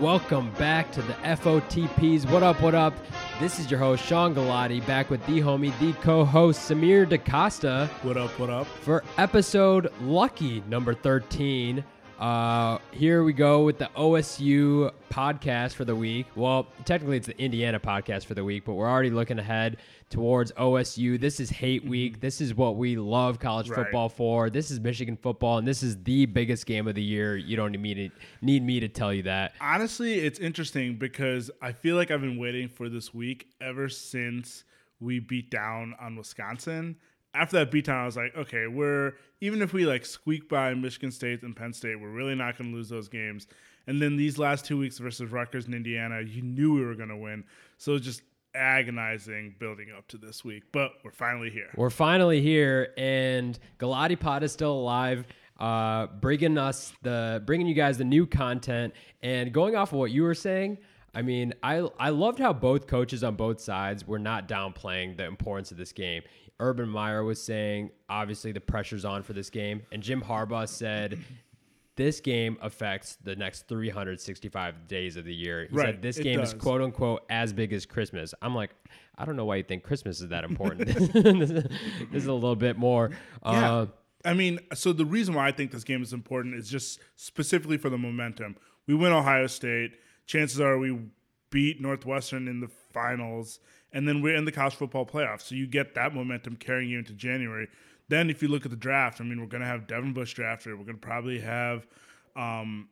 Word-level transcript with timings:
Welcome 0.00 0.50
back 0.58 0.92
to 0.92 1.00
the 1.00 1.14
FOTPs. 1.14 2.30
What 2.30 2.42
up, 2.42 2.60
what 2.60 2.74
up? 2.74 2.92
This 3.40 3.58
is 3.58 3.70
your 3.70 3.80
host, 3.80 4.04
Sean 4.04 4.34
Gulati, 4.34 4.86
back 4.86 5.08
with 5.08 5.24
the 5.26 5.40
homie, 5.40 5.72
the 5.78 5.94
co 6.02 6.22
host, 6.22 6.70
Samir 6.70 7.08
DaCosta, 7.08 7.88
What 8.02 8.18
up? 8.18 8.30
What 8.38 8.50
up? 8.50 8.66
for 8.66 9.02
episode 9.16 9.90
lucky 10.02 10.62
number 10.68 10.92
13. 10.92 11.82
Uh, 12.18 12.78
here 12.92 13.22
we 13.24 13.32
go 13.34 13.62
with 13.62 13.76
the 13.76 13.90
OSU 13.94 14.90
podcast 15.10 15.74
for 15.74 15.84
the 15.84 15.94
week. 15.94 16.26
Well, 16.34 16.66
technically, 16.86 17.18
it's 17.18 17.26
the 17.26 17.38
Indiana 17.38 17.78
podcast 17.78 18.24
for 18.24 18.32
the 18.32 18.42
week, 18.42 18.64
but 18.64 18.72
we're 18.72 18.88
already 18.88 19.10
looking 19.10 19.38
ahead 19.38 19.76
towards 20.08 20.50
OSU. 20.52 21.20
This 21.20 21.40
is 21.40 21.50
hate 21.50 21.84
week. 21.84 22.20
This 22.20 22.40
is 22.40 22.54
what 22.54 22.76
we 22.76 22.96
love 22.96 23.38
college 23.38 23.68
Right. 23.68 23.84
football 23.84 24.08
for. 24.08 24.48
This 24.48 24.70
is 24.70 24.80
Michigan 24.80 25.18
football, 25.18 25.58
and 25.58 25.68
this 25.68 25.82
is 25.82 26.02
the 26.04 26.24
biggest 26.24 26.64
game 26.64 26.88
of 26.88 26.94
the 26.94 27.02
year. 27.02 27.36
You 27.36 27.54
don't 27.54 27.72
need 27.72 27.82
me 27.82 27.94
to, 27.94 28.10
need 28.40 28.62
me 28.64 28.80
to 28.80 28.88
tell 28.88 29.12
you 29.12 29.24
that. 29.24 29.52
Honestly, 29.60 30.14
it's 30.14 30.38
interesting 30.38 30.96
because 30.96 31.50
I 31.60 31.72
feel 31.72 31.96
like 31.96 32.10
I've 32.10 32.22
been 32.22 32.38
waiting 32.38 32.68
for 32.68 32.88
this 32.88 33.12
week 33.12 33.48
ever 33.60 33.90
since 33.90 34.64
we 35.00 35.18
beat 35.18 35.50
down 35.50 35.94
on 36.00 36.16
Wisconsin. 36.16 36.96
After 37.36 37.58
that 37.58 37.70
beatdown, 37.70 38.02
I 38.02 38.06
was 38.06 38.16
like, 38.16 38.34
okay, 38.36 38.66
we're 38.66 39.12
even 39.40 39.62
if 39.62 39.72
we 39.72 39.84
like 39.84 40.06
squeak 40.06 40.48
by 40.48 40.74
Michigan 40.74 41.10
State 41.10 41.42
and 41.42 41.54
Penn 41.54 41.72
State, 41.72 42.00
we're 42.00 42.08
really 42.08 42.34
not 42.34 42.56
going 42.56 42.70
to 42.70 42.76
lose 42.76 42.88
those 42.88 43.08
games. 43.08 43.46
And 43.86 44.00
then 44.00 44.16
these 44.16 44.38
last 44.38 44.64
two 44.64 44.78
weeks 44.78 44.98
versus 44.98 45.30
Rutgers 45.30 45.66
and 45.66 45.74
Indiana, 45.74 46.20
you 46.20 46.42
knew 46.42 46.74
we 46.74 46.84
were 46.84 46.94
going 46.94 47.10
to 47.10 47.16
win. 47.16 47.44
So 47.78 47.98
just 47.98 48.22
agonizing 48.54 49.54
building 49.58 49.88
up 49.96 50.08
to 50.08 50.16
this 50.16 50.44
week, 50.44 50.64
but 50.72 50.92
we're 51.04 51.12
finally 51.12 51.50
here. 51.50 51.68
We're 51.76 51.90
finally 51.90 52.40
here, 52.40 52.92
and 52.96 53.58
Gulati 53.78 54.18
Pod 54.18 54.42
is 54.42 54.52
still 54.52 54.72
alive, 54.72 55.24
uh, 55.60 56.06
bringing 56.06 56.58
us 56.58 56.92
the 57.02 57.42
bringing 57.46 57.66
you 57.66 57.74
guys 57.74 57.98
the 57.98 58.04
new 58.04 58.26
content. 58.26 58.94
And 59.22 59.52
going 59.52 59.76
off 59.76 59.92
of 59.92 59.98
what 59.98 60.10
you 60.10 60.22
were 60.22 60.34
saying, 60.34 60.78
I 61.14 61.22
mean, 61.22 61.54
I 61.62 61.88
I 61.98 62.10
loved 62.10 62.38
how 62.38 62.52
both 62.52 62.86
coaches 62.86 63.22
on 63.22 63.36
both 63.36 63.60
sides 63.60 64.06
were 64.06 64.18
not 64.18 64.48
downplaying 64.48 65.16
the 65.16 65.26
importance 65.26 65.70
of 65.70 65.76
this 65.76 65.92
game. 65.92 66.22
Urban 66.60 66.88
Meyer 66.88 67.22
was 67.24 67.42
saying, 67.42 67.90
obviously 68.08 68.52
the 68.52 68.60
pressure's 68.60 69.04
on 69.04 69.22
for 69.22 69.32
this 69.32 69.50
game, 69.50 69.82
and 69.92 70.02
Jim 70.02 70.22
Harbaugh 70.22 70.68
said. 70.68 71.18
This 71.96 72.20
game 72.20 72.58
affects 72.60 73.16
the 73.24 73.34
next 73.36 73.68
365 73.68 74.86
days 74.86 75.16
of 75.16 75.24
the 75.24 75.34
year. 75.34 75.66
He 75.70 75.74
Right, 75.74 75.86
said 75.94 76.02
this 76.02 76.18
game 76.18 76.40
is 76.40 76.52
quote 76.52 76.82
unquote 76.82 77.22
as 77.30 77.54
big 77.54 77.72
as 77.72 77.86
Christmas. 77.86 78.34
I'm 78.42 78.54
like, 78.54 78.74
I 79.16 79.24
don't 79.24 79.34
know 79.34 79.46
why 79.46 79.56
you 79.56 79.62
think 79.62 79.82
Christmas 79.82 80.20
is 80.20 80.28
that 80.28 80.44
important. 80.44 80.88
this 80.88 81.10
is 82.12 82.26
a 82.26 82.32
little 82.34 82.54
bit 82.54 82.76
more. 82.76 83.12
Yeah. 83.42 83.72
Uh, 83.72 83.86
I 84.26 84.34
mean, 84.34 84.58
so 84.74 84.92
the 84.92 85.06
reason 85.06 85.34
why 85.34 85.48
I 85.48 85.52
think 85.52 85.70
this 85.70 85.84
game 85.84 86.02
is 86.02 86.12
important 86.12 86.54
is 86.56 86.68
just 86.68 87.00
specifically 87.14 87.78
for 87.78 87.88
the 87.88 87.96
momentum. 87.96 88.56
We 88.86 88.94
win 88.94 89.12
Ohio 89.12 89.46
State. 89.46 89.92
Chances 90.26 90.60
are 90.60 90.76
we 90.76 90.98
beat 91.48 91.80
Northwestern 91.80 92.46
in 92.46 92.60
the 92.60 92.68
finals, 92.92 93.58
and 93.92 94.06
then 94.06 94.22
we're 94.22 94.36
in 94.36 94.44
the 94.44 94.52
college 94.52 94.74
football 94.74 95.06
playoffs. 95.06 95.42
So 95.42 95.54
you 95.54 95.66
get 95.66 95.94
that 95.94 96.14
momentum 96.14 96.56
carrying 96.56 96.90
you 96.90 96.98
into 96.98 97.12
January. 97.12 97.68
Then, 98.08 98.30
if 98.30 98.42
you 98.42 98.48
look 98.48 98.64
at 98.64 98.70
the 98.70 98.76
draft, 98.76 99.20
I 99.20 99.24
mean, 99.24 99.40
we're 99.40 99.48
going 99.48 99.62
to 99.62 99.66
have 99.66 99.86
Devin 99.86 100.12
Bush 100.12 100.34
drafted. 100.34 100.78
We're 100.78 100.84
going 100.84 100.98
to 100.98 101.06
probably 101.06 101.40
have 101.40 101.86
um, 102.36 102.88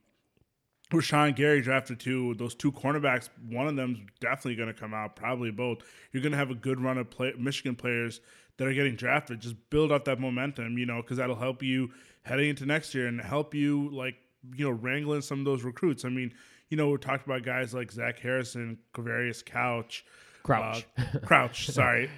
Rashan 0.91 1.37
Gary 1.37 1.61
drafted 1.61 2.01
too. 2.01 2.35
Those 2.35 2.55
two 2.55 2.73
cornerbacks, 2.73 3.29
one 3.49 3.69
of 3.69 3.77
them's 3.77 3.99
definitely 4.21 4.57
going 4.57 4.73
to 4.73 4.79
come 4.79 4.93
out, 4.93 5.15
probably 5.15 5.51
both. 5.51 5.79
You're 6.13 6.23
going 6.23 6.33
to 6.33 6.39
have 6.39 6.51
a 6.51 6.55
good 6.55 6.81
run 6.81 6.99
of 6.99 7.11
play, 7.11 7.33
Michigan 7.39 7.77
players 7.77 8.21
that 8.57 8.67
are 8.67 8.73
getting 8.73 8.97
drafted. 8.97 9.41
Just 9.41 9.57
build 9.71 9.93
up 9.93 10.05
that 10.07 10.19
momentum, 10.19 10.79
you 10.79 10.87
know, 10.87 11.01
because 11.01 11.19
that'll 11.19 11.37
help 11.37 11.63
you 11.63 11.91
heading 12.25 12.51
into 12.51 12.67
next 12.67 12.95
year 12.95 13.07
and 13.07 13.21
help 13.21 13.55
you, 13.55 13.91
like, 13.91 14.17
you 14.57 14.65
know, 14.65 14.71
wrangling 14.71 15.23
some 15.23 15.39
of 15.39 15.45
those 15.45 15.63
recruits. 15.63 16.05
I 16.05 16.09
mean, 16.09 16.33
you 16.69 16.77
know, 16.77 16.89
we 16.89 16.99
talked 16.99 17.25
about 17.25 17.45
guys 17.45 17.73
like 17.73 17.93
Zach 17.93 18.19
Harrison, 18.19 18.79
Quavaris 18.95 19.45
Couch, 19.45 20.05
Crouch. 20.45 20.87
uh, 20.97 21.19
Crouch, 21.25 21.71
sorry. 21.71 22.09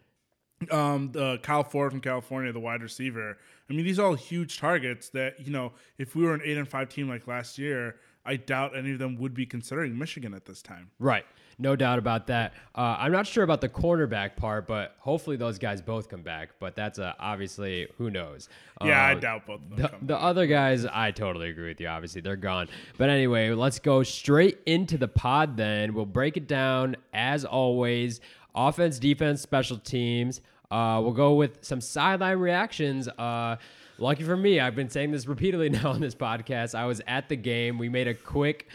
um, 0.72 1.12
the 1.12 1.38
Kyle 1.42 1.62
Ford 1.62 1.92
from 1.92 2.00
California, 2.00 2.52
the 2.52 2.58
wide 2.60 2.82
receiver. 2.82 3.38
I 3.70 3.72
mean, 3.72 3.84
these 3.84 3.98
are 3.98 4.06
all 4.06 4.14
huge 4.14 4.58
targets 4.58 5.10
that 5.10 5.38
you 5.46 5.52
know. 5.52 5.72
If 5.98 6.16
we 6.16 6.24
were 6.24 6.34
an 6.34 6.40
eight 6.44 6.56
and 6.56 6.66
five 6.66 6.88
team 6.88 7.08
like 7.08 7.28
last 7.28 7.58
year, 7.58 7.96
I 8.24 8.36
doubt 8.36 8.76
any 8.76 8.92
of 8.92 8.98
them 8.98 9.16
would 9.18 9.34
be 9.34 9.46
considering 9.46 9.96
Michigan 9.96 10.34
at 10.34 10.46
this 10.46 10.62
time. 10.62 10.90
right. 10.98 11.24
No 11.60 11.74
doubt 11.74 11.98
about 11.98 12.28
that. 12.28 12.54
Uh, 12.74 12.96
I'm 13.00 13.10
not 13.10 13.26
sure 13.26 13.42
about 13.42 13.60
the 13.60 13.68
cornerback 13.68 14.36
part, 14.36 14.68
but 14.68 14.94
hopefully 15.00 15.36
those 15.36 15.58
guys 15.58 15.82
both 15.82 16.08
come 16.08 16.22
back. 16.22 16.50
But 16.60 16.76
that's 16.76 16.98
uh, 17.00 17.14
obviously 17.18 17.88
who 17.98 18.10
knows. 18.10 18.48
Yeah, 18.84 19.02
I 19.02 19.14
Uh, 19.14 19.18
doubt 19.18 19.46
both 19.46 19.60
of 19.70 19.76
them. 19.76 19.90
The, 20.02 20.06
the 20.14 20.16
other 20.20 20.46
guys, 20.46 20.86
I 20.86 21.10
totally 21.10 21.48
agree 21.50 21.68
with 21.68 21.80
you. 21.80 21.88
Obviously, 21.88 22.20
they're 22.20 22.36
gone. 22.36 22.68
But 22.96 23.10
anyway, 23.10 23.50
let's 23.50 23.80
go 23.80 24.04
straight 24.04 24.58
into 24.66 24.96
the 24.98 25.08
pod 25.08 25.56
then. 25.56 25.94
We'll 25.94 26.06
break 26.06 26.36
it 26.36 26.46
down 26.46 26.94
as 27.12 27.44
always 27.44 28.20
offense, 28.54 28.98
defense, 29.00 29.40
special 29.42 29.78
teams. 29.78 30.40
Uh, 30.70 31.00
we'll 31.02 31.12
go 31.12 31.34
with 31.34 31.58
some 31.64 31.80
sideline 31.80 32.38
reactions. 32.38 33.08
Uh, 33.08 33.56
lucky 33.98 34.22
for 34.22 34.36
me, 34.36 34.60
I've 34.60 34.76
been 34.76 34.90
saying 34.90 35.10
this 35.10 35.26
repeatedly 35.26 35.68
now 35.70 35.90
on 35.90 36.00
this 36.00 36.14
podcast. 36.14 36.74
I 36.76 36.84
was 36.84 37.00
at 37.08 37.28
the 37.28 37.36
game. 37.36 37.78
We 37.78 37.88
made 37.88 38.06
a 38.06 38.14
quick 38.14 38.68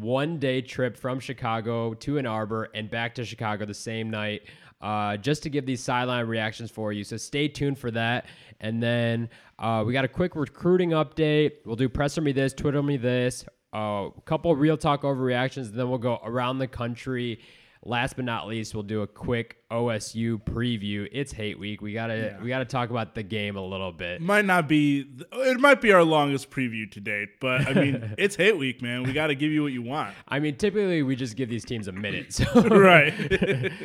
one 0.00 0.38
day 0.38 0.60
trip 0.60 0.96
from 0.96 1.20
Chicago 1.20 1.94
to 1.94 2.18
Ann 2.18 2.26
Arbor 2.26 2.68
and 2.74 2.90
back 2.90 3.14
to 3.16 3.24
Chicago 3.24 3.64
the 3.64 3.74
same 3.74 4.10
night 4.10 4.42
uh, 4.80 5.16
just 5.16 5.42
to 5.42 5.50
give 5.50 5.66
these 5.66 5.82
sideline 5.82 6.26
reactions 6.26 6.70
for 6.70 6.92
you. 6.92 7.04
So 7.04 7.16
stay 7.16 7.48
tuned 7.48 7.78
for 7.78 7.90
that. 7.92 8.26
And 8.60 8.82
then 8.82 9.28
uh, 9.58 9.84
we 9.86 9.92
got 9.92 10.04
a 10.04 10.08
quick 10.08 10.36
recruiting 10.36 10.90
update. 10.90 11.52
We'll 11.64 11.76
do 11.76 11.88
presser 11.88 12.20
me 12.20 12.32
this, 12.32 12.52
Twitter 12.52 12.82
me 12.82 12.96
this, 12.96 13.44
uh, 13.74 14.08
a 14.16 14.20
couple 14.24 14.54
real 14.54 14.76
talk 14.76 15.02
overreactions. 15.02 15.70
And 15.70 15.74
then 15.74 15.88
we'll 15.88 15.98
go 15.98 16.20
around 16.24 16.58
the 16.58 16.68
country. 16.68 17.40
Last 17.84 18.16
but 18.16 18.24
not 18.24 18.48
least, 18.48 18.74
we'll 18.74 18.82
do 18.82 19.02
a 19.02 19.06
quick 19.06 19.58
OSU 19.70 20.40
preview. 20.42 21.08
It's 21.10 21.32
hate 21.32 21.58
week. 21.58 21.80
We 21.82 21.92
gotta 21.92 22.38
we 22.40 22.48
gotta 22.48 22.64
talk 22.64 22.90
about 22.90 23.14
the 23.16 23.22
game 23.24 23.56
a 23.56 23.64
little 23.64 23.90
bit. 23.90 24.20
might 24.20 24.44
not 24.44 24.68
be. 24.68 25.06
It 25.32 25.58
might 25.58 25.80
be 25.80 25.92
our 25.92 26.04
longest 26.04 26.50
preview 26.50 26.88
to 26.92 27.00
date, 27.00 27.40
but 27.40 27.66
I 27.66 27.72
mean, 27.74 28.14
it's 28.18 28.36
hate 28.36 28.56
week, 28.56 28.80
man. 28.80 29.02
We 29.02 29.12
got 29.12 29.26
to 29.28 29.34
give 29.34 29.50
you 29.50 29.62
what 29.64 29.72
you 29.72 29.82
want, 29.82 30.14
I 30.28 30.38
mean, 30.38 30.56
typically 30.56 31.02
we 31.02 31.16
just 31.16 31.36
give 31.36 31.48
these 31.48 31.64
teams 31.64 31.88
a 31.88 31.92
minute, 31.92 32.32
so 32.32 32.44
right? 32.62 33.12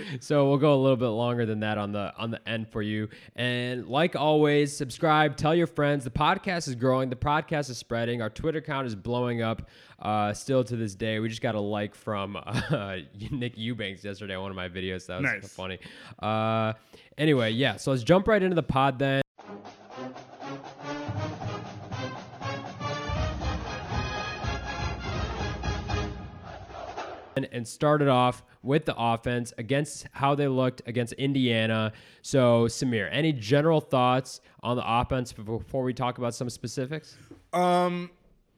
so 0.19 0.47
we'll 0.47 0.58
go 0.59 0.74
a 0.75 0.81
little 0.81 0.97
bit 0.97 1.08
longer 1.08 1.46
than 1.47 1.62
that 1.62 1.78
on 1.80 1.92
the 1.92 2.13
on 2.16 2.30
the 2.31 2.48
end 2.48 2.68
for 2.69 2.81
you. 2.84 3.09
And 3.36 3.88
like 3.88 4.16
always, 4.16 4.75
subscribe, 4.75 5.36
tell 5.36 5.56
your 5.56 5.68
friends. 5.68 6.03
The 6.03 6.12
podcast 6.12 6.68
is 6.68 6.75
growing, 6.75 7.09
the 7.09 7.16
podcast 7.16 7.69
is 7.72 7.78
spreading. 7.80 8.22
Our 8.22 8.30
Twitter 8.30 8.59
account 8.59 8.86
is 8.88 8.96
blowing 8.96 9.42
up. 9.42 9.68
Uh, 10.00 10.34
still 10.34 10.63
to 10.63 10.75
this 10.75 10.96
day, 10.96 11.19
we 11.19 11.30
just 11.30 11.44
got 11.44 11.53
a 11.53 11.59
like 11.59 11.94
from 11.94 12.36
uh, 12.36 12.98
Nick 13.30 13.53
Eubanks 13.56 14.03
yesterday 14.03 14.34
on 14.34 14.42
one 14.42 14.50
of 14.50 14.56
my 14.58 14.68
videos. 14.68 15.06
That 15.06 15.22
was 15.22 15.31
Nice. 15.31 15.53
funny. 15.53 15.71
Uh, 16.20 16.74
anyway, 17.18 17.52
yeah. 17.52 17.78
So 17.78 17.92
let's 17.92 18.04
jump 18.04 18.28
right 18.28 18.42
into 18.42 18.56
the 18.56 18.64
pod 18.64 19.00
then. 19.00 19.22
and- 27.36 27.48
and 27.52 27.68
started 27.68 28.08
off 28.08 28.44
with 28.62 28.86
the 28.86 28.96
offense 28.98 29.54
against 29.58 30.06
how 30.12 30.36
they 30.36 30.48
looked 30.48 30.81
against 30.86 31.14
Indiana. 31.14 31.94
So, 32.22 32.66
Samir, 32.66 33.08
any 33.12 33.31
general 33.31 33.80
thoughts 33.80 34.42
on 34.62 34.76
the 34.76 34.84
offense 34.86 35.31
before 35.34 35.84
we 35.84 35.94
talk 35.94 36.18
about 36.18 36.36
some 36.36 36.50
specifics? 36.50 37.18
Um, 37.54 38.12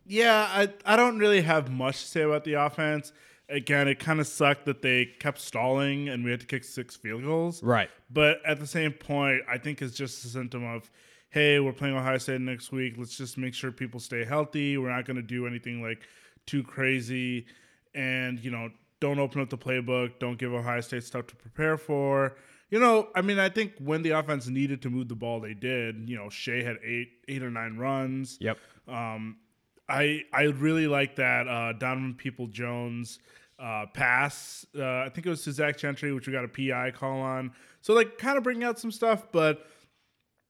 yeah, 0.07 0.47
I 0.52 0.69
I 0.85 0.96
don't 0.96 1.19
really 1.19 1.41
have 1.41 1.72
much 1.72 2.02
to 2.02 2.07
say 2.07 2.22
about 2.23 2.44
the 2.44 2.53
offense. 2.53 3.13
Again, 3.53 3.88
it 3.88 4.00
kind 4.00 4.19
of 4.19 4.28
sucked 4.28 4.66
that 4.66 4.81
they 4.81 5.06
kept 5.06 5.40
stalling 5.40 6.09
and 6.09 6.24
we 6.24 6.31
had 6.31 6.40
to 6.40 6.47
kick 6.47 6.64
six 6.64 6.96
field 6.96 7.24
goals. 7.24 7.62
Right. 7.62 7.90
But 8.12 8.40
at 8.46 8.59
the 8.59 8.68
same 8.68 8.91
point, 8.91 9.41
I 9.50 9.58
think 9.58 9.81
it's 9.81 9.96
just 9.96 10.25
a 10.25 10.28
symptom 10.28 10.66
of, 10.66 10.90
hey, 11.30 11.59
we're 11.59 11.74
playing 11.74 11.96
Ohio 11.96 12.18
State 12.18 12.41
next 12.41 12.72
week. 12.72 12.96
Let's 12.97 13.16
just 13.16 13.38
make 13.38 13.53
sure 13.53 13.72
people 13.72 14.00
stay 14.00 14.26
healthy. 14.26 14.78
We're 14.78 14.90
not 14.90 15.05
going 15.05 15.17
to 15.17 15.22
do 15.22 15.46
anything 15.47 15.82
like 15.82 16.02
too 16.46 16.64
crazy, 16.64 17.46
and 17.96 18.40
you 18.44 18.52
know, 18.52 18.70
don't 19.00 19.20
open 19.20 19.41
up 19.41 19.50
the 19.50 19.58
playbook. 19.58 20.20
Don't 20.20 20.38
give 20.38 20.53
Ohio 20.53 20.82
State 20.82 21.03
stuff 21.03 21.28
to 21.28 21.35
prepare 21.35 21.78
for. 21.78 22.35
You 22.70 22.79
know, 22.79 23.09
I 23.16 23.22
mean, 23.22 23.40
I 23.40 23.49
think 23.49 23.73
when 23.79 24.02
the 24.02 24.11
offense 24.11 24.47
needed 24.47 24.82
to 24.82 24.90
move 24.90 25.08
the 25.08 25.16
ball, 25.16 25.40
they 25.40 25.53
did. 25.53 26.09
You 26.09 26.17
know, 26.17 26.29
Shea 26.29 26.64
had 26.64 26.78
eight, 26.84 27.09
eight 27.28 27.44
or 27.44 27.52
nine 27.52 27.78
runs. 27.78 28.38
Yep. 28.41 28.58
Um, 28.88 29.38
I 29.88 30.22
I 30.34 30.44
really 30.44 30.88
like 30.88 31.16
that 31.17 31.47
uh, 31.47 31.73
Donovan 31.73 32.16
Peoples-Jones 32.16 33.20
uh, 33.59 33.85
pass. 33.94 34.66
Uh, 34.78 34.84
I 34.84 35.09
think 35.09 35.26
it 35.26 35.29
was 35.29 35.44
to 35.44 35.52
Zach 35.52 35.78
Gentry, 35.78 36.14
which 36.14 36.28
we 36.28 36.34
got 36.34 36.46
a 36.46 36.47
PI 36.47 36.91
call 36.91 37.20
on. 37.20 37.52
So 37.82 37.94
like, 37.94 38.17
kind 38.17 38.38
of 38.38 38.44
bringing 38.44 38.64
out 38.64 38.79
some 38.79 38.91
stuff, 38.91 39.32
but 39.32 39.67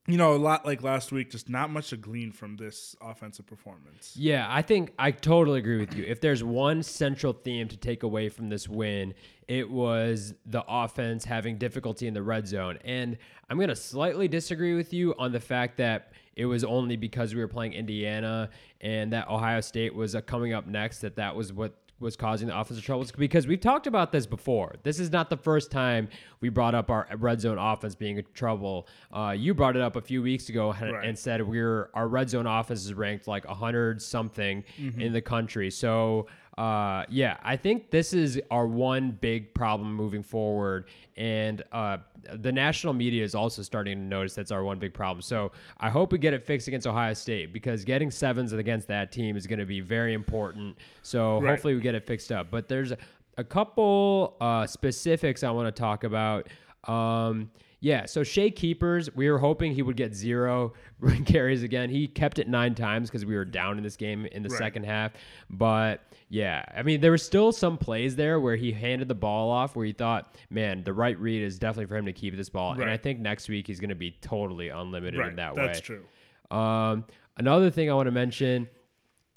you 0.08 0.18
know, 0.18 0.34
a 0.34 0.38
lot 0.38 0.66
like 0.66 0.84
last 0.84 1.14
week, 1.14 1.32
just 1.32 1.48
not 1.48 1.70
much 1.70 1.92
to 1.92 1.98
glean 1.98 2.34
from 2.34 2.58
this 2.58 2.94
offensive 3.02 3.48
performance. 3.48 4.14
Yeah, 4.18 4.46
I 4.50 4.62
think 4.62 4.92
I 5.00 5.12
totally 5.12 5.60
agree 5.60 5.80
with 5.80 5.96
you. 5.96 6.04
If 6.04 6.20
there's 6.20 6.44
one 6.44 6.84
central 6.84 7.32
theme 7.32 7.70
to 7.70 7.78
take 7.78 8.04
away 8.04 8.28
from 8.28 8.50
this 8.50 8.68
win, 8.68 9.14
it 9.48 9.70
was 9.70 10.34
the 10.46 10.64
offense 10.68 11.24
having 11.24 11.58
difficulty 11.58 12.08
in 12.08 12.14
the 12.14 12.22
red 12.22 12.48
zone. 12.48 12.80
And 12.84 13.18
I'm 13.50 13.56
going 13.56 13.70
to 13.70 13.78
slightly 13.78 14.28
disagree 14.28 14.74
with 14.74 14.92
you 14.92 15.16
on 15.18 15.32
the 15.32 15.40
fact 15.40 15.78
that 15.78 16.12
it 16.36 16.46
was 16.48 16.66
only 16.66 16.98
because 16.98 17.34
we 17.34 17.40
were 17.40 17.48
playing 17.48 17.72
Indiana 17.72 18.50
and 18.82 19.14
that 19.14 19.30
Ohio 19.30 19.62
State 19.62 19.96
was 19.96 20.16
uh, 20.16 20.22
coming 20.22 20.52
up 20.52 20.68
next 20.68 21.00
that 21.00 21.16
that 21.16 21.34
was 21.34 21.54
what 21.54 21.76
was 22.04 22.16
causing 22.16 22.48
the 22.50 22.60
offensive 22.60 22.86
troubles 22.86 23.12
because 23.12 23.48
we've 23.48 23.60
talked 23.62 23.88
about 23.88 24.12
this 24.12 24.26
before. 24.28 24.76
This 24.84 25.00
is 25.00 25.12
not 25.12 25.30
the 25.30 25.38
first 25.38 25.72
time 25.72 26.10
we 26.42 26.50
brought 26.50 26.76
up 26.76 26.92
our 26.92 27.08
red 27.18 27.42
zone 27.42 27.58
offense 27.58 27.96
being 27.96 28.18
in 28.18 28.26
trouble. 28.34 28.88
Uh, 29.12 29.34
you 29.38 29.54
brought 29.54 29.76
it 29.76 29.82
up 29.82 29.96
a 29.96 30.02
few 30.02 30.22
weeks 30.22 30.50
ago 30.50 30.72
and, 30.72 30.92
Right. 30.94 31.08
and 31.08 31.18
said 31.18 31.42
we're 31.48 31.90
our 31.94 32.08
red 32.08 32.30
zone 32.30 32.46
offense 32.46 32.86
is 32.86 32.94
ranked 32.94 33.28
like 33.28 33.46
hundred 33.46 34.02
something 34.02 34.64
in 34.78 35.14
the 35.14 35.22
country. 35.22 35.72
So 35.72 36.28
uh, 36.58 37.04
yeah, 37.10 37.38
I 37.44 37.58
think 37.58 37.90
this 37.90 38.14
is 38.14 38.40
our 38.52 38.68
one 38.68 39.12
big 39.12 39.54
problem 39.54 39.94
moving 39.96 40.22
forward, 40.22 40.86
and 41.18 41.64
uh, 41.72 41.98
the 42.36 42.52
national 42.52 42.94
media 42.94 43.24
is 43.24 43.34
also 43.34 43.62
starting 43.64 43.98
to 43.98 44.04
notice 44.04 44.36
that's 44.36 44.52
our 44.52 44.64
one 44.64 44.78
big 44.78 44.94
problem. 44.94 45.22
So 45.22 45.52
I 45.80 45.90
hope 45.90 46.12
we 46.12 46.20
get 46.20 46.34
it 46.34 46.46
fixed 46.46 46.68
against 46.68 46.86
Ohio 46.86 47.14
State 47.14 47.52
because 47.54 47.84
getting 47.84 48.12
sevens 48.12 48.54
against 48.54 48.88
that 48.88 49.12
team 49.12 49.36
is 49.36 49.48
going 49.48 49.60
to 49.60 49.66
be 49.66 49.80
very 49.82 50.14
important. 50.14 50.78
So 51.02 51.40
Right. 51.40 51.50
hopefully 51.52 51.76
we 51.76 51.82
get 51.82 51.96
it 51.96 52.06
fixed 52.06 52.32
up. 52.32 52.52
But 52.52 52.68
there's 52.68 52.94
a 53.38 53.44
couple 53.44 54.36
uh, 54.40 54.68
specifics 54.68 55.44
I 55.44 55.52
want 55.52 55.76
to 55.76 55.80
talk 55.80 56.04
about. 56.04 56.48
Um, 56.88 57.50
yeah, 57.84 58.06
so 58.06 58.24
Shea 58.24 58.50
Keepers, 58.50 59.14
we 59.14 59.30
were 59.30 59.38
hoping 59.38 59.74
he 59.74 59.82
would 59.82 59.98
get 59.98 60.16
zero 60.16 60.72
carries 61.26 61.64
again. 61.64 61.90
He 61.90 62.08
kept 62.08 62.40
it 62.40 62.48
nine 62.48 62.76
times 62.76 63.10
because 63.10 63.26
we 63.26 63.36
were 63.36 63.44
down 63.44 63.78
in 63.78 63.84
this 63.84 63.98
game 63.98 64.26
in 64.28 64.42
the 64.42 64.48
Right. 64.48 64.58
second 64.58 64.86
half. 64.86 65.12
But 65.50 66.00
yeah, 66.30 66.64
I 66.74 66.82
mean, 66.82 67.02
there 67.02 67.12
were 67.12 67.18
still 67.18 67.52
some 67.52 67.78
plays 67.78 68.16
there 68.16 68.40
where 68.40 68.56
he 68.56 68.72
handed 68.72 69.10
the 69.10 69.16
ball 69.16 69.52
off 69.52 69.76
where 69.76 69.86
he 69.86 69.92
thought, 69.92 70.38
man, 70.50 70.86
the 70.86 70.94
right 70.94 71.20
read 71.20 71.44
is 71.44 71.60
definitely 71.60 71.88
for 71.88 71.98
him 71.98 72.06
to 72.06 72.14
keep 72.14 72.38
this 72.38 72.48
ball. 72.48 72.72
And 72.80 72.90
I 72.90 72.96
think 72.96 73.20
next 73.20 73.50
week 73.50 73.68
he's 73.68 73.82
going 73.82 73.90
to 73.90 73.96
be 73.96 74.12
totally 74.22 74.70
unlimited 74.70 75.20
in 75.20 75.36
that 75.36 75.54
That's 75.54 75.58
way. 75.58 75.66
That's 75.66 75.80
true. 75.82 76.58
Um, 76.58 77.04
another 77.36 77.70
thing 77.70 77.92
I 77.92 77.96
want 77.96 78.08
to 78.08 78.12
mention. 78.12 78.70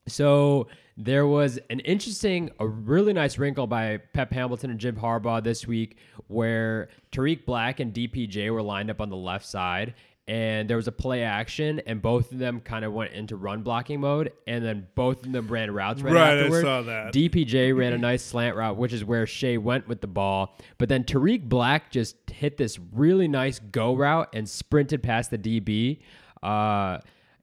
So 0.06 0.68
there 0.96 1.26
was 1.26 1.58
an 1.68 1.80
interesting, 1.80 2.50
a 2.58 2.66
really 2.66 3.12
nice 3.12 3.36
wrinkle 3.36 3.66
by 3.66 3.98
Pep 4.14 4.32
Hamilton 4.32 4.70
and 4.70 4.80
Jim 4.80 4.96
Harbaugh 4.96 5.42
this 5.42 5.66
week, 5.66 5.98
where 6.28 6.88
Tarik 7.12 7.44
Black 7.44 7.80
and 7.80 7.92
DPJ 7.92 8.50
were 8.50 8.62
lined 8.62 8.90
up 8.90 9.00
on 9.00 9.10
the 9.10 9.16
left 9.16 9.44
side, 9.44 9.94
and 10.26 10.68
there 10.68 10.76
was 10.78 10.88
a 10.88 10.92
play 10.92 11.22
action, 11.22 11.80
and 11.86 12.00
both 12.00 12.32
of 12.32 12.38
them 12.38 12.60
kind 12.60 12.84
of 12.84 12.94
went 12.94 13.12
into 13.12 13.36
run 13.36 13.62
blocking 13.62 14.00
mode, 14.00 14.32
and 14.46 14.64
then 14.64 14.86
both 14.94 15.24
of 15.24 15.32
them 15.32 15.46
ran 15.48 15.70
routes 15.70 16.00
right, 16.00 16.14
Right, 16.14 16.38
I 16.38 16.62
saw 16.62 16.82
that. 16.82 17.12
DPJ 17.12 17.76
ran 17.76 17.92
a 17.92 17.98
nice 17.98 18.24
slant 18.24 18.56
route, 18.56 18.76
which 18.76 18.94
is 18.94 19.04
where 19.04 19.26
Shea 19.26 19.58
went 19.58 19.86
with 19.86 20.00
the 20.00 20.06
ball. 20.06 20.56
But 20.78 20.88
then 20.88 21.04
Tarik 21.04 21.46
Black 21.48 21.90
just 21.90 22.16
hit 22.30 22.56
this 22.56 22.78
really 22.92 23.28
nice 23.28 23.58
go 23.58 23.94
route 23.94 24.30
and 24.32 24.48
sprinted 24.48 25.02
past 25.02 25.30
the 25.30 25.38
DB. 25.38 26.00
Uh, 26.42 26.98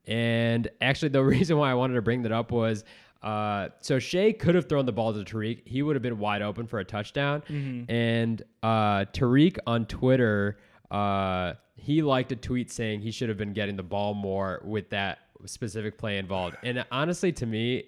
and 0.05 0.69
actually, 0.81 1.09
the 1.09 1.23
reason 1.23 1.57
why 1.57 1.71
I 1.71 1.75
wanted 1.75 1.93
to 1.93 2.01
bring 2.01 2.23
that 2.23 2.31
up 2.31 2.51
was 2.51 2.83
uh, 3.23 3.69
so 3.79 3.99
Shea 3.99 4.33
could 4.33 4.53
have 4.55 4.67
thrown 4.67 4.85
the 4.85 4.91
ball 4.91 5.13
to 5.13 5.23
Tarik. 5.23 5.61
He 5.65 5.81
would 5.81 5.95
have 5.95 6.03
been 6.03 6.19
wide 6.19 6.41
open 6.41 6.67
for 6.67 6.79
a 6.79 6.85
touchdown. 6.85 7.41
And 7.89 8.41
uh, 8.61 9.05
Tarik 9.13 9.57
on 9.65 9.85
Twitter, 9.85 10.57
uh, 10.91 11.53
he 11.75 12.01
liked 12.01 12.31
a 12.31 12.35
tweet 12.35 12.71
saying 12.71 13.01
he 13.01 13.11
should 13.11 13.29
have 13.29 13.37
been 13.37 13.53
getting 13.53 13.75
the 13.77 13.83
ball 13.83 14.13
more 14.13 14.61
with 14.65 14.89
that 14.89 15.19
specific 15.45 15.97
play 15.97 16.17
involved. 16.17 16.57
And 16.63 16.85
honestly, 16.91 17.31
to 17.33 17.45
me, 17.45 17.85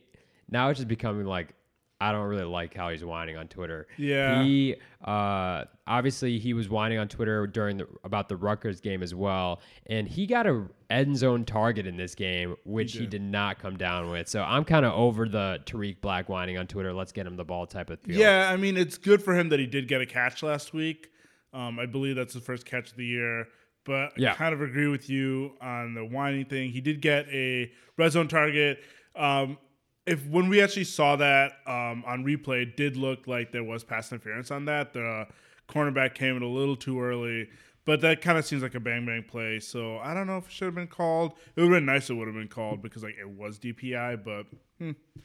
now 0.50 0.70
it's 0.70 0.80
just 0.80 0.88
becoming 0.88 1.26
like 1.26 1.54
I 2.02 2.12
don't 2.12 2.28
really 2.28 2.44
like 2.44 2.74
how 2.74 2.90
he's 2.90 3.06
whining 3.06 3.38
on 3.38 3.48
Twitter. 3.48 3.88
Yeah. 3.98 4.44
He 4.44 4.76
uh, 5.04 5.64
obviously 5.88 6.40
he 6.40 6.54
was 6.54 6.68
whining 6.68 6.98
on 6.98 7.08
Twitter 7.08 7.48
during 7.48 7.78
the 7.78 7.88
about 8.04 8.28
the 8.28 8.36
Rutgers 8.36 8.82
game 8.82 9.02
as 9.02 9.16
well, 9.16 9.62
and 9.86 10.08
he 10.08 10.28
got 10.28 10.46
a 10.46 10.66
end 10.90 11.18
zone 11.18 11.46
target 11.46 11.88
in 11.88 11.96
this 11.96 12.14
game, 12.14 12.56
which 12.66 12.94
he 12.94 13.06
did, 13.06 13.22
not 13.22 13.60
come 13.60 13.78
down 13.78 14.10
with. 14.12 14.28
So 14.28 14.44
I'm 14.44 14.66
kind 14.66 14.86
of 14.86 14.94
over 14.94 15.28
the 15.30 15.60
Tarik 15.66 16.02
Black 16.02 16.28
whining 16.28 16.58
on 16.58 16.68
Twitter. 16.68 16.94
Let's 16.94 17.12
get 17.12 17.26
him 17.28 17.38
the 17.38 17.46
ball 17.46 17.66
type 17.66 17.90
of 17.90 18.00
feel. 18.02 18.18
Yeah, 18.18 18.50
I 18.52 18.58
mean, 18.58 18.76
it's 18.78 18.98
good 18.98 19.24
for 19.24 19.34
him 19.34 19.50
that 19.50 19.60
he 19.60 19.66
did 19.66 19.88
get 19.88 20.02
a 20.02 20.06
catch 20.06 20.44
last 20.44 20.74
week. 20.74 21.10
Um, 21.54 21.80
I 21.80 21.86
believe 21.86 22.18
that's 22.18 22.34
his 22.34 22.44
first 22.44 22.66
catch 22.66 22.92
of 22.92 22.98
the 22.98 23.06
year. 23.06 23.48
But 23.86 24.18
Yeah. 24.18 24.34
I 24.34 24.36
kind 24.36 24.54
of 24.54 24.62
agree 24.62 24.88
with 24.88 25.10
you 25.10 25.54
on 25.62 25.94
the 25.94 26.04
whining 26.04 26.46
thing. 26.46 26.72
He 26.72 26.82
did 26.82 27.02
get 27.02 27.28
a 27.30 27.72
red 27.98 28.12
zone 28.12 28.28
target. 28.28 28.80
Um, 29.16 29.58
if 30.06 30.26
when 30.28 30.50
we 30.50 30.62
actually 30.62 30.84
saw 30.84 31.16
that 31.16 31.54
um, 31.66 32.04
on 32.06 32.24
replay, 32.24 32.62
it 32.64 32.78
did 32.78 32.96
look 32.98 33.28
like 33.28 33.52
there 33.52 33.64
was 33.64 33.84
pass 33.84 34.12
interference 34.12 34.52
on 34.52 34.66
that. 34.66 34.94
The 34.94 35.28
cornerback 35.68 36.14
came 36.14 36.38
in 36.38 36.44
a 36.44 36.48
little 36.48 36.76
too 36.76 37.02
early, 37.02 37.50
but 37.86 38.02
that 38.02 38.22
kind 38.22 38.38
of 38.38 38.46
seems 38.46 38.62
like 38.62 38.76
a 38.76 38.80
bang 38.80 39.06
bang 39.06 39.24
play. 39.24 39.60
So 39.60 39.98
I 40.00 40.14
don't 40.14 40.28
know 40.28 40.38
if 40.38 40.46
it 40.48 40.52
should 40.52 40.66
have 40.66 40.76
been 40.76 40.88
called. 40.88 41.34
It 41.56 41.62
would 41.62 41.72
have 41.72 41.78
been 41.78 41.86
nice. 41.86 42.04
if 42.06 42.12
It 42.12 42.14
would 42.16 42.28
have 42.28 42.36
been 42.36 42.48
called 42.48 42.82
because 42.84 43.04
like 43.04 43.18
it 43.20 43.30
was 43.30 43.58
DPI, 43.60 44.24
but 44.24 44.46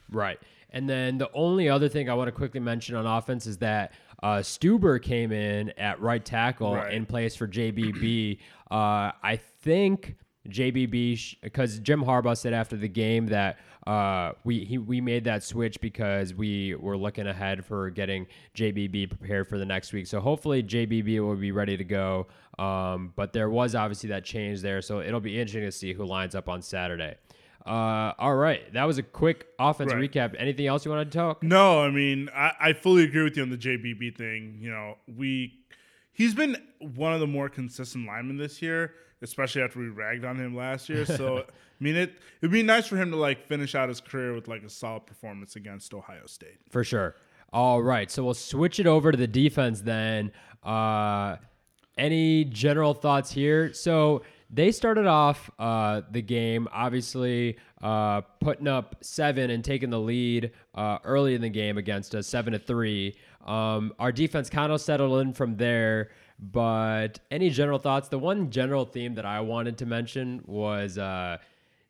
Right. 0.09 0.39
And 0.69 0.89
then 0.89 1.17
the 1.17 1.29
only 1.33 1.67
other 1.69 1.89
thing 1.89 2.09
I 2.09 2.13
want 2.13 2.29
to 2.29 2.31
quickly 2.31 2.61
mention 2.61 2.95
on 2.95 3.05
offense 3.05 3.45
is 3.45 3.57
that 3.57 3.91
uh, 4.23 4.37
Stueber 4.37 5.01
came 5.01 5.31
in 5.31 5.71
at 5.77 5.99
right 5.99 6.23
tackle 6.23 6.75
Right. 6.75 6.93
in 6.93 7.05
place 7.05 7.35
for 7.35 7.47
JBB. 7.47 8.39
uh, 8.71 9.11
I 9.21 9.39
think 9.61 10.15
JBB 10.49 11.35
because 11.41 11.79
Jim 11.79 12.03
Harbaugh 12.03 12.37
said 12.37 12.53
after 12.53 12.75
the 12.75 12.87
game 12.87 13.27
that 13.27 13.59
uh, 13.87 14.33
we 14.43 14.63
he, 14.65 14.77
we 14.77 15.01
made 15.01 15.23
that 15.23 15.43
switch 15.43 15.81
because 15.81 16.33
we 16.33 16.75
were 16.75 16.97
looking 16.97 17.27
ahead 17.27 17.65
for 17.65 17.89
getting 17.89 18.27
JBB 18.55 19.09
prepared 19.09 19.47
for 19.47 19.57
the 19.57 19.65
next 19.65 19.91
week. 19.93 20.07
So 20.07 20.19
hopefully 20.19 20.61
JBB 20.61 21.19
will 21.19 21.35
be 21.35 21.51
ready 21.51 21.77
to 21.77 21.83
go. 21.83 22.27
Um, 22.59 23.13
but 23.15 23.33
there 23.33 23.49
was 23.49 23.73
obviously 23.73 24.09
that 24.09 24.23
change 24.23 24.61
there, 24.61 24.81
so 24.81 24.99
it'll 25.01 25.19
be 25.19 25.39
interesting 25.39 25.63
to 25.63 25.71
see 25.71 25.93
who 25.93 26.05
lines 26.05 26.35
up 26.35 26.47
on 26.47 26.61
Saturday. 26.61 27.15
Uh, 27.65 28.11
all 28.17 28.35
right, 28.35 28.71
that 28.73 28.85
was 28.85 28.97
a 28.97 29.03
quick 29.03 29.45
offense 29.59 29.93
Right. 29.93 30.09
recap. 30.11 30.35
Anything 30.37 30.65
else 30.67 30.83
you 30.83 30.89
wanted 30.91 31.11
to 31.11 31.17
talk? 31.17 31.43
No, 31.43 31.81
I 31.83 31.91
mean, 31.91 32.29
I, 32.35 32.51
I 32.59 32.73
fully 32.73 33.03
agree 33.03 33.23
with 33.23 33.37
you 33.37 33.43
on 33.43 33.49
the 33.51 33.57
JBB 33.57 34.15
thing. 34.17 34.57
You 34.59 34.71
know, 34.71 34.97
we 35.07 35.53
he's 36.11 36.33
been 36.33 36.57
one 36.79 37.13
of 37.13 37.19
the 37.19 37.27
more 37.27 37.49
consistent 37.49 38.07
linemen 38.07 38.37
this 38.37 38.61
year, 38.61 38.93
especially 39.21 39.61
after 39.61 39.79
we 39.79 39.89
ragged 39.89 40.25
on 40.25 40.37
him 40.37 40.55
last 40.55 40.89
year. 40.89 41.05
So, 41.05 41.39
I 41.39 41.43
mean, 41.79 41.95
it 41.95 42.13
it'd 42.41 42.51
be 42.51 42.63
nice 42.63 42.87
for 42.87 42.97
him 42.97 43.11
to 43.11 43.17
like 43.17 43.47
finish 43.47 43.75
out 43.75 43.89
his 43.89 44.01
career 44.01 44.33
with 44.33 44.47
like 44.47 44.63
a 44.63 44.69
solid 44.69 45.05
performance 45.05 45.55
against 45.55 45.93
Ohio 45.93 46.25
State. 46.25 46.59
For 46.69 46.83
sure. 46.83 47.15
All 47.53 47.81
right, 47.83 48.09
so 48.09 48.23
we'll 48.23 48.33
switch 48.33 48.79
it 48.79 48.87
over 48.87 49.11
to 49.11 49.17
the 49.17 49.27
defense 49.27 49.81
then. 49.81 50.31
Uh, 50.63 51.35
any 51.97 52.45
general 52.45 52.93
thoughts 52.93 53.29
here? 53.31 53.73
So 53.73 54.21
they 54.49 54.71
started 54.71 55.05
off 55.05 55.49
uh, 55.59 56.01
the 56.11 56.21
game, 56.21 56.67
obviously 56.71 57.57
uh, 57.81 58.21
putting 58.39 58.67
up 58.67 58.95
seven 59.01 59.49
and 59.49 59.63
taking 59.63 59.89
the 59.89 59.99
lead 59.99 60.51
uh, 60.75 60.99
early 61.03 61.35
in 61.35 61.41
the 61.41 61.49
game 61.49 61.77
against 61.77 62.13
us, 62.15 62.27
seven 62.27 62.53
to 62.53 62.59
three. 62.59 63.15
Um, 63.45 63.93
our 63.97 64.11
defense 64.11 64.49
kind 64.49 64.71
of 64.71 64.81
settled 64.81 65.19
in 65.21 65.33
from 65.33 65.57
there. 65.57 66.11
But 66.41 67.19
any 67.29 67.49
general 67.51 67.77
thoughts? 67.77 68.07
The 68.09 68.17
one 68.19 68.49
general 68.49 68.85
theme 68.85 69.15
that 69.15 69.25
I 69.25 69.41
wanted 69.41 69.77
to 69.79 69.85
mention 69.85 70.41
was 70.47 70.97
uh, 70.97 71.37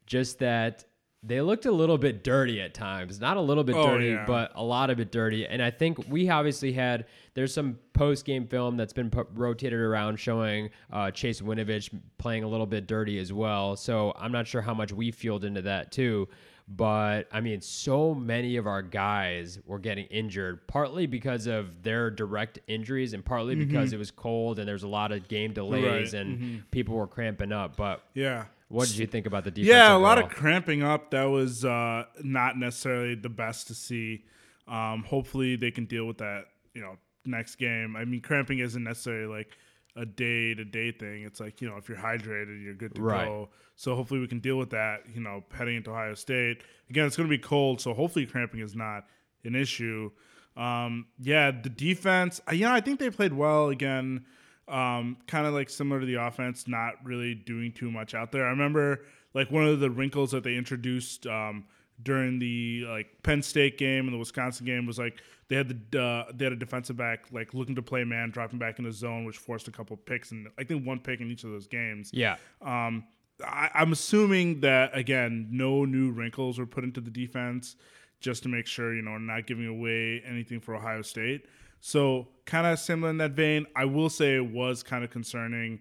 just 0.06 0.40
that 0.40 0.84
they 1.24 1.40
looked 1.40 1.66
a 1.68 1.72
little 1.72 1.98
bit 2.00 2.24
dirty 2.24 2.60
at 2.60 2.74
times. 2.74 3.22
Not 3.22 3.38
a 3.38 3.42
little 3.42 3.64
bit 3.64 3.76
Oh, 3.76 3.86
dirty, 3.88 4.08
yeah. 4.08 4.26
but 4.26 4.52
a 4.56 4.64
lot 4.64 4.90
of 4.90 5.00
it 5.00 5.12
dirty. 5.12 5.46
And 5.46 5.62
I 5.62 5.70
think 5.70 6.00
we 6.10 6.30
obviously 6.30 6.74
had 6.74 7.06
there's 7.36 7.54
some 7.54 7.78
post 7.94 8.26
game 8.26 8.48
film 8.48 8.76
that's 8.76 8.92
been 8.92 9.10
put, 9.10 9.28
rotated 9.36 9.80
around 9.80 10.18
showing 10.18 10.70
uh, 10.92 11.12
Chase 11.12 11.40
Winovich 11.40 11.90
playing 12.18 12.44
a 12.44 12.48
little 12.48 12.66
bit 12.66 12.88
dirty 12.88 13.20
as 13.20 13.32
well. 13.32 13.76
So 13.78 14.14
I'm 14.18 14.32
not 14.32 14.48
sure 14.48 14.62
how 14.62 14.74
much 14.74 14.92
we 14.92 15.12
fueled 15.12 15.46
into 15.46 15.62
that 15.62 15.92
too. 15.92 16.28
But 16.68 17.28
I 17.32 17.42
mean, 17.42 17.62
so 17.62 18.14
many 18.14 18.56
of 18.58 18.66
our 18.68 18.82
guys 18.82 19.60
were 19.66 19.80
getting 19.80 20.06
injured, 20.06 20.68
partly 20.68 21.06
because 21.06 21.48
of 21.48 21.84
their 21.84 22.10
direct 22.10 22.60
injuries, 22.68 23.14
and 23.14 23.24
partly 23.26 23.56
because 23.56 23.92
it 23.94 23.98
was 23.98 24.12
cold 24.12 24.60
and 24.60 24.68
there's 24.68 24.84
a 24.84 24.88
lot 24.88 25.12
of 25.12 25.28
game 25.28 25.54
delays 25.54 26.14
Mm-hmm. 26.14 26.44
And 26.44 26.72
people 26.72 26.96
were 26.96 27.08
cramping 27.08 27.52
up. 27.52 27.76
But 27.76 28.04
Yeah. 28.14 28.46
what 28.70 28.88
did 28.88 28.98
you 28.98 29.08
think 29.08 29.26
about 29.26 29.44
the 29.44 29.52
defense? 29.52 29.68
Yeah, 29.70 29.96
a 29.96 29.98
lot 29.98 30.18
of 30.18 30.30
cramping 30.30 30.82
up. 30.84 31.12
That 31.12 31.26
was 31.26 31.66
uh, 31.66 32.06
not 32.24 32.58
necessarily 32.58 33.16
the 33.16 33.30
best 33.30 33.68
to 33.68 33.74
see. 33.76 34.24
Um, 34.68 35.04
hopefully, 35.04 35.56
they 35.58 35.72
can 35.72 35.86
deal 35.86 36.06
with 36.06 36.20
that. 36.20 36.46
You 36.74 36.82
know, 36.82 36.98
next 37.26 37.56
game. 37.56 37.96
I 37.98 38.06
mean, 38.06 38.22
cramping 38.22 38.60
isn't 38.60 38.84
necessarily 38.84 39.26
like 39.28 39.50
a 39.96 40.06
day 40.06 40.54
to 40.54 40.64
day 40.64 40.92
thing. 40.92 41.24
It's 41.24 41.40
like 41.40 41.62
you 41.62 41.70
know, 41.70 41.78
if 41.78 41.90
you're 41.90 41.98
hydrated, 41.98 42.64
you're 42.64 42.74
good 42.74 42.96
to 42.96 43.02
Right. 43.02 43.26
go. 43.26 43.50
So 43.76 43.96
hopefully, 43.96 44.20
we 44.20 44.28
can 44.28 44.40
deal 44.40 44.58
with 44.58 44.70
that. 44.72 45.02
You 45.14 45.22
know, 45.22 45.44
heading 45.54 45.76
into 45.78 45.92
Ohio 45.92 46.14
State 46.14 46.64
again, 46.90 47.06
it's 47.08 47.18
going 47.18 47.30
to 47.30 47.36
be 47.36 47.42
cold. 47.42 47.82
So 47.82 47.94
hopefully, 47.94 48.26
cramping 48.26 48.60
is 48.62 48.76
not 48.76 49.06
an 49.44 49.56
issue. 49.56 50.12
Um, 50.56 51.08
yeah, 51.20 51.52
the 51.52 51.70
defense. 51.70 52.42
uh, 52.50 52.54
You 52.54 52.66
know, 52.66 52.74
I 52.74 52.82
think 52.82 53.00
they 53.00 53.10
played 53.10 53.34
well 53.34 53.70
again. 53.70 54.26
Um, 54.68 55.18
kind 55.28 55.46
of 55.48 55.54
like 55.54 55.70
similar 55.70 56.00
to 56.00 56.06
the 56.06 56.16
offense, 56.16 56.68
not 56.68 56.94
really 57.04 57.34
doing 57.36 57.72
too 57.74 57.92
much 57.92 58.14
out 58.14 58.32
there. 58.32 58.46
I 58.46 58.50
remember 58.52 59.04
like 59.34 59.52
one 59.52 59.66
of 59.66 59.80
the 59.80 59.90
wrinkles 59.90 60.32
that 60.32 60.44
they 60.44 60.56
introduced 60.56 61.26
um, 61.28 61.66
during 62.04 62.40
the 62.40 62.86
like 62.88 63.08
Penn 63.24 63.42
State 63.42 63.78
game 63.78 64.06
and 64.06 64.14
the 64.14 64.18
Wisconsin 64.18 64.66
game 64.66 64.86
was 64.86 64.98
like 64.98 65.22
they 65.50 65.56
had 65.56 65.92
the 65.92 66.02
uh, 66.02 66.32
they 66.34 66.46
had 66.46 66.54
a 66.54 66.58
defensive 66.58 66.98
back 66.98 67.26
like 67.32 67.54
looking 67.54 67.76
to 67.76 67.82
play 67.82 68.04
man, 68.04 68.32
dropping 68.32 68.60
back 68.60 68.80
in 68.80 68.86
the 68.86 68.92
zone, 68.92 69.26
which 69.26 69.38
forced 69.38 69.68
a 69.68 69.72
couple 69.72 69.98
picks 69.98 70.32
and 70.32 70.48
I 70.58 70.64
think 70.64 70.86
one 70.86 71.00
pick 71.00 71.20
in 71.20 71.30
each 71.30 71.44
of 71.44 71.52
those 71.52 71.68
games. 71.68 72.12
Yeah. 72.14 72.38
Um, 72.62 73.06
I, 73.46 73.70
I'm 73.74 73.92
assuming 73.92 74.62
that 74.62 74.96
again, 74.96 75.48
no 75.52 75.86
new 75.86 76.12
wrinkles 76.12 76.60
were 76.60 76.66
put 76.66 76.84
into 76.84 77.02
the 77.02 77.12
defense 77.12 77.76
just 78.20 78.44
to 78.44 78.50
make 78.50 78.68
sure 78.68 78.94
you 78.96 79.02
know 79.02 79.12
we're 79.12 79.20
not 79.20 79.48
giving 79.48 79.68
away 79.68 80.22
anything 80.26 80.60
for 80.60 80.76
Ohio 80.76 81.02
State. 81.02 81.46
So 81.82 82.28
kind 82.46 82.68
of 82.68 82.80
similar 82.80 83.10
in 83.10 83.18
that 83.18 83.32
vein. 83.32 83.66
I 83.76 83.86
will 83.86 84.10
say 84.10 84.36
it 84.36 84.52
was 84.52 84.84
kind 84.84 85.04
of 85.04 85.10
concerning. 85.10 85.80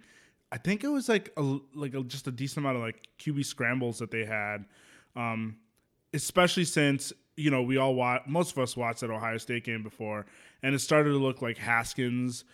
I 0.50 0.56
think 0.56 0.82
it 0.82 0.88
was 0.88 1.08
like 1.08 1.30
a 1.36 1.58
like 1.74 1.94
a, 1.94 2.02
just 2.02 2.26
a 2.26 2.32
decent 2.32 2.64
amount 2.64 2.78
of 2.78 2.82
like 2.82 3.06
QB 3.18 3.44
scrambles 3.44 3.98
that 3.98 4.10
they 4.10 4.24
had, 4.24 4.64
um, 5.14 5.56
especially 6.12 6.64
since 6.64 7.12
you 7.36 7.50
know 7.50 7.62
we 7.62 7.76
all 7.76 7.94
watch 7.94 8.22
most 8.26 8.52
of 8.52 8.58
us 8.58 8.76
watched 8.76 9.00
that 9.00 9.10
Ohio 9.10 9.38
State 9.38 9.64
game 9.64 9.82
before, 9.82 10.26
and 10.62 10.74
it 10.74 10.80
started 10.80 11.10
to 11.10 11.18
look 11.18 11.42
like 11.42 11.58
Haskins 11.58 12.44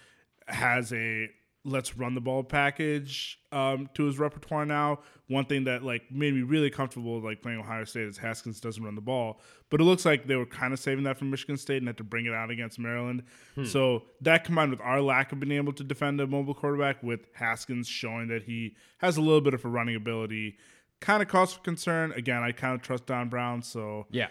has 0.47 0.93
a 0.93 1.29
let's 1.67 1.97
run 1.97 2.15
the 2.15 2.21
ball 2.21 2.45
package 2.45 3.41
um, 3.51 3.91
to 3.95 4.05
his 4.05 4.19
repertoire 4.19 4.65
now. 4.65 5.01
One 5.27 5.45
thing 5.45 5.65
that 5.65 5.83
like 5.83 6.03
made 6.13 6.33
me 6.33 6.43
really 6.43 6.71
comfortable 6.71 7.21
like 7.21 7.43
playing 7.43 7.59
Ohio 7.59 7.83
State 7.85 8.07
is 8.07 8.17
Haskins 8.17 8.61
doesn't 8.61 8.83
run 8.83 8.95
the 8.95 9.01
ball, 9.01 9.41
but 9.69 9.81
it 9.81 9.85
looks 9.85 10.05
like 10.05 10.29
they 10.29 10.37
were 10.37 10.47
kind 10.47 10.73
of 10.73 10.79
saving 10.79 11.05
that 11.05 11.19
from 11.19 11.31
Michigan 11.31 11.57
State 11.57 11.79
and 11.79 11.89
had 11.89 11.97
to 11.97 12.05
bring 12.05 12.27
it 12.27 12.33
out 12.33 12.51
against 12.51 12.79
Maryland. 12.79 13.25
Hmm. 13.57 13.65
So 13.65 14.05
that 14.21 14.45
combined 14.45 14.71
with 14.71 14.81
our 14.81 15.03
lack 15.03 15.33
of 15.33 15.41
being 15.41 15.53
able 15.53 15.73
to 15.73 15.83
defend 15.83 16.21
a 16.21 16.27
mobile 16.29 16.55
quarterback, 16.55 17.03
with 17.03 17.27
Haskins 17.35 17.89
showing 17.89 18.29
that 18.29 18.45
he 18.45 18.77
has 18.99 19.17
a 19.17 19.21
little 19.21 19.41
bit 19.41 19.53
of 19.53 19.65
a 19.65 19.69
running 19.69 19.97
ability, 19.97 20.57
kind 21.01 21.23
of 21.23 21.29
cause 21.29 21.53
for 21.53 21.61
concern. 21.61 22.13
Again, 22.13 22.43
I 22.43 22.53
kind 22.53 22.75
of 22.75 22.83
trust 22.83 23.07
Don 23.07 23.29
Brown, 23.29 23.63
so 23.63 24.07
yeah, 24.11 24.29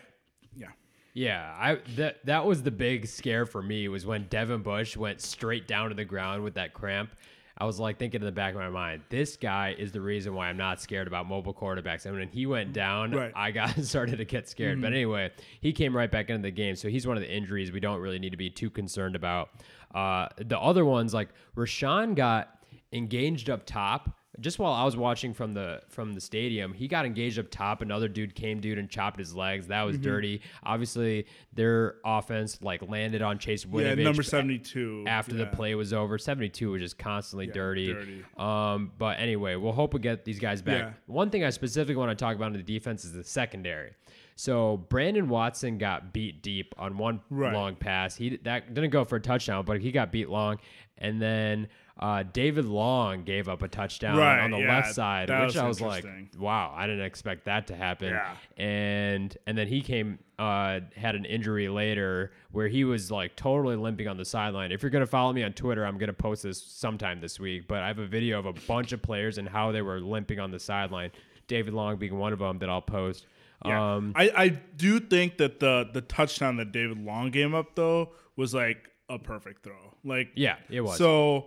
yeah. 0.55 0.67
Yeah, 1.13 1.55
I 1.57 1.79
that 1.95 2.25
that 2.25 2.45
was 2.45 2.63
the 2.63 2.71
big 2.71 3.07
scare 3.07 3.45
for 3.45 3.61
me 3.61 3.87
was 3.87 4.05
when 4.05 4.27
Devin 4.27 4.61
Bush 4.61 4.97
went 4.97 5.21
straight 5.21 5.67
down 5.67 5.89
to 5.89 5.95
the 5.95 6.05
ground 6.05 6.43
with 6.43 6.55
that 6.55 6.73
cramp. 6.73 7.11
I 7.57 7.65
was 7.65 7.79
like 7.79 7.97
thinking 7.97 8.19
in 8.19 8.25
the 8.25 8.33
back 8.33 8.53
of 8.53 8.59
my 8.59 8.69
mind, 8.69 9.03
this 9.09 9.37
guy 9.37 9.75
is 9.77 9.93
the 9.93 10.01
reason 10.01 10.33
why 10.33 10.49
I'm 10.49 10.57
not 10.57 10.81
scared 10.81 11.07
about 11.07 11.25
mobile 11.25 11.53
quarterbacks. 11.53 12.05
And 12.05 12.17
when 12.17 12.27
he 12.27 12.45
went 12.45 12.73
down, 12.73 13.11
right. 13.11 13.31
I 13.33 13.51
got 13.51 13.69
started 13.83 14.17
to 14.17 14.25
get 14.25 14.49
scared. 14.49 14.73
Mm-hmm. 14.73 14.81
But 14.81 14.91
anyway, 14.91 15.31
he 15.61 15.71
came 15.71 15.95
right 15.95 16.11
back 16.11 16.29
into 16.29 16.41
the 16.41 16.51
game, 16.51 16.75
so 16.75 16.89
he's 16.89 17.07
one 17.07 17.15
of 17.15 17.23
the 17.23 17.33
injuries 17.33 17.71
we 17.71 17.79
don't 17.79 18.01
really 18.01 18.19
need 18.19 18.31
to 18.31 18.37
be 18.37 18.49
too 18.49 18.69
concerned 18.69 19.15
about. 19.15 19.51
Uh, 19.93 20.27
the 20.37 20.59
other 20.59 20.83
ones, 20.83 21.13
like 21.13 21.29
Rashan, 21.55 22.15
got 22.15 22.59
engaged 22.91 23.49
up 23.49 23.65
top 23.65 24.17
just 24.39 24.59
while 24.59 24.73
I 24.73 24.83
was 24.83 24.97
watching 24.97 25.33
from 25.33 25.53
the 25.53 25.81
from 25.87 26.13
the 26.13 26.21
stadium, 26.21 26.73
he 26.73 26.87
got 26.87 27.05
engaged 27.05 27.39
up 27.39 27.49
top. 27.49 27.81
Another 27.81 28.07
dude 28.07 28.35
came, 28.35 28.59
dude, 28.59 28.77
and 28.77 28.89
chopped 28.89 29.19
his 29.19 29.35
legs. 29.35 29.67
That 29.67 29.83
was 29.83 29.95
mm-hmm. 29.95 30.03
dirty. 30.03 30.41
Obviously, 30.63 31.25
their 31.53 31.95
offense 32.03 32.61
like 32.61 32.87
landed 32.87 33.21
on 33.21 33.39
Chase 33.39 33.65
Winovich. 33.65 33.97
Yeah, 33.97 34.03
number 34.03 34.23
seventy 34.23 34.59
two. 34.59 35.03
After 35.07 35.35
yeah. 35.35 35.45
the 35.45 35.55
play 35.55 35.75
was 35.75 35.93
over, 35.93 36.17
seventy 36.17 36.49
two 36.49 36.71
was 36.71 36.81
just 36.81 36.97
constantly 36.97 37.47
yeah, 37.47 37.53
dirty. 37.53 37.93
dirty. 37.93 38.25
Um, 38.37 38.91
but 38.97 39.19
anyway, 39.19 39.55
we'll 39.55 39.73
hope 39.73 39.93
we 39.93 39.99
get 39.99 40.25
these 40.25 40.39
guys 40.39 40.61
back. 40.61 40.81
Yeah. 40.81 40.93
One 41.07 41.29
thing 41.29 41.43
I 41.43 41.49
specifically 41.49 41.95
want 41.95 42.17
to 42.17 42.23
talk 42.23 42.35
about 42.35 42.47
in 42.47 42.53
the 42.53 42.63
defense 42.63 43.05
is 43.05 43.13
the 43.13 43.23
secondary. 43.23 43.93
So 44.35 44.77
Brandon 44.89 45.29
Watson 45.29 45.77
got 45.77 46.11
beat 46.11 46.43
deep 46.43 46.75
on 46.77 46.97
one 46.97 47.21
right. 47.29 47.53
long 47.53 47.75
pass. 47.75 48.15
He 48.15 48.37
that 48.43 48.73
didn't 48.73 48.89
go 48.89 49.05
for 49.05 49.15
a 49.15 49.21
touchdown, 49.21 49.63
but 49.65 49.79
he 49.79 49.91
got 49.91 50.11
beat 50.11 50.29
long, 50.29 50.59
and 50.97 51.21
then 51.21 51.67
uh, 51.97 52.23
David 52.23 52.65
Long 52.65 53.23
gave 53.23 53.47
up 53.47 53.61
a 53.61 53.69
touchdown 53.69 54.17
right, 54.17 54.41
on 54.41 54.51
the 54.51 54.57
yeah, 54.57 54.75
left 54.75 54.93
side, 54.93 55.29
which 55.29 55.55
was 55.55 55.57
I 55.57 55.67
was 55.67 55.79
like, 55.79 56.05
"Wow, 56.37 56.73
I 56.75 56.87
didn't 56.87 57.05
expect 57.05 57.45
that 57.45 57.67
to 57.67 57.75
happen." 57.75 58.09
Yeah. 58.09 58.35
And 58.57 59.37
and 59.47 59.57
then 59.57 59.67
he 59.67 59.81
came 59.81 60.19
uh, 60.37 60.81
had 60.97 61.15
an 61.15 61.23
injury 61.23 61.69
later 61.69 62.33
where 62.51 62.67
he 62.67 62.83
was 62.83 63.11
like 63.11 63.37
totally 63.37 63.77
limping 63.77 64.09
on 64.09 64.17
the 64.17 64.25
sideline. 64.25 64.73
If 64.73 64.83
you're 64.83 64.89
gonna 64.89 65.05
follow 65.05 65.31
me 65.31 65.43
on 65.43 65.53
Twitter, 65.53 65.85
I'm 65.85 65.97
gonna 65.97 66.11
post 66.11 66.43
this 66.43 66.61
sometime 66.61 67.21
this 67.21 67.39
week. 67.39 67.65
But 67.65 67.79
I 67.79 67.87
have 67.87 67.99
a 67.99 68.07
video 68.07 68.39
of 68.39 68.45
a 68.45 68.53
bunch 68.53 68.91
of 68.91 69.01
players 69.01 69.37
and 69.37 69.47
how 69.47 69.71
they 69.71 69.81
were 69.81 70.01
limping 70.01 70.39
on 70.39 70.51
the 70.51 70.59
sideline. 70.59 71.11
David 71.47 71.73
Long 71.73 71.95
being 71.95 72.17
one 72.17 72.33
of 72.33 72.39
them 72.39 72.59
that 72.59 72.69
I'll 72.69 72.81
post. 72.81 73.25
Yeah. 73.63 73.95
Um, 73.95 74.11
I, 74.17 74.31
I 74.35 74.49
do 74.49 74.99
think 74.99 75.37
that 75.37 75.61
the 75.61 75.89
the 75.93 76.01
touchdown 76.01 76.57
that 76.57 76.73
David 76.73 76.99
Long 76.99 77.31
gave 77.31 77.53
up 77.53 77.75
though 77.75 78.11
was 78.35 78.53
like 78.53 78.89
a 79.07 79.17
perfect 79.17 79.63
throw. 79.63 79.95
Like 80.03 80.31
yeah, 80.35 80.57
it 80.69 80.81
was. 80.81 80.97
So 80.97 81.45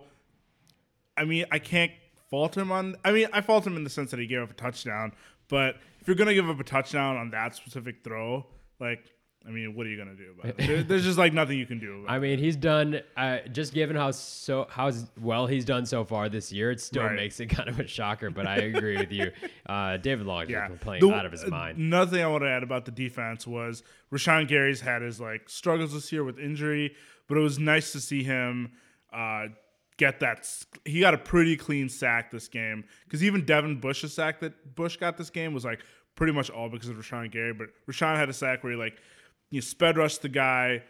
I 1.19 1.25
mean, 1.25 1.45
I 1.51 1.59
can't 1.59 1.91
fault 2.29 2.57
him 2.57 2.71
on. 2.71 2.95
I 3.03 3.11
mean, 3.11 3.27
I 3.33 3.41
fault 3.41 3.67
him 3.67 3.75
in 3.75 3.83
the 3.83 3.89
sense 3.89 4.11
that 4.11 4.19
he 4.19 4.27
gave 4.27 4.41
up 4.41 4.51
a 4.51 4.53
touchdown. 4.53 5.13
But 5.49 5.77
if 5.99 6.07
you're 6.07 6.15
gonna 6.15 6.33
give 6.33 6.49
up 6.49 6.59
a 6.59 6.63
touchdown 6.63 7.17
on 7.17 7.31
that 7.31 7.55
specific 7.55 8.03
throw, 8.03 8.45
like, 8.79 9.11
I 9.47 9.51
mean, 9.51 9.75
what 9.75 9.87
are 9.87 9.89
you 9.89 9.97
gonna 9.97 10.15
do 10.15 10.33
about 10.37 10.59
it? 10.59 10.67
There, 10.67 10.83
there's 10.83 11.03
just 11.03 11.17
like 11.17 11.33
nothing 11.33 11.57
you 11.57 11.65
can 11.65 11.79
do. 11.79 12.05
I 12.07 12.19
mean, 12.19 12.39
he's 12.39 12.55
done. 12.55 13.01
Uh, 13.17 13.39
just 13.51 13.73
given 13.73 13.95
how 13.95 14.11
so 14.11 14.67
how 14.69 14.91
well 15.19 15.47
he's 15.47 15.65
done 15.65 15.85
so 15.85 16.05
far 16.05 16.29
this 16.29 16.51
year, 16.51 16.71
it 16.71 16.79
still 16.79 17.03
right. 17.03 17.15
makes 17.15 17.39
it 17.39 17.47
kind 17.49 17.67
of 17.67 17.79
a 17.79 17.87
shocker. 17.87 18.29
But 18.29 18.47
I 18.47 18.57
agree 18.57 18.97
with 18.97 19.11
you. 19.11 19.31
Uh, 19.65 19.97
David 19.97 20.25
Long 20.25 20.49
yeah. 20.49 20.67
playing 20.81 21.01
the, 21.01 21.13
out 21.13 21.27
of 21.27 21.31
his 21.31 21.45
mind. 21.45 21.77
Another 21.77 22.09
thing 22.09 22.23
I 22.23 22.27
want 22.27 22.41
to 22.41 22.49
add 22.49 22.63
about 22.63 22.85
the 22.85 22.91
defense 22.91 23.45
was 23.45 23.83
Rashan 24.11 24.47
Gary's 24.47 24.81
had 24.81 25.03
his 25.03 25.21
like 25.21 25.47
struggles 25.47 25.93
this 25.93 26.11
year 26.11 26.23
with 26.23 26.39
injury, 26.39 26.95
but 27.27 27.37
it 27.37 27.41
was 27.41 27.59
nice 27.59 27.91
to 27.91 28.01
see 28.01 28.23
him. 28.23 28.71
Uh, 29.13 29.47
get 29.99 30.21
that. 30.21 30.49
He 30.85 31.01
got 31.01 31.13
a 31.13 31.17
pretty 31.17 31.55
clean 31.55 31.89
sack 31.89 32.31
this 32.31 32.47
game 32.47 32.85
because 33.03 33.23
even 33.23 33.45
Devin 33.45 33.79
Bush's 33.79 34.13
sack 34.13 34.39
that 34.39 34.75
Bush 34.75 34.97
got 34.97 35.17
this 35.17 35.29
game 35.29 35.53
was 35.53 35.65
like 35.65 35.81
pretty 36.15 36.33
much 36.33 36.49
all 36.49 36.69
because 36.69 36.89
of 36.89 36.95
Rashan 36.95 37.29
Gary. 37.29 37.53
But 37.53 37.67
Rashan 37.87 38.15
had 38.15 38.29
a 38.29 38.33
sack 38.33 38.63
where 38.63 38.73
he 38.73 38.79
like 38.79 38.97
you 39.51 39.61
sped 39.61 39.97
rushed 39.97 40.23
the 40.23 40.29
guy, 40.29 40.81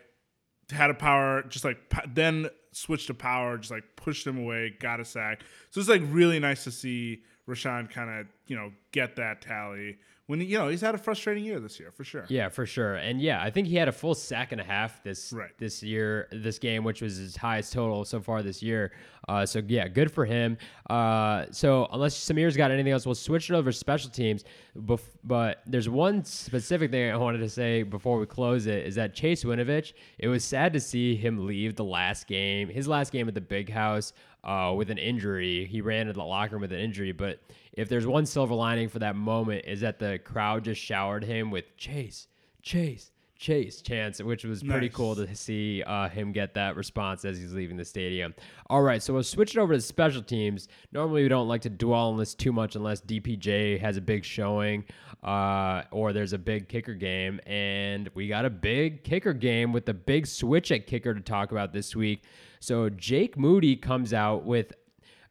had 0.70 0.92
a 0.92 0.94
power, 0.94 1.44
just 1.50 1.66
like 1.66 1.78
then 2.14 2.50
switched 2.72 3.08
to 3.08 3.14
power, 3.14 3.58
just 3.58 3.72
like 3.72 3.84
pushed 3.98 4.26
him 4.26 4.38
away, 4.38 4.76
got 4.80 5.00
a 5.00 5.06
sack. 5.06 5.42
So 5.72 5.82
it's 5.82 5.90
like 5.90 6.04
really 6.06 6.40
nice 6.40 6.64
to 6.64 6.72
see 6.72 7.24
Rashan 7.48 7.90
kind 7.90 8.22
of 8.22 8.28
you 8.46 8.56
know 8.56 8.72
get 8.92 9.16
that 9.18 9.42
tally 9.42 9.98
when 10.30 10.40
you 10.42 10.60
know 10.60 10.68
he's 10.68 10.82
had 10.82 10.94
a 10.94 10.98
frustrating 11.00 11.44
year 11.44 11.60
this 11.60 11.80
year 11.80 11.90
for 11.90 12.04
sure. 12.04 12.24
Yeah, 12.30 12.50
for 12.50 12.68
sure. 12.68 12.98
And 12.98 13.20
yeah, 13.20 13.42
I 13.42 13.50
think 13.50 13.68
he 13.68 13.76
had 13.76 13.88
a 13.88 13.92
full 13.92 14.14
sack 14.14 14.52
and 14.52 14.62
a 14.62 14.64
half 14.64 15.02
this 15.02 15.34
right. 15.34 15.50
this 15.58 15.82
year, 15.82 16.28
this 16.32 16.60
game, 16.60 16.84
which 16.84 17.02
was 17.02 17.18
his 17.18 17.36
highest 17.36 17.74
total 17.74 18.06
so 18.06 18.22
far 18.22 18.44
this 18.44 18.62
year. 18.62 18.92
Uh, 19.28 19.44
so 19.44 19.60
yeah, 19.68 19.88
good 19.88 20.12
for 20.12 20.26
him. 20.26 20.56
Uh, 20.88 21.46
so 21.50 21.88
unless 21.92 22.16
Samir's 22.16 22.56
got 22.56 22.70
anything 22.70 22.92
else, 22.92 23.08
we'll 23.08 23.16
switch 23.16 23.50
it 23.50 23.56
over 23.56 23.72
to 23.72 23.78
special 23.78 24.12
teams. 24.12 24.44
Bef- 24.78 25.02
but 25.24 25.64
there's 25.66 25.90
one 25.90 26.24
specific 26.24 26.92
thing 26.92 27.12
I 27.12 27.18
wanted 27.18 27.40
to 27.40 27.50
say 27.50 27.82
before 27.82 28.20
we 28.20 28.28
close 28.28 28.68
it 28.68 28.86
is 28.86 28.94
that 28.96 29.16
Chase 29.16 29.44
Winovich. 29.44 29.94
It 30.20 30.28
was 30.28 30.44
sad 30.44 30.74
to 30.74 30.80
see 30.80 31.16
him 31.16 31.48
leave 31.48 31.76
the 31.76 31.84
last 31.84 32.28
game, 32.28 32.70
his 32.70 32.88
last 32.88 33.12
game 33.12 33.28
at 33.28 33.34
the 33.34 33.42
Big 33.42 33.72
House, 33.72 34.14
uh, 34.44 34.74
with 34.76 34.90
an 34.90 34.98
injury. 34.98 35.66
He 35.66 35.82
ran 35.82 36.02
into 36.02 36.14
the 36.14 36.24
locker 36.24 36.54
room 36.54 36.62
with 36.62 36.72
an 36.72 36.80
injury, 36.80 37.12
but 37.12 37.40
if 37.74 37.90
there's 37.90 38.08
one 38.08 38.26
silver 38.26 38.56
lining 38.56 38.90
for 38.90 39.00
that 39.00 39.16
moment 39.16 39.66
is 39.66 39.82
that 39.82 40.00
the 40.00 40.20
crowd 40.20 40.64
just 40.64 40.82
showered 40.82 41.24
him 41.24 41.52
with 41.52 41.76
Chase, 41.78 42.28
Chase, 42.62 43.12
Chase 43.40 43.82
chance, 43.82 44.22
which 44.22 44.44
was 44.44 44.62
pretty 44.62 44.88
nice. 44.88 44.96
cool 44.96 45.16
to 45.16 45.34
see 45.34 45.82
uh, 45.84 46.10
him 46.10 46.34
get 46.34 46.56
that 46.56 46.76
response 46.76 47.24
as 47.24 47.38
he's 47.38 47.54
leaving 47.54 47.78
the 47.78 47.86
stadium. 47.86 48.36
All 48.70 48.82
right, 48.82 49.02
so 49.02 49.14
we'll 49.14 49.24
switch 49.24 49.56
it 49.56 49.60
over 49.60 49.74
to 49.74 49.80
special 49.80 50.22
teams. 50.22 50.68
Normally, 50.92 51.24
we 51.24 51.30
don't 51.30 51.48
like 51.48 51.62
to 51.62 51.70
dwell 51.70 52.10
on 52.10 52.18
this 52.18 52.36
too 52.36 52.52
much 52.52 52.76
unless 52.76 53.00
DPJ 53.00 53.80
has 53.80 53.96
a 53.96 54.02
big 54.02 54.26
showing 54.26 54.84
uh, 55.24 55.84
or 55.92 56.12
there's 56.12 56.34
a 56.34 56.38
big 56.38 56.68
kicker 56.68 56.94
game. 56.94 57.40
And 57.46 58.10
we 58.14 58.28
got 58.28 58.44
a 58.44 58.50
big 58.50 59.06
kicker 59.06 59.34
game 59.34 59.72
with 59.72 59.86
the 59.86 59.94
big 59.94 60.28
switch 60.28 60.70
at 60.74 60.86
kicker 60.86 61.14
to 61.14 61.22
talk 61.22 61.54
about 61.54 61.72
this 61.72 61.96
week. 61.96 62.24
So 62.60 62.90
Jake 62.90 63.38
Moody 63.38 63.76
comes 63.76 64.14
out 64.14 64.46
with 64.46 64.74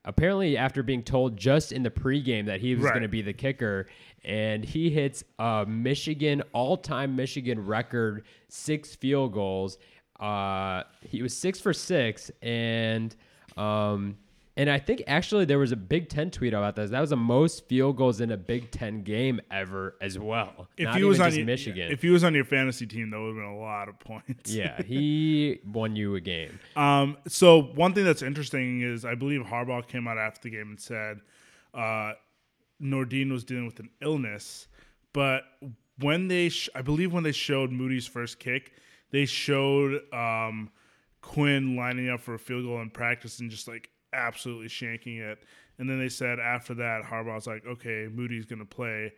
apparently 0.05 0.57
after 0.57 0.83
being 0.83 1.03
told 1.03 1.37
just 1.37 1.73
in 1.73 1.83
the 1.83 1.91
pregame 1.91 2.47
that 2.47 2.61
he 2.61 2.75
was 2.75 2.85
right. 2.85 2.93
going 2.93 3.03
to 3.03 3.09
be 3.09 3.23
the 3.23 3.33
kicker 3.33 3.87
and 4.25 4.65
he 4.65 4.91
hits 4.91 5.23
a 5.39 5.67
michigan 5.67 6.43
all-time 6.53 7.15
michigan 7.15 7.65
record 7.67 8.25
six 8.49 8.95
field 8.95 9.33
goals 9.33 9.77
uh, 10.21 10.83
he 11.03 11.23
was 11.23 11.37
six 11.37 11.61
for 11.61 11.73
six 11.73 12.31
and 12.43 13.15
um, 13.57 14.17
and 14.59 14.69
I 14.69 14.81
think 14.81 15.05
actually 15.07 15.45
there 15.45 15.61
was 15.61 15.71
a 15.71 15.77
Big 15.77 16.09
Ten 16.09 16.33
tweet 16.33 16.53
about 16.53 16.75
this. 16.75 16.91
That 16.91 17.00
was 17.00 17.11
the 17.11 17.17
most 17.17 17.69
field 17.69 17.97
goals 17.97 18.21
in 18.21 18.33
a 18.33 18.37
Big 18.37 18.73
Ten 18.73 19.03
game 19.05 19.41
ever, 19.53 19.95
as 20.00 20.19
well. 20.19 20.69
If 20.77 20.87
Not 20.87 20.97
he 20.97 21.05
was 21.05 21.21
on 21.21 21.33
your, 21.33 21.47
Michigan, 21.47 21.93
if 21.93 22.03
he 22.03 22.11
was 22.11 22.25
on 22.25 22.35
your 22.35 22.45
fantasy 22.45 22.85
team, 22.85 23.11
that 23.11 23.21
would 23.21 23.29
have 23.29 23.37
been 23.37 23.45
a 23.45 23.59
lot 23.59 23.88
of 23.88 23.99
points. 24.00 24.53
yeah, 24.53 24.83
he 24.83 25.61
won 25.65 25.95
you 25.95 26.17
a 26.17 26.21
game. 26.21 26.59
Um, 26.75 27.17
so 27.29 27.62
one 27.62 27.95
thing 27.95 28.05
that's 28.05 28.21
interesting 28.23 28.83
is 28.83 29.05
I 29.05 29.15
believe 29.15 29.43
Harbaugh 29.43 29.87
came 29.87 30.09
out 30.09 30.19
after 30.19 30.41
the 30.43 30.50
game 30.50 30.71
and 30.71 30.81
said 30.81 31.21
uh, 31.73 32.15
Nordin 32.83 33.31
was 33.31 33.45
dealing 33.45 33.67
with 33.67 33.79
an 33.79 33.91
illness, 34.03 34.67
but 35.12 35.45
when 36.00 36.27
they, 36.27 36.49
sh- 36.49 36.69
I 36.75 36.83
believe 36.83 37.12
when 37.12 37.23
they 37.23 37.33
showed 37.33 37.71
Moody's 37.71 38.07
first 38.09 38.41
kick, 38.41 38.73
they 39.11 39.25
showed 39.25 40.03
um, 40.12 40.71
Quinn 41.23 41.77
lining 41.77 42.09
up 42.09 42.21
for 42.21 42.35
a 42.35 42.38
field 42.38 42.65
goal 42.65 42.81
in 42.81 42.91
practice 42.91 43.38
and 43.38 43.50
just 43.50 43.69
like 43.69 43.91
absolutely 44.12 44.69
shanking 44.69 45.21
it. 45.21 45.38
And 45.79 45.88
then 45.88 45.99
they 45.99 46.09
said 46.09 46.38
after 46.41 46.75
that, 46.75 47.03
Harbaugh's 47.05 47.47
like, 47.47 47.65
okay, 47.67 48.09
Moody's 48.11 48.47
going 48.47 48.59
to 48.59 48.65
play. 48.65 49.12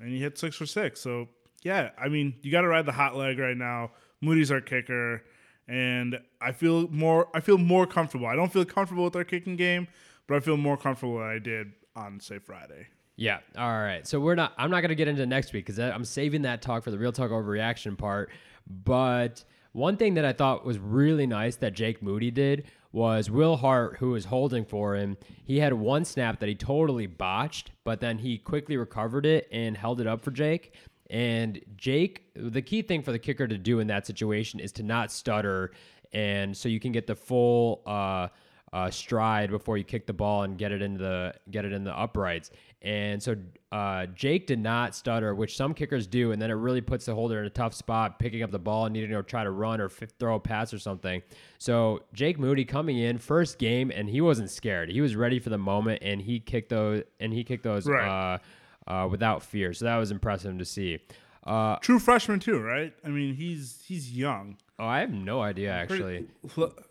And 0.00 0.08
he 0.08 0.20
hit 0.20 0.38
six 0.38 0.56
for 0.56 0.66
six. 0.66 1.00
So, 1.00 1.28
yeah, 1.62 1.90
I 1.98 2.08
mean, 2.08 2.34
you 2.42 2.52
got 2.52 2.62
to 2.62 2.68
ride 2.68 2.86
the 2.86 2.92
hot 2.92 3.16
leg 3.16 3.38
right 3.38 3.56
now. 3.56 3.90
Moody's 4.20 4.50
our 4.50 4.60
kicker. 4.60 5.22
And 5.66 6.18
I 6.40 6.52
feel 6.52 6.88
more 6.88 7.28
I 7.34 7.40
feel 7.40 7.56
more 7.56 7.86
comfortable. 7.86 8.26
I 8.26 8.36
don't 8.36 8.52
feel 8.52 8.66
comfortable 8.66 9.04
with 9.04 9.16
our 9.16 9.24
kicking 9.24 9.56
game, 9.56 9.88
but 10.26 10.36
I 10.36 10.40
feel 10.40 10.58
more 10.58 10.76
comfortable 10.76 11.18
than 11.18 11.28
I 11.28 11.38
did 11.38 11.72
on 11.96 12.20
say 12.20 12.38
Friday. 12.38 12.88
Yeah. 13.16 13.38
All 13.56 13.70
right. 13.70 14.06
So 14.06 14.20
we're 14.20 14.34
not. 14.34 14.52
I'm 14.58 14.70
not 14.70 14.82
gonna 14.82 14.94
get 14.94 15.08
into 15.08 15.24
next 15.24 15.54
week 15.54 15.64
because 15.64 15.78
I'm 15.78 16.04
saving 16.04 16.42
that 16.42 16.60
talk 16.60 16.84
for 16.84 16.90
the 16.90 16.98
real 16.98 17.12
talk 17.12 17.30
overreaction 17.30 17.96
part. 17.96 18.30
But 18.66 19.42
one 19.72 19.96
thing 19.96 20.14
that 20.14 20.24
I 20.24 20.32
thought 20.32 20.66
was 20.66 20.78
really 20.78 21.26
nice 21.26 21.56
that 21.56 21.72
Jake 21.72 22.02
Moody 22.02 22.30
did 22.30 22.64
was 22.94 23.28
Will 23.28 23.56
Hart, 23.56 23.96
who 23.98 24.10
was 24.10 24.26
holding 24.26 24.64
for 24.64 24.94
him. 24.94 25.16
He 25.44 25.58
had 25.58 25.72
one 25.72 26.04
snap 26.04 26.38
that 26.38 26.48
he 26.48 26.54
totally 26.54 27.08
botched, 27.08 27.72
but 27.82 28.00
then 28.00 28.18
he 28.18 28.38
quickly 28.38 28.76
recovered 28.76 29.26
it 29.26 29.48
and 29.50 29.76
held 29.76 30.00
it 30.00 30.06
up 30.06 30.22
for 30.22 30.30
Jake. 30.30 30.74
And 31.10 31.60
Jake, 31.76 32.22
the 32.36 32.62
key 32.62 32.82
thing 32.82 33.02
for 33.02 33.10
the 33.10 33.18
kicker 33.18 33.48
to 33.48 33.58
do 33.58 33.80
in 33.80 33.88
that 33.88 34.06
situation 34.06 34.60
is 34.60 34.70
to 34.72 34.84
not 34.84 35.10
stutter, 35.10 35.72
and 36.12 36.56
so 36.56 36.68
you 36.68 36.78
can 36.78 36.92
get 36.92 37.06
the 37.08 37.16
full. 37.16 37.82
Uh, 37.84 38.28
uh, 38.72 38.90
stride 38.90 39.50
before 39.50 39.78
you 39.78 39.84
kick 39.84 40.04
the 40.04 40.12
ball 40.12 40.42
and 40.42 40.58
get 40.58 40.72
it 40.72 40.82
into 40.82 40.98
the 40.98 41.32
get 41.52 41.64
it 41.64 41.72
in 41.72 41.84
the 41.84 41.96
uprights. 41.96 42.50
And 42.84 43.20
so 43.22 43.34
uh, 43.72 44.04
Jake 44.06 44.46
did 44.46 44.58
not 44.58 44.94
stutter, 44.94 45.34
which 45.34 45.56
some 45.56 45.72
kickers 45.72 46.06
do, 46.06 46.32
and 46.32 46.40
then 46.40 46.50
it 46.50 46.54
really 46.54 46.82
puts 46.82 47.06
the 47.06 47.14
holder 47.14 47.40
in 47.40 47.46
a 47.46 47.50
tough 47.50 47.72
spot, 47.72 48.18
picking 48.18 48.42
up 48.42 48.50
the 48.50 48.58
ball 48.58 48.84
and 48.84 48.92
needing 48.92 49.10
to 49.10 49.22
try 49.22 49.42
to 49.42 49.50
run 49.50 49.80
or 49.80 49.86
f- 49.86 50.02
throw 50.18 50.34
a 50.34 50.40
pass 50.40 50.74
or 50.74 50.78
something. 50.78 51.22
So 51.58 52.02
Jake 52.12 52.38
Moody 52.38 52.66
coming 52.66 52.98
in 52.98 53.16
first 53.16 53.58
game, 53.58 53.90
and 53.90 54.08
he 54.08 54.20
wasn't 54.20 54.50
scared. 54.50 54.90
He 54.90 55.00
was 55.00 55.16
ready 55.16 55.38
for 55.40 55.48
the 55.48 55.56
moment, 55.58 56.02
and 56.02 56.20
he 56.20 56.40
kicked 56.40 56.68
those 56.68 57.02
and 57.18 57.32
he 57.32 57.42
kicked 57.42 57.64
those 57.64 57.86
Right. 57.88 58.38
uh, 58.86 58.90
uh, 58.90 59.08
without 59.08 59.42
fear. 59.42 59.72
So 59.72 59.86
that 59.86 59.96
was 59.96 60.10
impressive 60.10 60.58
to 60.58 60.64
see. 60.66 60.98
Uh, 61.42 61.76
True 61.76 61.98
freshman 61.98 62.38
too, 62.40 62.60
right? 62.60 62.92
I 63.04 63.08
mean, 63.08 63.34
he's 63.34 63.82
he's 63.86 64.12
young. 64.12 64.56
oh, 64.78 64.84
I 64.86 65.00
have 65.00 65.10
no 65.10 65.40
idea 65.40 65.70
actually. 65.72 66.26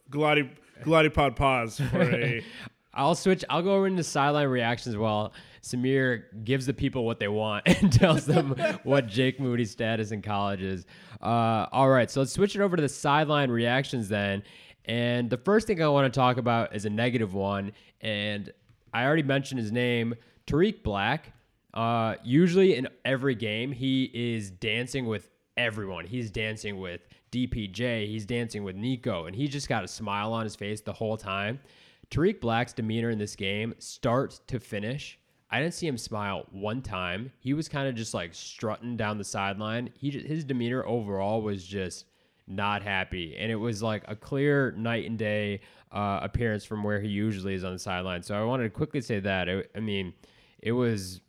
Gladi 0.10 0.50
Gulati 0.84 1.14
Pod 1.14 1.36
pause 1.36 1.80
for 1.92 2.02
a 2.02 2.44
I'll 2.96 3.16
switch. 3.16 3.44
I'll 3.50 3.64
go 3.64 3.74
over 3.76 3.88
into 3.88 4.04
sideline 4.04 4.48
reactions 4.50 4.96
while 4.96 5.34
Samir 5.64 6.26
gives 6.44 6.66
the 6.66 6.74
people 6.74 7.06
what 7.06 7.20
they 7.20 7.30
want 7.30 7.64
and 7.68 7.92
tells 7.92 8.26
them 8.26 8.56
what 8.84 9.08
Jake 9.08 9.40
Moody's 9.40 9.72
status 9.72 10.12
in 10.12 10.22
college 10.22 10.62
is. 10.62 10.86
Uh, 11.22 11.68
all 11.72 11.90
right, 11.90 12.12
so 12.12 12.20
let's 12.20 12.34
switch 12.34 12.56
it 12.56 12.62
over 12.62 12.76
to 12.76 12.82
the 12.82 12.90
sideline 12.90 13.50
reactions 13.50 14.10
then. 14.10 14.44
And 14.86 15.30
the 15.30 15.38
first 15.38 15.66
thing 15.66 15.82
I 15.82 15.88
want 15.88 16.14
to 16.14 16.18
talk 16.18 16.38
about 16.38 16.76
is 16.76 16.86
a 16.86 16.90
negative 16.90 17.34
one. 17.34 17.72
And 18.02 18.52
I 18.94 19.06
already 19.06 19.24
mentioned 19.24 19.60
his 19.60 19.72
name, 19.72 20.16
Tarik 20.46 20.84
Black. 20.84 21.32
Uh, 21.74 22.16
usually 22.24 22.76
in 22.76 22.88
every 23.06 23.34
game, 23.34 23.72
he 23.72 24.12
is 24.14 24.52
dancing 24.52 25.08
with 25.08 25.30
everyone. 25.58 26.06
He's 26.06 26.30
dancing 26.30 26.80
with 26.80 27.02
DPJ. 27.32 28.08
He's 28.08 28.26
dancing 28.26 28.64
with 28.64 28.76
Nico, 28.76 29.26
and 29.26 29.36
he 29.36 29.48
just 29.48 29.70
got 29.70 29.84
a 29.84 29.88
smile 29.88 30.34
on 30.34 30.44
his 30.44 30.56
face 30.56 30.82
the 30.82 30.94
whole 30.94 31.18
time. 31.18 31.60
Tarik 32.10 32.42
Black's 32.42 32.74
demeanor 32.74 33.10
in 33.10 33.18
this 33.18 33.36
game, 33.36 33.74
start 33.80 34.40
to 34.48 34.60
finish, 34.60 35.18
I 35.54 35.60
didn't 35.60 35.76
see 35.76 35.86
him 35.86 36.00
smile 36.00 36.48
one 36.50 36.82
time. 36.82 37.32
He 37.40 37.54
was 37.54 37.70
kind 37.70 37.88
of 37.88 37.94
just 37.94 38.16
like 38.16 38.34
strutting 38.34 38.98
down 38.98 39.20
the 39.20 39.24
sideline. 39.24 39.92
He 39.94 40.10
just, 40.10 40.26
his 40.26 40.44
demeanor 40.44 40.84
overall 40.84 41.44
was 41.44 41.64
just 41.64 42.06
not 42.48 42.82
happy, 42.82 43.38
and 43.38 43.52
it 43.52 43.56
was 43.56 43.84
like 43.84 44.04
a 44.08 44.16
clear 44.16 44.72
night 44.72 45.08
and 45.08 45.16
day 45.16 45.62
uh, 45.92 46.22
appearance 46.24 46.66
from 46.66 46.84
where 46.84 47.00
he 47.00 47.08
usually 47.08 47.54
is 47.54 47.64
on 47.64 47.74
the 47.74 47.78
sideline. 47.78 48.24
So 48.24 48.34
I 48.34 48.44
wanted 48.44 48.64
to 48.64 48.70
quickly 48.72 49.00
say 49.00 49.20
that. 49.20 49.48
I, 49.48 49.64
I 49.76 49.80
mean, 49.80 50.14
it 50.58 50.72
was 50.72 51.22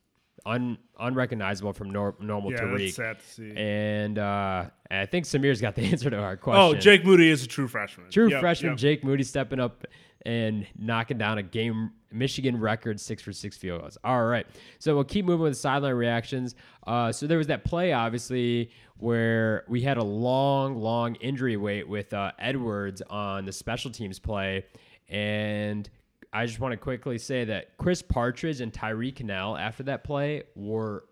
un, 0.47 0.79
unrecognizable 0.99 1.75
from 1.75 1.91
nor, 1.91 2.15
normal 2.19 2.51
yeah. 2.51 2.57
Tarik. 2.57 2.79
That's 2.79 2.97
sad 2.97 3.19
to 3.19 3.27
see. 3.27 3.53
And 3.55 4.19
uh, 4.19 4.71
I 4.91 5.05
think 5.05 5.27
Samir's 5.27 5.61
got 5.61 5.75
the 5.75 5.83
answer 5.93 6.09
to 6.09 6.19
our 6.19 6.39
question. 6.39 6.63
oh, 6.63 6.73
Jake 6.73 7.05
Moody 7.05 7.29
is 7.29 7.45
a 7.45 7.47
true 7.47 7.69
freshman. 7.69 8.11
True 8.11 8.31
Yep, 8.31 8.41
freshman 8.41 8.73
yep. 8.73 8.79
Jake 8.79 9.05
Moody 9.05 9.23
stepping 9.23 9.61
up 9.61 9.87
and 10.25 10.67
knocking 10.79 11.19
down 11.19 11.39
a 11.39 11.43
game 11.43 11.91
Michigan 12.11 12.59
record 12.59 13.01
six 13.01 13.23
for 13.23 13.33
six 13.33 13.57
field 13.57 13.81
goals. 13.81 13.99
All 14.05 14.25
right, 14.25 14.47
so 14.79 14.95
we'll 14.95 15.05
keep 15.05 15.25
moving 15.25 15.45
with 15.45 15.57
sideline 15.57 15.95
reactions. 15.95 16.55
Uh, 16.87 17.13
so 17.13 17.27
there 17.27 17.39
was 17.39 17.49
that 17.49 17.65
play, 17.65 17.93
obviously, 17.93 18.71
where 18.99 19.65
we 19.69 19.83
had 19.83 19.97
a 19.97 20.05
long, 20.05 20.77
long 20.77 21.17
injury 21.17 21.57
wait 21.57 21.89
with 21.89 22.13
uh, 22.13 22.33
Edwards 22.39 23.03
on 23.11 23.45
the 23.45 23.53
special 23.53 23.91
teams 23.91 24.19
play, 24.19 24.65
and 25.09 25.91
I 26.33 26.47
just 26.47 26.59
want 26.61 26.73
to 26.73 26.77
quickly 26.77 27.19
say 27.19 27.45
that 27.45 27.77
Chris 27.79 28.03
Partridge 28.03 28.61
and 28.61 28.73
Tyree 28.73 29.13
Kinnel 29.13 29.57
after 29.57 29.85
that 29.85 30.05
play 30.05 30.43
were 30.57 31.05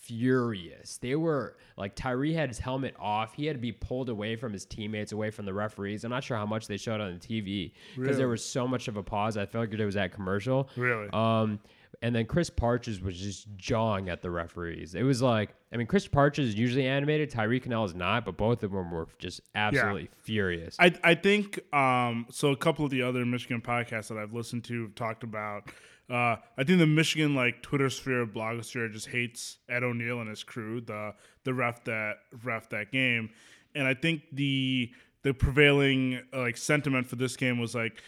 furious. 0.00 0.98
They 0.98 1.14
were 1.14 1.56
like 1.76 1.94
Tyree 1.94 2.32
had 2.32 2.48
his 2.48 2.58
helmet 2.58 2.94
off. 2.98 3.34
He 3.34 3.46
had 3.46 3.56
to 3.56 3.60
be 3.60 3.72
pulled 3.72 4.08
away 4.08 4.36
from 4.36 4.52
his 4.52 4.64
teammates, 4.64 5.12
away 5.12 5.30
from 5.30 5.46
the 5.46 5.54
referees. 5.54 6.04
I'm 6.04 6.10
not 6.10 6.24
sure 6.24 6.36
how 6.36 6.46
much 6.46 6.66
they 6.66 6.76
showed 6.76 7.00
on 7.00 7.18
the 7.18 7.18
TV 7.18 7.72
because 7.96 8.16
there 8.16 8.28
was 8.28 8.44
so 8.44 8.66
much 8.66 8.88
of 8.88 8.96
a 8.96 9.02
pause. 9.02 9.36
I 9.36 9.46
felt 9.46 9.70
like 9.70 9.78
it 9.78 9.84
was 9.84 9.94
that 9.94 10.12
commercial. 10.12 10.68
Really? 10.76 11.08
Um, 11.12 11.60
and 12.02 12.14
then 12.14 12.24
Chris 12.24 12.48
Partridge 12.48 13.00
was 13.00 13.18
just 13.18 13.46
jawing 13.56 14.08
at 14.08 14.22
the 14.22 14.30
referees. 14.30 14.94
It 14.94 15.02
was 15.02 15.20
like, 15.20 15.54
I 15.72 15.76
mean, 15.76 15.86
Chris 15.86 16.08
Partridge 16.08 16.46
is 16.46 16.54
usually 16.54 16.86
animated. 16.86 17.30
Tyree 17.30 17.60
Kinnel 17.60 17.84
is 17.84 17.94
not, 17.94 18.24
but 18.24 18.36
both 18.36 18.62
of 18.62 18.72
them 18.72 18.90
were 18.90 19.06
just 19.18 19.40
absolutely 19.54 20.08
furious. 20.22 20.76
I 20.78 20.94
I 21.04 21.14
think 21.14 21.60
um, 21.74 22.26
so. 22.30 22.50
A 22.50 22.56
couple 22.56 22.84
of 22.84 22.90
the 22.90 23.02
other 23.02 23.24
Michigan 23.24 23.60
podcasts 23.60 24.08
that 24.08 24.18
I've 24.18 24.32
listened 24.32 24.64
to 24.64 24.82
have 24.82 24.94
talked 24.94 25.22
about. 25.22 25.70
Uh, 26.10 26.36
I 26.58 26.64
think 26.64 26.80
the 26.80 26.86
Michigan 26.86 27.34
like 27.36 27.62
Twitter 27.62 27.88
sphere, 27.88 28.26
blogosphere 28.26 28.92
just 28.92 29.06
hates 29.06 29.58
Ed 29.68 29.84
O'Neill 29.84 30.20
and 30.20 30.28
his 30.28 30.42
crew, 30.42 30.80
the 30.80 31.14
the 31.44 31.54
ref 31.54 31.84
that 31.84 32.16
ref 32.42 32.68
that 32.70 32.90
game, 32.90 33.30
and 33.74 33.86
I 33.86 33.94
think 33.94 34.22
the 34.32 34.90
the 35.22 35.32
prevailing 35.32 36.20
uh, 36.32 36.40
like 36.40 36.56
sentiment 36.56 37.06
for 37.06 37.16
this 37.16 37.36
game 37.36 37.60
was 37.60 37.74
like 37.74 38.02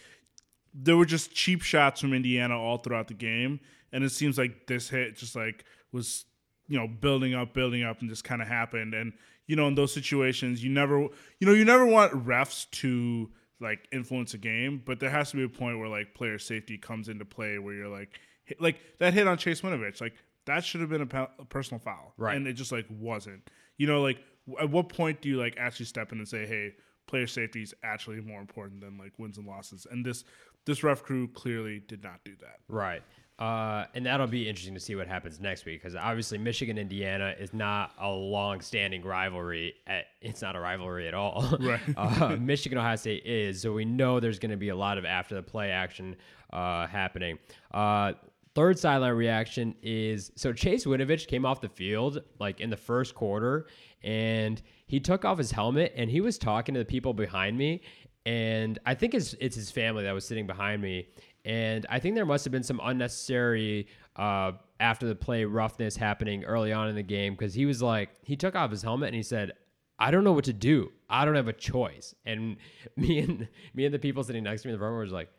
there 0.73 0.97
were 0.97 1.05
just 1.05 1.33
cheap 1.33 1.61
shots 1.61 2.01
from 2.01 2.13
Indiana 2.13 2.59
all 2.59 2.77
throughout 2.77 3.07
the 3.07 3.13
game, 3.13 3.59
and 3.91 4.03
it 4.03 4.09
seems 4.09 4.37
like 4.37 4.67
this 4.67 4.89
hit 4.89 5.15
just 5.15 5.35
like 5.35 5.63
was 5.93 6.25
you 6.67 6.77
know 6.77 6.87
building 6.87 7.33
up, 7.33 7.53
building 7.53 7.83
up, 7.83 8.01
and 8.01 8.09
just 8.09 8.23
kind 8.23 8.41
of 8.41 8.47
happened. 8.47 8.93
And 8.93 9.13
you 9.47 9.55
know, 9.55 9.67
in 9.67 9.75
those 9.75 9.93
situations, 9.93 10.63
you 10.63 10.69
never 10.69 10.99
you 10.99 11.47
know 11.47 11.53
you 11.53 11.63
never 11.63 11.85
want 11.85 12.11
refs 12.25 12.69
to 12.71 13.29
like 13.59 13.87
influence 13.91 14.33
a 14.33 14.37
game, 14.37 14.81
but 14.85 14.99
there 14.99 15.09
has 15.09 15.31
to 15.31 15.37
be 15.37 15.43
a 15.43 15.49
point 15.49 15.79
where 15.79 15.87
like 15.87 16.13
player 16.13 16.39
safety 16.39 16.77
comes 16.77 17.09
into 17.09 17.25
play 17.25 17.57
where 17.59 17.73
you're 17.73 17.87
like 17.87 18.09
hit, 18.45 18.61
like 18.61 18.79
that 18.99 19.13
hit 19.13 19.27
on 19.27 19.37
Chase 19.37 19.61
Winovich, 19.61 20.01
like 20.01 20.13
that 20.45 20.65
should 20.65 20.81
have 20.81 20.89
been 20.89 21.01
a, 21.01 21.27
a 21.39 21.45
personal 21.45 21.79
foul, 21.79 22.13
Right. 22.17 22.35
And 22.35 22.47
it 22.47 22.53
just 22.53 22.71
like 22.71 22.85
wasn't. 22.89 23.49
You 23.77 23.87
know, 23.87 24.01
like 24.01 24.19
w- 24.47 24.63
at 24.63 24.69
what 24.69 24.89
point 24.89 25.21
do 25.21 25.29
you 25.29 25.37
like 25.37 25.55
actually 25.57 25.85
step 25.85 26.11
in 26.11 26.17
and 26.19 26.27
say, 26.27 26.45
hey? 26.45 26.73
Player 27.05 27.27
safety 27.27 27.61
is 27.61 27.73
actually 27.83 28.21
more 28.21 28.39
important 28.39 28.79
than 28.79 28.97
like 28.97 29.11
wins 29.19 29.37
and 29.37 29.45
losses, 29.45 29.85
and 29.91 30.05
this 30.05 30.23
this 30.65 30.83
ref 30.83 31.03
crew 31.03 31.27
clearly 31.27 31.81
did 31.85 32.01
not 32.01 32.23
do 32.23 32.31
that. 32.39 32.59
Right. 32.69 33.03
Uh, 33.43 33.85
and 33.93 34.05
that'll 34.05 34.25
be 34.25 34.47
interesting 34.47 34.73
to 34.73 34.79
see 34.79 34.95
what 34.95 35.05
happens 35.05 35.37
next 35.41 35.65
week 35.65 35.81
because 35.81 35.97
obviously 35.97 36.37
Michigan 36.37 36.77
Indiana 36.77 37.35
is 37.37 37.53
not 37.53 37.91
a 37.99 38.09
long-standing 38.09 39.03
rivalry. 39.03 39.73
At, 39.85 40.05
it's 40.21 40.41
not 40.41 40.55
a 40.55 40.61
rivalry 40.61 41.09
at 41.09 41.13
all. 41.13 41.57
Right. 41.59 41.81
uh, 41.97 42.37
Michigan 42.39 42.77
Ohio 42.77 42.95
State 42.95 43.25
is, 43.25 43.61
so 43.61 43.73
we 43.73 43.83
know 43.83 44.21
there's 44.21 44.39
going 44.39 44.51
to 44.51 44.57
be 44.57 44.69
a 44.69 44.75
lot 44.75 44.97
of 44.97 45.03
after 45.03 45.35
the 45.35 45.43
play 45.43 45.71
action 45.71 46.15
uh, 46.53 46.87
happening. 46.87 47.37
Uh, 47.73 48.13
third 48.55 48.79
sideline 48.79 49.13
reaction 49.13 49.75
is 49.81 50.31
so 50.35 50.53
Chase 50.53 50.85
Winovich 50.85 51.27
came 51.27 51.45
off 51.45 51.59
the 51.59 51.67
field 51.67 52.21
like 52.39 52.61
in 52.61 52.69
the 52.69 52.77
first 52.77 53.13
quarter 53.13 53.67
and 54.03 54.61
he 54.87 55.01
took 55.01 55.25
off 55.25 55.37
his 55.37 55.51
helmet 55.51 55.91
and 55.97 56.09
he 56.09 56.21
was 56.21 56.37
talking 56.37 56.73
to 56.75 56.79
the 56.79 56.85
people 56.85 57.13
behind 57.13 57.57
me 57.57 57.81
and 58.25 58.79
I 58.85 58.95
think 58.95 59.13
it's 59.13 59.33
it's 59.39 59.55
his 59.55 59.69
family 59.69 60.03
that 60.03 60.13
was 60.13 60.25
sitting 60.25 60.47
behind 60.47 60.81
me 60.81 61.07
and 61.45 61.85
I 61.89 61.99
think 61.99 62.15
there 62.15 62.25
must 62.25 62.45
have 62.45 62.51
been 62.51 62.63
some 62.63 62.79
unnecessary 62.83 63.87
uh, 64.15 64.53
after 64.79 65.07
the 65.07 65.15
play 65.15 65.43
roughness 65.45 65.95
happening 65.95 66.43
early 66.45 66.71
on 66.71 66.87
in 66.89 66.95
the 66.95 67.03
game 67.03 67.33
because 67.33 67.53
he 67.53 67.65
was 67.65 67.81
like 67.81 68.09
he 68.23 68.35
took 68.35 68.55
off 68.55 68.71
his 68.71 68.81
helmet 68.81 69.07
and 69.07 69.15
he 69.15 69.23
said 69.23 69.51
I 69.99 70.11
don't 70.11 70.23
know 70.23 70.33
what 70.33 70.45
to 70.45 70.53
do 70.53 70.91
I 71.09 71.25
don't 71.25 71.35
have 71.35 71.47
a 71.47 71.53
choice 71.53 72.13
and 72.25 72.57
me 72.97 73.19
and 73.19 73.47
me 73.73 73.85
and 73.85 73.93
the 73.93 73.99
people 73.99 74.23
sitting 74.23 74.43
next 74.43 74.61
to 74.63 74.67
me 74.67 74.73
in 74.73 74.79
the 74.79 74.85
room 74.85 74.99
was 74.99 75.11
like 75.11 75.29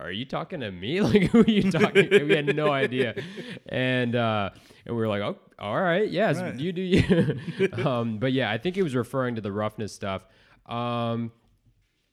are 0.00 0.12
you 0.12 0.24
talking 0.24 0.60
to 0.60 0.70
me? 0.70 1.00
Like, 1.02 1.24
who 1.24 1.40
are 1.40 1.50
you 1.50 1.72
talking 1.72 2.08
to? 2.08 2.22
We 2.22 2.36
had 2.36 2.54
no 2.54 2.70
idea. 2.84 3.20
And, 3.68 4.14
uh, 4.14 4.50
and 4.86 4.94
we 4.94 5.02
were 5.02 5.08
like, 5.08 5.22
oh, 5.22 5.36
all 5.58 5.80
right. 5.80 6.08
Yes, 6.08 6.36
Right. 6.38 6.54
you 6.54 6.72
do 6.72 6.82
you. 6.82 7.68
um, 7.84 8.18
but 8.20 8.32
yeah, 8.32 8.48
I 8.48 8.58
think 8.58 8.76
he 8.76 8.82
was 8.84 8.94
referring 8.94 9.34
to 9.34 9.40
the 9.40 9.50
roughness 9.50 9.92
stuff. 9.92 10.24
Um, 10.66 11.32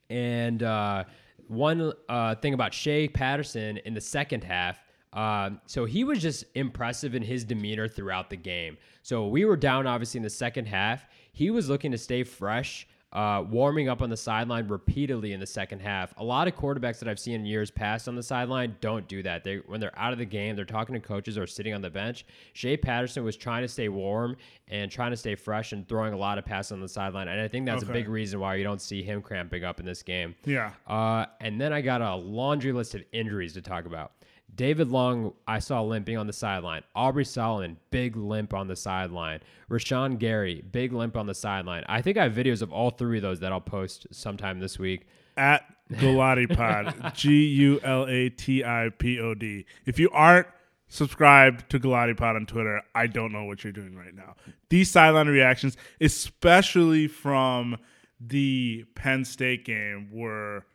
and 0.09 0.63
uh, 0.63 1.03
one 1.47 1.93
uh, 2.09 2.35
thing 2.35 2.53
about 2.53 2.73
Shea 2.73 3.07
Patterson 3.07 3.77
in 3.77 3.93
the 3.93 4.01
second 4.01 4.43
half, 4.43 4.79
um, 5.13 5.61
so 5.65 5.85
he 5.85 6.03
was 6.03 6.21
just 6.21 6.43
impressive 6.55 7.15
in 7.15 7.23
his 7.23 7.45
demeanor 7.45 7.87
throughout 7.87 8.29
the 8.29 8.35
game. 8.35 8.77
So 9.01 9.27
we 9.27 9.45
were 9.45 9.55
down 9.55 9.87
obviously 9.87 10.17
in 10.17 10.23
the 10.23 10.29
second 10.29 10.65
half. 10.65 11.05
He 11.31 11.49
was 11.51 11.69
looking 11.69 11.91
to 11.91 11.97
stay 11.97 12.23
fresh, 12.23 12.87
uh, 13.15 13.41
warming 13.49 13.87
up 13.87 14.01
on 14.01 14.09
the 14.09 14.17
sideline 14.17 14.67
repeatedly 14.67 15.31
in 15.31 15.39
the 15.39 15.45
second 15.47 15.79
half. 15.79 16.13
A 16.17 16.23
lot 16.23 16.49
of 16.49 16.55
quarterbacks 16.55 16.99
that 16.99 17.07
I've 17.07 17.17
seen 17.17 17.35
in 17.35 17.45
years 17.45 17.71
past 17.71 18.09
on 18.09 18.15
the 18.15 18.21
sideline 18.21 18.75
don't 18.81 19.07
do 19.07 19.23
that. 19.23 19.45
They 19.45 19.57
when 19.67 19.79
they're 19.79 19.97
out 19.97 20.11
of 20.11 20.19
the 20.19 20.25
game, 20.25 20.57
they're 20.57 20.65
talking 20.65 20.93
to 20.93 20.99
coaches 20.99 21.37
or 21.37 21.47
sitting 21.47 21.73
on 21.73 21.81
the 21.81 21.89
bench. 21.89 22.25
Shea 22.51 22.75
Patterson 22.75 23.23
was 23.23 23.37
trying 23.37 23.61
to 23.61 23.69
stay 23.69 23.87
warm 23.87 24.35
and 24.67 24.91
trying 24.91 25.11
to 25.11 25.17
stay 25.17 25.33
fresh 25.35 25.71
and 25.71 25.87
throwing 25.87 26.13
a 26.13 26.17
lot 26.17 26.37
of 26.37 26.43
passes 26.43 26.73
on 26.73 26.81
the 26.81 26.89
sideline. 26.89 27.29
And 27.29 27.39
I 27.39 27.47
think 27.47 27.65
that's 27.65 27.83
a 27.83 27.87
big 27.87 28.09
reason 28.09 28.41
why 28.41 28.55
you 28.55 28.65
don't 28.65 28.81
see 28.81 29.01
him 29.01 29.21
cramping 29.21 29.63
up 29.63 29.79
in 29.79 29.85
this 29.85 30.03
game. 30.03 30.35
Yeah. 30.43 30.71
Uh, 30.85 31.27
and 31.39 31.59
then 31.59 31.71
I 31.71 31.79
got 31.79 32.01
a 32.01 32.15
laundry 32.15 32.73
list 32.73 32.95
of 32.95 33.03
injuries 33.13 33.53
to 33.53 33.61
talk 33.61 33.85
about. 33.85 34.11
David 34.55 34.89
Long, 34.89 35.33
I 35.47 35.59
saw 35.59 35.81
limping 35.81 36.17
on 36.17 36.27
the 36.27 36.33
sideline. 36.33 36.83
Aubrey 36.95 37.25
Solomon, 37.25 37.77
big 37.91 38.15
limp 38.15 38.53
on 38.53 38.67
the 38.67 38.75
sideline. 38.75 39.41
Rashan 39.69 40.17
Gary, 40.17 40.63
big 40.71 40.93
limp 40.93 41.17
on 41.17 41.27
the 41.27 41.35
sideline. 41.35 41.83
I 41.87 42.01
think 42.01 42.17
I 42.17 42.23
have 42.23 42.33
videos 42.33 42.61
of 42.61 42.71
all 42.71 42.91
three 42.91 43.17
of 43.17 43.21
those 43.21 43.39
that 43.41 43.51
I'll 43.51 43.61
post 43.61 44.07
sometime 44.11 44.59
this 44.59 44.79
week. 44.79 45.07
At 45.37 45.65
Gulati 45.91 46.55
Pod, 46.55 47.13
G 47.15 47.45
U 47.45 47.79
L 47.83 48.05
A 48.07 48.29
T 48.29 48.63
I 48.63 48.89
P 48.97 49.19
O 49.19 49.33
D. 49.33 49.65
If 49.85 49.99
you 49.99 50.09
aren't 50.11 50.47
subscribed 50.87 51.69
to 51.71 51.79
Gulati 51.79 52.15
Pod 52.15 52.37
on 52.37 52.45
Twitter, 52.45 52.81
I 52.93 53.07
don't 53.07 53.33
know 53.33 53.43
what 53.43 53.63
you're 53.63 53.73
doing 53.73 53.95
right 53.95 54.15
now. 54.15 54.35
These 54.69 54.91
sideline 54.91 55.27
reactions, 55.27 55.75
especially 55.99 57.07
from 57.07 57.77
the 58.21 58.85
Penn 58.95 59.25
State 59.25 59.65
game, 59.65 60.09
were 60.11 60.65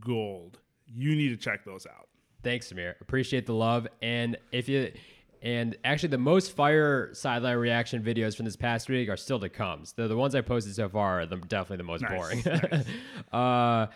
gold. 0.00 0.58
You 0.86 1.14
need 1.14 1.28
to 1.28 1.36
check 1.36 1.66
those 1.66 1.86
out. 1.86 2.08
Thanks, 2.48 2.72
Samir. 2.72 2.98
Appreciate 3.02 3.44
the 3.44 3.52
love. 3.52 3.86
And 4.00 4.38
if 4.52 4.70
you 4.70 4.90
and 5.42 5.76
actually 5.84 6.08
the 6.08 6.16
most 6.16 6.52
fire 6.52 7.10
sideline 7.12 7.58
reaction 7.58 8.02
videos 8.02 8.34
from 8.34 8.46
this 8.46 8.56
past 8.56 8.88
week 8.88 9.10
are 9.10 9.18
still 9.18 9.38
to 9.40 9.50
come. 9.50 9.84
So 9.84 10.08
the 10.08 10.16
ones 10.16 10.34
I 10.34 10.40
posted 10.40 10.74
so 10.74 10.88
far 10.88 11.20
are 11.20 11.26
the, 11.26 11.36
definitely 11.36 11.76
the 11.76 11.82
most 11.82 12.00
Nice, 12.00 12.10
boring. 12.10 12.42
nice. 12.46 12.86
uh, 13.34 13.92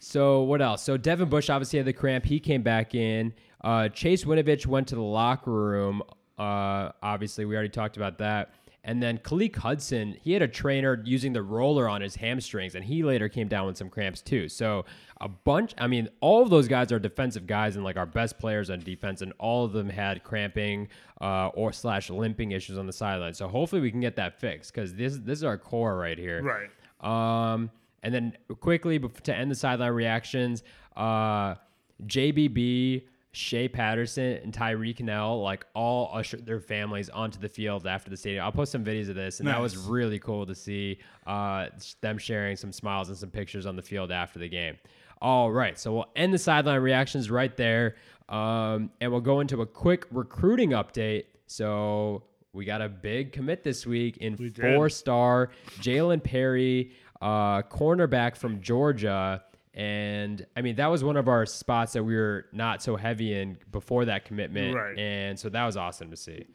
so 0.00 0.42
what 0.42 0.60
else? 0.60 0.82
So 0.82 0.96
Devin 0.96 1.28
Bush 1.28 1.48
obviously 1.48 1.76
had 1.76 1.86
the 1.86 1.92
cramp. 1.92 2.24
He 2.24 2.40
came 2.40 2.62
back 2.62 2.96
in. 2.96 3.32
Uh, 3.60 3.88
Chase 3.88 4.24
Winovich 4.24 4.66
went 4.66 4.88
to 4.88 4.96
the 4.96 5.00
locker 5.00 5.52
room. 5.52 6.02
Uh, 6.36 6.90
obviously, 7.04 7.44
we 7.44 7.54
already 7.54 7.68
talked 7.68 7.96
about 7.96 8.18
that. 8.18 8.52
And 8.84 9.00
then 9.00 9.18
Khaleke 9.18 9.56
Hudson, 9.56 10.16
he 10.20 10.32
had 10.32 10.42
a 10.42 10.48
trainer 10.48 11.00
using 11.04 11.32
the 11.32 11.42
roller 11.42 11.88
on 11.88 12.00
his 12.00 12.16
hamstrings, 12.16 12.74
and 12.74 12.84
he 12.84 13.04
later 13.04 13.28
came 13.28 13.46
down 13.46 13.66
with 13.66 13.76
some 13.76 13.88
cramps 13.88 14.20
too. 14.20 14.48
So 14.48 14.84
a 15.20 15.28
bunch. 15.28 15.72
I 15.78 15.86
mean, 15.86 16.08
all 16.20 16.42
of 16.42 16.50
those 16.50 16.66
guys 16.66 16.90
are 16.90 16.98
defensive 16.98 17.46
guys 17.46 17.76
and 17.76 17.84
like 17.84 17.96
our 17.96 18.06
best 18.06 18.40
players 18.40 18.70
on 18.70 18.80
defense, 18.80 19.22
and 19.22 19.32
all 19.38 19.64
of 19.64 19.72
them 19.72 19.88
had 19.88 20.24
cramping 20.24 20.88
uh, 21.20 21.48
or 21.48 21.72
slash 21.72 22.10
limping 22.10 22.50
issues 22.50 22.76
on 22.76 22.86
the 22.86 22.92
sideline. 22.92 23.34
So 23.34 23.46
hopefully 23.46 23.80
we 23.80 23.92
can 23.92 24.00
get 24.00 24.16
that 24.16 24.40
fixed 24.40 24.74
because 24.74 24.94
this 24.94 25.16
this 25.18 25.38
is 25.38 25.44
our 25.44 25.58
core 25.58 25.96
right 25.96 26.18
here. 26.18 26.42
Right. 26.42 26.70
Um, 27.00 27.70
and 28.02 28.12
then 28.12 28.36
quickly 28.60 28.98
to 28.98 29.34
end 29.34 29.48
the 29.48 29.54
sideline 29.54 29.92
reactions, 29.92 30.64
uh, 30.96 31.54
JBB, 32.04 33.04
Shea 33.34 33.66
Patterson, 33.66 34.38
and 34.42 34.52
Tyree 34.52 34.92
Kinnel 34.92 35.40
like 35.40 35.64
all 35.74 36.10
ushered 36.12 36.44
their 36.44 36.60
families 36.60 37.08
onto 37.08 37.40
the 37.40 37.48
field 37.48 37.86
after 37.86 38.10
the 38.10 38.16
stadium. 38.16 38.44
I'll 38.44 38.52
post 38.52 38.72
some 38.72 38.84
videos 38.84 39.08
of 39.08 39.14
this, 39.14 39.40
and 39.40 39.48
that 39.48 39.60
was 39.60 39.76
really 39.76 40.18
cool 40.18 40.44
to 40.46 40.54
see 40.54 40.98
uh, 41.26 41.68
them 42.02 42.18
sharing 42.18 42.56
some 42.56 42.72
smiles 42.72 43.08
and 43.08 43.16
some 43.16 43.30
pictures 43.30 43.64
on 43.64 43.74
the 43.74 43.82
field 43.82 44.12
after 44.12 44.38
the 44.38 44.48
game. 44.48 44.76
All 45.22 45.50
right, 45.50 45.78
so 45.78 45.94
we'll 45.94 46.10
end 46.14 46.34
the 46.34 46.38
sideline 46.38 46.80
reactions 46.80 47.30
right 47.30 47.56
there, 47.56 47.96
um, 48.28 48.90
and 49.00 49.10
we'll 49.10 49.20
go 49.20 49.40
into 49.40 49.62
a 49.62 49.66
quick 49.66 50.06
recruiting 50.10 50.70
update. 50.70 51.24
So 51.46 52.24
we 52.52 52.66
got 52.66 52.82
a 52.82 52.88
big 52.88 53.32
commit 53.32 53.62
this 53.62 53.86
week 53.86 54.18
in 54.18 54.36
We 54.36 54.50
four 54.50 54.90
star 54.90 55.50
Jalen 55.80 56.22
Perry, 56.22 56.92
uh, 57.22 57.62
cornerback 57.62 58.36
from 58.36 58.60
Georgia. 58.60 59.42
And 59.74 60.46
I 60.56 60.60
mean, 60.60 60.76
that 60.76 60.88
was 60.88 61.02
one 61.02 61.16
of 61.16 61.28
our 61.28 61.46
spots 61.46 61.94
that 61.94 62.04
we 62.04 62.14
were 62.14 62.46
not 62.52 62.82
so 62.82 62.96
heavy 62.96 63.34
in 63.34 63.56
before 63.70 64.04
that 64.04 64.24
commitment. 64.24 64.74
Right. 64.74 64.98
And 64.98 65.38
so 65.38 65.48
that 65.48 65.64
was 65.64 65.76
awesome 65.76 66.10
to 66.10 66.16
see. 66.16 66.46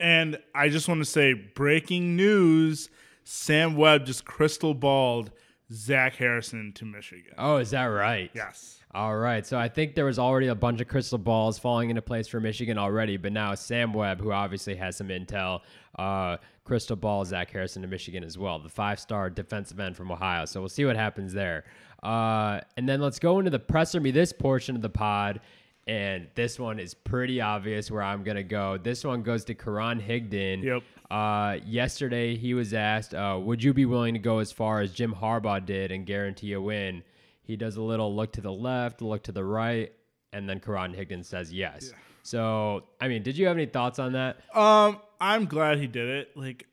And 0.00 0.38
I 0.54 0.70
just 0.70 0.88
want 0.88 1.00
to 1.00 1.04
say 1.04 1.34
breaking 1.34 2.16
news 2.16 2.88
Sam 3.24 3.76
Webb 3.76 4.06
just 4.06 4.24
crystal 4.24 4.74
balled 4.74 5.30
Zach 5.72 6.16
Harrison 6.16 6.72
to 6.74 6.84
Michigan. 6.84 7.32
Oh, 7.38 7.56
is 7.56 7.70
that 7.70 7.86
right? 7.86 8.30
Yes. 8.34 8.80
All 8.94 9.16
right. 9.16 9.44
So 9.44 9.58
I 9.58 9.68
think 9.68 9.94
there 9.94 10.04
was 10.04 10.18
already 10.18 10.48
a 10.48 10.54
bunch 10.54 10.80
of 10.80 10.88
crystal 10.88 11.18
balls 11.18 11.58
falling 11.58 11.90
into 11.90 12.02
place 12.02 12.28
for 12.28 12.38
Michigan 12.38 12.78
already, 12.78 13.16
but 13.16 13.32
now 13.32 13.54
Sam 13.54 13.92
Webb, 13.92 14.20
who 14.20 14.30
obviously 14.30 14.76
has 14.76 14.96
some 14.96 15.08
intel, 15.08 15.60
uh, 15.98 16.36
crystal 16.64 16.96
ball 16.96 17.24
Zach 17.24 17.50
Harrison 17.50 17.82
to 17.82 17.88
Michigan 17.88 18.22
as 18.22 18.38
well, 18.38 18.58
the 18.58 18.68
five 18.68 19.00
star 19.00 19.30
defensive 19.30 19.80
end 19.80 19.96
from 19.96 20.12
Ohio. 20.12 20.44
So 20.44 20.60
we'll 20.60 20.68
see 20.68 20.84
what 20.84 20.96
happens 20.96 21.32
there. 21.32 21.64
Uh, 22.04 22.60
and 22.76 22.88
then 22.88 23.00
let's 23.00 23.18
go 23.18 23.38
into 23.38 23.50
the 23.50 23.58
presser 23.58 24.00
me 24.00 24.10
this 24.10 24.32
portion 24.32 24.76
of 24.76 24.82
the 24.82 24.90
pod. 24.90 25.40
And 25.86 26.28
this 26.34 26.58
one 26.58 26.78
is 26.78 26.94
pretty 26.94 27.40
obvious 27.40 27.90
where 27.90 28.02
I'm 28.02 28.22
going 28.22 28.36
to 28.36 28.42
go. 28.42 28.78
This 28.78 29.04
one 29.04 29.22
goes 29.22 29.44
to 29.46 29.54
Karan 29.54 30.00
Higdon. 30.00 30.62
Yep. 30.62 30.82
Uh, 31.10 31.58
yesterday, 31.66 32.36
he 32.36 32.54
was 32.54 32.72
asked, 32.72 33.14
uh, 33.14 33.38
Would 33.42 33.62
you 33.62 33.74
be 33.74 33.84
willing 33.84 34.14
to 34.14 34.20
go 34.20 34.38
as 34.38 34.50
far 34.50 34.80
as 34.80 34.92
Jim 34.92 35.14
Harbaugh 35.14 35.64
did 35.64 35.92
and 35.92 36.06
guarantee 36.06 36.54
a 36.54 36.60
win? 36.60 37.02
He 37.42 37.56
does 37.56 37.76
a 37.76 37.82
little 37.82 38.14
look 38.14 38.32
to 38.32 38.40
the 38.40 38.52
left, 38.52 39.02
look 39.02 39.24
to 39.24 39.32
the 39.32 39.44
right, 39.44 39.92
and 40.32 40.48
then 40.48 40.58
Karan 40.60 40.94
Higdon 40.94 41.24
says 41.24 41.52
yes. 41.52 41.92
So, 42.22 42.84
I 43.00 43.08
mean, 43.08 43.22
did 43.22 43.36
you 43.36 43.46
have 43.46 43.56
any 43.56 43.66
thoughts 43.66 43.98
on 43.98 44.14
that? 44.14 44.38
Um, 44.56 44.98
I'm 45.20 45.44
glad 45.44 45.78
he 45.78 45.86
did 45.86 46.08
it. 46.08 46.36
Like, 46.36 46.66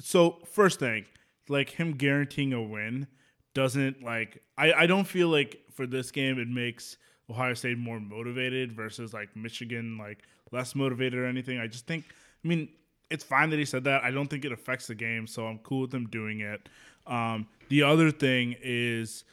so 0.00 0.40
first 0.52 0.80
thing, 0.80 1.04
like 1.48 1.70
him 1.70 1.92
guaranteeing 1.92 2.52
a 2.52 2.62
win 2.62 3.06
doesn't 3.54 4.02
like. 4.02 4.42
I 4.60 4.82
I 4.82 4.86
don't 4.86 5.06
feel 5.06 5.28
like 5.28 5.60
for 5.72 5.86
this 5.86 6.10
game 6.10 6.38
it 6.38 6.48
makes 6.48 6.96
Ohio 7.30 7.54
State 7.54 7.78
more 7.78 8.00
motivated 8.00 8.72
versus 8.72 9.14
like 9.14 9.34
Michigan 9.34 9.96
like 9.98 10.18
less 10.52 10.74
motivated 10.74 11.18
or 11.18 11.26
anything. 11.26 11.58
I 11.58 11.66
just 11.66 11.86
think. 11.86 12.04
I 12.44 12.48
mean, 12.48 12.68
it's 13.10 13.24
fine 13.24 13.50
that 13.50 13.58
he 13.58 13.64
said 13.64 13.84
that. 13.84 14.02
I 14.02 14.10
don't 14.10 14.28
think 14.28 14.44
it 14.44 14.52
affects 14.52 14.86
the 14.86 14.94
game, 14.94 15.26
so 15.26 15.46
I'm 15.46 15.58
cool 15.58 15.82
with 15.82 15.94
him 15.94 16.06
doing 16.06 16.40
it. 16.40 16.68
Um, 17.06 17.48
the 17.68 17.82
other 17.82 18.10
thing 18.10 18.56
is, 18.62 19.24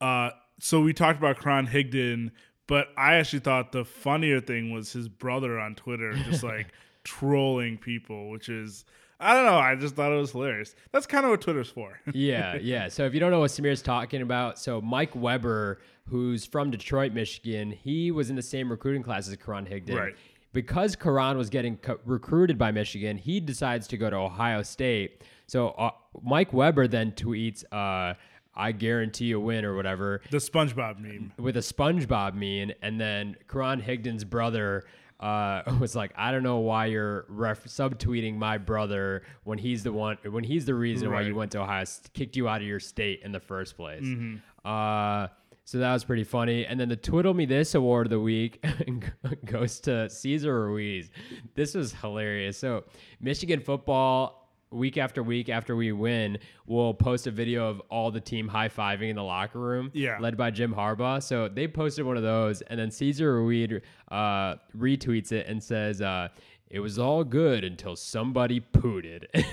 uh, 0.00 0.30
so 0.60 0.80
we 0.80 0.92
talked 0.92 1.18
about 1.18 1.38
Karan 1.38 1.66
Higdon, 1.66 2.30
but 2.66 2.88
I 2.96 3.16
actually 3.16 3.40
thought 3.40 3.72
the 3.72 3.84
funnier 3.84 4.40
thing 4.40 4.72
was 4.72 4.92
his 4.92 5.08
brother 5.08 5.58
on 5.58 5.74
Twitter 5.74 6.14
just 6.14 6.42
like 6.42 6.68
trolling 7.04 7.78
people, 7.78 8.30
which 8.30 8.48
is 8.48 8.84
I 9.18 9.34
don't 9.34 9.46
know. 9.46 9.56
I 9.56 9.74
just 9.76 9.94
thought 9.94 10.12
it 10.12 10.16
was 10.16 10.32
hilarious. 10.32 10.74
That's 10.92 11.06
kind 11.06 11.24
of 11.24 11.30
what 11.30 11.40
Twitter's 11.40 11.70
for. 11.70 11.98
yeah, 12.12 12.56
yeah. 12.56 12.88
So 12.88 13.04
if 13.06 13.14
you 13.14 13.20
don't 13.20 13.30
know 13.30 13.40
what 13.40 13.50
Samir's 13.50 13.82
talking 13.82 14.20
about, 14.22 14.58
so 14.58 14.80
Mike 14.80 15.14
Weber, 15.16 15.80
who's 16.08 16.44
from 16.44 16.70
Detroit, 16.70 17.12
Michigan, 17.12 17.70
he 17.70 18.10
was 18.10 18.28
in 18.28 18.36
the 18.36 18.42
same 18.42 18.70
recruiting 18.70 19.02
class 19.02 19.28
as 19.28 19.36
Karan 19.36 19.64
Higdon. 19.66 19.98
Right. 19.98 20.16
Because 20.52 20.96
Karan 20.96 21.36
was 21.36 21.50
getting 21.50 21.76
co- 21.78 21.98
recruited 22.04 22.58
by 22.58 22.72
Michigan, 22.72 23.16
he 23.18 23.40
decides 23.40 23.86
to 23.88 23.96
go 23.96 24.08
to 24.10 24.16
Ohio 24.16 24.62
State. 24.62 25.22
So 25.46 25.68
uh, 25.70 25.90
Mike 26.22 26.52
Weber 26.52 26.86
then 26.88 27.12
tweets, 27.12 27.62
uh, 27.72 28.14
"I 28.54 28.72
guarantee 28.72 29.32
a 29.32 29.40
win" 29.40 29.64
or 29.64 29.76
whatever 29.76 30.22
the 30.30 30.38
SpongeBob 30.38 30.98
meme. 30.98 31.32
with 31.38 31.56
a 31.56 31.60
SpongeBob 31.60 32.34
meme, 32.34 32.74
and 32.82 33.00
then 33.00 33.36
Karan 33.48 33.80
Higdon's 33.82 34.24
brother 34.24 34.84
uh, 35.20 35.62
was 35.80 35.96
like, 35.96 36.12
"I 36.16 36.30
don't 36.30 36.42
know 36.42 36.58
why 36.58 36.86
you're 36.86 37.24
ref- 37.28 37.64
subtweeting 37.64 38.36
my 38.36 38.58
brother 38.58 39.22
when 39.44 39.58
he's 39.58 39.82
the 39.82 39.92
one 39.92 40.18
when 40.28 40.44
he's 40.44 40.66
the 40.66 40.74
reason 40.74 41.12
why 41.12 41.22
you 41.22 41.34
went 41.34 41.52
to 41.52 41.60
Ohio, 41.60 41.84
kicked 42.12 42.36
you 42.36 42.48
out 42.48 42.60
of 42.60 42.66
your 42.66 42.80
state 42.80 43.20
in 43.24 43.32
the 43.32 43.40
first 43.40 43.76
place." 43.76 44.04
Mm-hmm. 44.04 44.36
Uh, 44.68 45.28
so 45.64 45.78
that 45.78 45.92
was 45.92 46.04
pretty 46.04 46.22
funny. 46.22 46.64
And 46.64 46.78
then 46.78 46.88
the 46.88 46.96
Twitter 46.96 47.34
Me 47.34 47.44
This 47.44 47.74
award 47.74 48.06
of 48.06 48.10
the 48.10 48.20
week 48.20 48.64
goes 49.44 49.80
to 49.80 50.08
Cesar 50.08 50.66
Ruiz. 50.66 51.10
This 51.56 51.74
was 51.74 51.92
hilarious. 51.92 52.56
So 52.56 52.84
Michigan 53.20 53.60
football. 53.60 54.45
Week 54.76 54.98
after 54.98 55.22
week 55.22 55.48
after 55.48 55.74
we 55.74 55.90
win, 55.92 56.38
we'll 56.66 56.92
post 56.92 57.26
a 57.26 57.30
video 57.30 57.68
of 57.68 57.80
all 57.88 58.10
the 58.10 58.20
team 58.20 58.46
high 58.48 58.68
fiving 58.68 59.08
in 59.08 59.16
the 59.16 59.22
locker 59.22 59.58
room 59.58 59.90
Yeah. 59.94 60.18
led 60.20 60.36
by 60.36 60.50
Jim 60.50 60.74
Harbaugh. 60.74 61.22
So 61.22 61.48
they 61.48 61.66
posted 61.66 62.04
one 62.04 62.16
of 62.18 62.22
those, 62.22 62.60
and 62.62 62.78
then 62.78 62.90
Cesar 62.90 63.34
Ruiz 63.34 63.80
uh, 64.10 64.56
retweets 64.76 65.32
it 65.32 65.46
and 65.46 65.62
says, 65.62 66.02
uh, 66.02 66.28
"It 66.68 66.80
was 66.80 66.98
all 66.98 67.24
good 67.24 67.64
until 67.64 67.96
somebody 67.96 68.60
pooted," 68.60 69.28
and, 69.34 69.44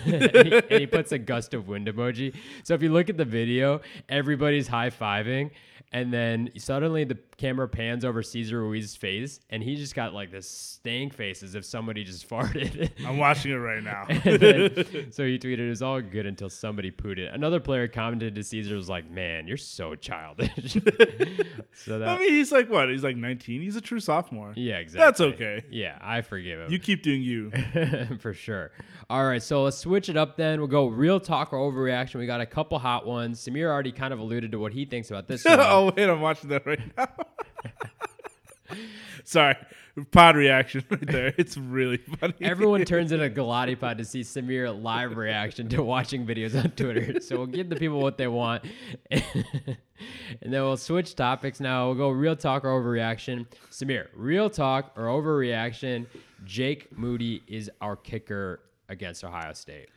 he, 0.47 0.53
and 0.69 0.79
he 0.81 0.87
puts 0.87 1.11
a 1.13 1.17
gust 1.17 1.53
of 1.53 1.69
wind 1.69 1.87
emoji. 1.87 2.35
So 2.63 2.73
if 2.73 2.83
you 2.83 2.91
look 2.91 3.09
at 3.09 3.15
the 3.17 3.25
video, 3.25 3.79
everybody's 4.09 4.67
high 4.67 4.89
fiving, 4.89 5.51
and 5.93 6.11
then 6.13 6.49
suddenly 6.57 7.03
the 7.05 7.17
camera 7.37 7.67
pans 7.69 8.03
over 8.03 8.21
Cesar 8.23 8.59
Ruiz's 8.59 8.95
face, 8.95 9.39
and 9.49 9.63
he 9.63 9.75
just 9.75 9.95
got 9.95 10.13
like 10.13 10.31
this 10.31 10.49
stank 10.49 11.13
face 11.13 11.43
as 11.43 11.55
if 11.55 11.63
somebody 11.65 12.03
just 12.03 12.27
farted. 12.29 12.91
I'm 13.05 13.17
watching 13.17 13.51
it 13.51 13.55
right 13.55 13.83
now. 13.83 14.05
Then- 14.23 15.11
so 15.11 15.25
he 15.25 15.37
tweeted, 15.39 15.59
"It 15.59 15.69
was 15.69 15.81
all 15.81 16.01
good 16.01 16.25
until 16.25 16.49
somebody 16.49 16.91
pooted." 16.91 17.29
Another 17.33 17.59
player 17.59 17.87
commented 17.87 18.35
to 18.35 18.43
Cesar 18.43 18.75
was 18.75 18.89
like, 18.89 19.09
"Man, 19.09 19.47
you're 19.47 19.55
so 19.57 19.95
childish." 19.95 20.73
so 20.73 21.99
that, 21.99 22.07
I 22.09 22.17
mean, 22.19 22.29
he's 22.33 22.51
like 22.51 22.69
what? 22.69 22.89
He's 22.89 23.03
like 23.03 23.15
19. 23.17 23.61
He's 23.61 23.75
a 23.75 23.81
true 23.81 23.99
sophomore. 23.99 24.53
yeah, 24.55 24.77
exactly. 24.77 25.05
That's 25.05 25.21
okay. 25.35 25.63
Yeah, 25.69 25.97
I 26.01 26.21
forgive 26.21 26.59
him 26.59 26.71
You 26.71 26.79
keep 26.79 27.03
doing 27.03 27.21
you. 27.21 27.51
for 28.19 28.33
sure. 28.33 28.71
All 29.09 29.25
right, 29.25 29.43
so 29.43 29.63
let's 29.63 29.77
switch 29.77 30.09
it 30.09 30.17
up 30.17 30.37
then. 30.37 30.59
We'll 30.59 30.67
go 30.67 30.87
real 30.87 31.19
talk 31.19 31.53
or 31.53 31.57
overreaction. 31.59 32.15
We 32.15 32.25
got 32.25 32.41
a 32.41 32.45
couple 32.45 32.79
hot 32.79 33.05
ones. 33.05 33.39
Samir 33.45 33.69
already 33.69 33.91
kind 33.91 34.13
of 34.13 34.19
alluded 34.19 34.51
to 34.53 34.59
what 34.59 34.73
he 34.73 34.85
thinks 34.85 35.09
about 35.11 35.27
this 35.27 35.43
one. 35.45 35.59
Oh, 35.59 35.82
oh 35.83 35.93
wait, 35.97 36.09
I'm 36.09 36.21
watching 36.21 36.49
that 36.49 36.65
right 36.65 36.79
now. 36.97 37.07
Sorry, 39.25 39.55
pod 40.11 40.35
reaction 40.35 40.83
right 40.89 41.05
there. 41.05 41.33
It's 41.37 41.55
really 41.57 41.97
funny. 41.97 42.33
Everyone 42.41 42.83
turns 42.83 43.11
into 43.11 43.29
Gulati 43.29 43.79
Pod 43.79 43.97
to 43.99 44.05
see 44.05 44.21
Samir 44.21 44.81
live 44.81 45.15
reaction 45.15 45.69
to 45.69 45.83
watching 45.83 46.25
videos 46.25 46.61
on 46.61 46.71
Twitter. 46.71 47.19
So 47.21 47.37
we'll 47.37 47.45
give 47.47 47.69
the 47.69 47.75
people 47.75 47.99
what 48.01 48.17
they 48.17 48.27
want. 48.27 48.65
and 49.11 49.23
then 50.41 50.51
we'll 50.51 50.77
switch 50.77 51.15
topics 51.15 51.59
now. 51.59 51.87
We'll 51.87 51.95
go 51.95 52.09
real 52.09 52.35
talk 52.35 52.65
or 52.65 52.69
overreaction. 52.69 53.45
Samir, 53.71 54.07
real 54.13 54.49
talk 54.49 54.91
or 54.97 55.03
overreaction. 55.03 56.07
Jake 56.43 56.97
Moody 56.97 57.41
is 57.47 57.69
our 57.79 57.95
kicker 57.95 58.59
against 58.89 59.23
Ohio 59.23 59.53
State. 59.53 59.87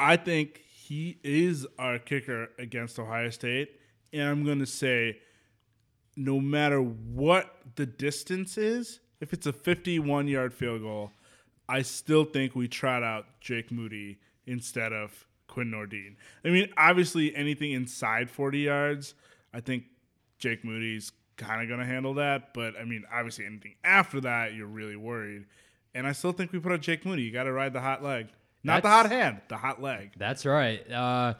I 0.00 0.16
think 0.16 0.62
he 0.84 1.18
is 1.22 1.66
our 1.78 1.98
kicker 1.98 2.48
against 2.58 2.98
Ohio 2.98 3.30
State. 3.30 3.80
And 4.14 4.28
I'm 4.28 4.44
going 4.44 4.60
to 4.60 4.66
say, 4.66 5.18
no 6.16 6.40
matter 6.40 6.80
what 6.80 7.56
the 7.74 7.86
distance 7.86 8.56
is, 8.56 9.00
if 9.20 9.32
it's 9.32 9.46
a 9.46 9.52
51 9.52 10.28
yard 10.28 10.54
field 10.54 10.82
goal, 10.82 11.10
I 11.68 11.82
still 11.82 12.24
think 12.24 12.54
we 12.54 12.68
trot 12.68 13.02
out 13.02 13.26
Jake 13.40 13.72
Moody 13.72 14.18
instead 14.46 14.92
of 14.92 15.26
Quinn 15.48 15.70
Nordin. 15.70 16.16
I 16.44 16.48
mean, 16.48 16.68
obviously, 16.76 17.34
anything 17.34 17.72
inside 17.72 18.30
40 18.30 18.58
yards, 18.58 19.14
I 19.52 19.60
think 19.60 19.84
Jake 20.38 20.64
Moody's 20.64 21.12
kind 21.36 21.62
of 21.62 21.68
going 21.68 21.80
to 21.80 21.86
handle 21.86 22.14
that. 22.14 22.54
But 22.54 22.74
I 22.78 22.84
mean, 22.84 23.04
obviously, 23.12 23.46
anything 23.46 23.74
after 23.82 24.20
that, 24.22 24.54
you're 24.54 24.66
really 24.66 24.96
worried. 24.96 25.46
And 25.94 26.06
I 26.06 26.12
still 26.12 26.32
think 26.32 26.52
we 26.52 26.58
put 26.58 26.72
out 26.72 26.80
Jake 26.80 27.04
Moody. 27.04 27.22
You 27.22 27.32
got 27.32 27.44
to 27.44 27.52
ride 27.52 27.72
the 27.72 27.80
hot 27.80 28.02
leg. 28.02 28.28
Not 28.62 28.82
the 28.82 28.88
hot 28.88 29.10
hand, 29.10 29.42
the 29.48 29.58
hot 29.58 29.82
leg. 29.82 30.12
That's 30.16 30.46
right. 30.46 30.90
Uh, 30.90 31.34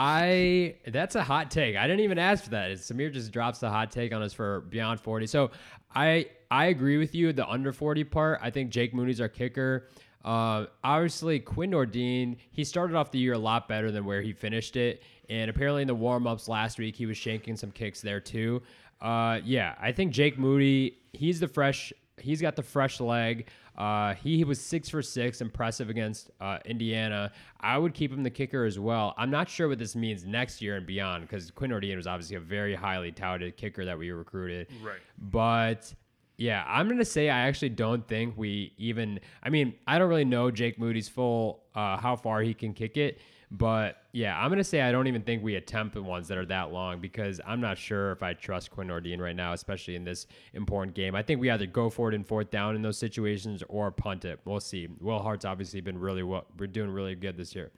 I 0.00 0.76
that's 0.86 1.16
a 1.16 1.24
hot 1.24 1.50
take. 1.50 1.74
I 1.74 1.88
didn't 1.88 2.04
even 2.04 2.20
ask 2.20 2.44
for 2.44 2.50
that. 2.50 2.70
Samir 2.70 3.12
just 3.12 3.32
drops 3.32 3.58
the 3.58 3.68
hot 3.68 3.90
take 3.90 4.14
on 4.14 4.22
us 4.22 4.32
for 4.32 4.60
beyond 4.60 5.00
40. 5.00 5.26
So 5.26 5.50
I 5.92 6.26
I 6.52 6.66
agree 6.66 6.98
with 6.98 7.16
you. 7.16 7.32
The 7.32 7.44
under 7.48 7.72
40 7.72 8.04
part. 8.04 8.38
I 8.40 8.50
think 8.50 8.70
Jake 8.70 8.94
Moody's 8.94 9.20
our 9.20 9.28
kicker. 9.28 9.88
Uh, 10.24 10.66
obviously, 10.84 11.40
Quinn 11.40 11.72
Nordin, 11.72 12.36
he 12.52 12.62
started 12.62 12.94
off 12.94 13.10
the 13.10 13.18
year 13.18 13.32
a 13.32 13.38
lot 13.38 13.66
better 13.66 13.90
than 13.90 14.04
where 14.04 14.22
he 14.22 14.32
finished 14.32 14.76
it. 14.76 15.02
And 15.28 15.50
apparently, 15.50 15.82
in 15.82 15.88
the 15.88 15.96
warm 15.96 16.28
ups 16.28 16.46
last 16.46 16.78
week, 16.78 16.94
he 16.94 17.06
was 17.06 17.16
shanking 17.16 17.58
some 17.58 17.72
kicks 17.72 18.00
there 18.00 18.20
too. 18.20 18.62
Uh, 19.00 19.40
yeah, 19.44 19.74
I 19.80 19.90
think 19.90 20.12
Jake 20.12 20.38
Moody, 20.38 20.96
he's 21.12 21.40
the 21.40 21.48
fresh, 21.48 21.92
he's 22.18 22.40
got 22.40 22.54
the 22.54 22.62
fresh 22.62 23.00
leg. 23.00 23.48
Uh, 23.78 24.14
he, 24.14 24.38
he, 24.38 24.44
was 24.44 24.60
six 24.60 24.88
for 24.88 25.00
six, 25.00 25.40
impressive 25.40 25.88
against 25.88 26.32
uh, 26.40 26.58
Indiana. 26.64 27.30
I 27.60 27.78
would 27.78 27.94
keep 27.94 28.12
him 28.12 28.24
the 28.24 28.30
kicker 28.30 28.64
as 28.64 28.76
well. 28.76 29.14
I'm 29.16 29.30
not 29.30 29.48
sure 29.48 29.68
what 29.68 29.78
this 29.78 29.94
means 29.94 30.24
next 30.24 30.60
year 30.60 30.76
and 30.76 30.84
beyond 30.84 31.22
because 31.22 31.52
Quinn 31.52 31.70
Nordin 31.70 31.94
was 31.94 32.08
obviously 32.08 32.34
a 32.34 32.40
very 32.40 32.74
highly 32.74 33.12
touted 33.12 33.56
kicker 33.56 33.84
that 33.84 33.96
we 33.96 34.10
recruited. 34.10 34.66
Right. 34.82 34.98
But 35.16 35.94
yeah, 36.38 36.64
I'm 36.66 36.88
gonna 36.88 37.04
say 37.04 37.30
I 37.30 37.46
actually 37.46 37.70
don't 37.70 38.06
think 38.08 38.36
we 38.36 38.72
even. 38.78 39.20
I 39.44 39.50
mean, 39.50 39.74
I 39.86 39.98
don't 39.98 40.08
really 40.08 40.24
know 40.24 40.50
Jake 40.50 40.76
Moody's 40.78 41.08
full 41.08 41.62
uh, 41.76 41.96
how 41.98 42.16
far 42.16 42.42
he 42.42 42.54
can 42.54 42.74
kick 42.74 42.96
it. 42.96 43.20
But 43.50 44.02
yeah, 44.12 44.38
I'm 44.38 44.50
gonna 44.50 44.62
say 44.62 44.82
I 44.82 44.92
don't 44.92 45.06
even 45.06 45.22
think 45.22 45.42
we 45.42 45.54
attempt 45.54 45.94
the 45.94 46.02
ones 46.02 46.28
that 46.28 46.36
are 46.36 46.44
that 46.46 46.70
long 46.70 47.00
because 47.00 47.40
I'm 47.46 47.60
not 47.62 47.78
sure 47.78 48.12
if 48.12 48.22
I 48.22 48.34
trust 48.34 48.70
Quinn 48.70 48.88
Nordin 48.88 49.20
right 49.20 49.34
now, 49.34 49.54
especially 49.54 49.96
in 49.96 50.04
this 50.04 50.26
important 50.52 50.94
game. 50.94 51.14
I 51.14 51.22
think 51.22 51.40
we 51.40 51.48
either 51.48 51.64
go 51.64 51.88
for 51.88 52.10
it 52.10 52.14
in 52.14 52.24
fourth 52.24 52.50
down 52.50 52.76
in 52.76 52.82
those 52.82 52.98
situations 52.98 53.62
or 53.68 53.90
punt 53.90 54.26
it. 54.26 54.38
We'll 54.44 54.60
see. 54.60 54.88
Will 55.00 55.20
Hart's 55.20 55.46
obviously 55.46 55.80
been 55.80 55.98
really 55.98 56.22
well. 56.22 56.44
We're 56.58 56.66
doing 56.66 56.90
really 56.90 57.14
good 57.14 57.38
this 57.38 57.54
year. 57.54 57.70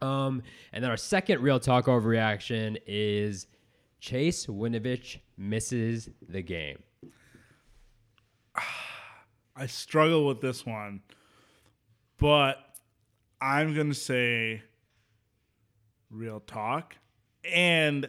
Um, 0.00 0.42
and 0.72 0.82
then 0.82 0.90
our 0.90 0.96
second 0.96 1.42
real 1.42 1.60
talk 1.60 1.84
overreaction 1.84 2.78
is 2.86 3.46
Chase 4.00 4.46
Winovich 4.46 5.18
misses 5.36 6.08
the 6.26 6.42
game. 6.42 6.78
I 9.56 9.66
struggle 9.66 10.26
with 10.26 10.40
this 10.40 10.64
one, 10.64 11.02
but 12.18 12.58
I'm 13.40 13.74
gonna 13.74 13.94
say 13.94 14.62
real 16.14 16.40
talk. 16.40 16.96
And 17.50 18.08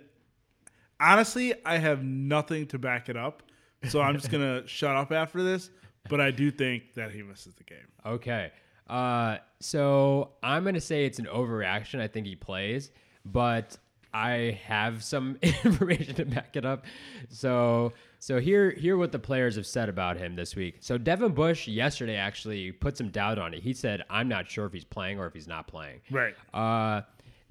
honestly, 1.00 1.54
I 1.66 1.78
have 1.78 2.04
nothing 2.04 2.68
to 2.68 2.80
back 2.80 3.10
it 3.10 3.18
up. 3.18 3.44
So 3.90 4.02
I'm 4.02 4.16
just 4.16 4.30
going 4.32 4.44
to 4.44 4.68
shut 4.68 4.96
up 4.96 5.12
after 5.12 5.44
this. 5.44 5.70
But 6.10 6.22
I 6.22 6.32
do 6.32 6.52
think 6.52 6.94
that 6.94 7.12
he 7.12 7.24
misses 7.24 7.56
the 7.56 7.64
game. 7.64 7.88
Okay. 8.06 8.52
Uh, 8.88 9.38
so 9.60 10.32
I'm 10.44 10.64
going 10.64 10.76
to 10.76 10.82
say 10.82 11.06
it's 11.06 11.20
an 11.20 11.26
overreaction. 11.26 12.00
I 12.00 12.08
think 12.08 12.28
he 12.28 12.36
plays, 12.36 12.92
but 13.26 13.78
I 14.14 14.60
have 14.66 15.04
some 15.04 15.38
information 15.42 16.16
to 16.16 16.26
back 16.26 16.56
it 16.56 16.66
up. 16.66 16.86
So, 17.30 17.94
so 18.20 18.40
here, 18.40 18.72
here 18.72 18.98
what 18.98 19.12
the 19.12 19.20
players 19.20 19.56
have 19.56 19.66
said 19.66 19.90
about 19.90 20.18
him 20.18 20.36
this 20.36 20.56
week. 20.56 20.78
So 20.82 20.98
Devin 20.98 21.34
Bush 21.34 21.68
yesterday 21.68 22.16
actually 22.16 22.72
put 22.72 22.98
some 22.98 23.10
doubt 23.10 23.40
on 23.40 23.54
it. 23.54 23.64
He 23.64 23.74
said, 23.74 24.04
"I'm 24.10 24.28
not 24.28 24.50
sure 24.50 24.66
if 24.66 24.74
he's 24.74 24.86
playing 24.86 25.20
or 25.20 25.26
if 25.26 25.34
he's 25.34 25.48
not 25.48 25.68
playing." 25.68 26.02
Right. 26.10 26.34
Uh, 26.54 27.02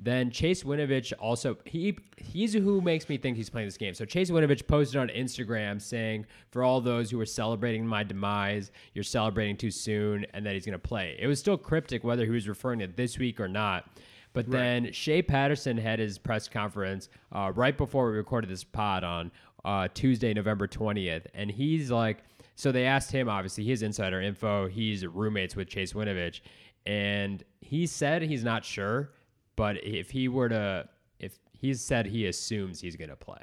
then 0.05 0.31
Chase 0.31 0.62
Winovich 0.62 1.12
also 1.19 1.57
he 1.64 1.99
he's 2.17 2.53
who 2.53 2.81
makes 2.81 3.09
me 3.09 3.17
think 3.17 3.37
he's 3.37 3.51
playing 3.51 3.67
this 3.67 3.77
game. 3.77 3.95
So 3.95 4.05
Chase 4.05 4.31
Winovich 4.31 4.67
posted 4.67 5.01
on 5.01 5.09
Instagram 5.09 5.81
saying, 5.81 6.27
"For 6.51 6.62
all 6.62 6.81
those 6.81 7.11
who 7.11 7.21
are 7.21 7.27
celebrating 7.27 7.87
my 7.87 8.05
demise, 8.05 8.71
you're 8.93 9.05
celebrating 9.05 9.57
too 9.57 9.71
soon," 9.71 10.27
and 10.35 10.45
that 10.45 10.55
he's 10.55 10.67
going 10.67 10.73
to 10.73 10.79
play. 10.79 11.17
It 11.19 11.27
was 11.27 11.38
still 11.38 11.57
cryptic 11.57 12.05
whether 12.05 12.25
he 12.25 12.31
was 12.31 12.49
referring 12.49 12.81
to 12.81 12.87
this 12.87 13.19
week 13.19 13.40
or 13.40 13.49
not. 13.49 13.88
But 14.35 14.47
right. 14.47 14.53
then 14.53 14.93
Shea 14.93 15.23
Patterson 15.23 15.79
had 15.79 15.99
his 15.99 16.19
press 16.19 16.49
conference 16.49 17.09
uh, 17.33 17.53
right 17.55 17.77
before 17.77 18.11
we 18.11 18.17
recorded 18.17 18.51
this 18.51 18.64
pod 18.64 19.05
on 19.05 19.31
uh, 19.64 19.88
Tuesday, 19.95 20.35
November 20.35 20.69
20th. 20.69 21.27
And 21.35 21.51
he's 21.51 21.90
like, 21.90 22.19
so 22.57 22.71
they 22.71 22.85
asked 22.85 23.11
him, 23.11 23.29
obviously, 23.29 23.64
he 23.64 23.71
has 23.71 23.83
insider 23.83 24.21
info. 24.21 24.69
He's 24.69 25.07
roommates 25.07 25.57
with 25.57 25.69
Chase 25.69 25.93
Winovich. 25.93 26.40
And 26.85 27.43
he 27.61 27.87
said 27.87 28.23
he's 28.23 28.45
not 28.45 28.64
sure. 28.64 29.11
But 29.57 29.85
if 29.85 30.11
he 30.11 30.29
were 30.29 30.49
to, 30.49 30.88
if 31.19 31.38
he's 31.53 31.81
said 31.81 32.07
he 32.07 32.27
assumes 32.27 32.81
he's 32.81 32.97
going 32.97 33.11
to 33.11 33.17
play, 33.17 33.43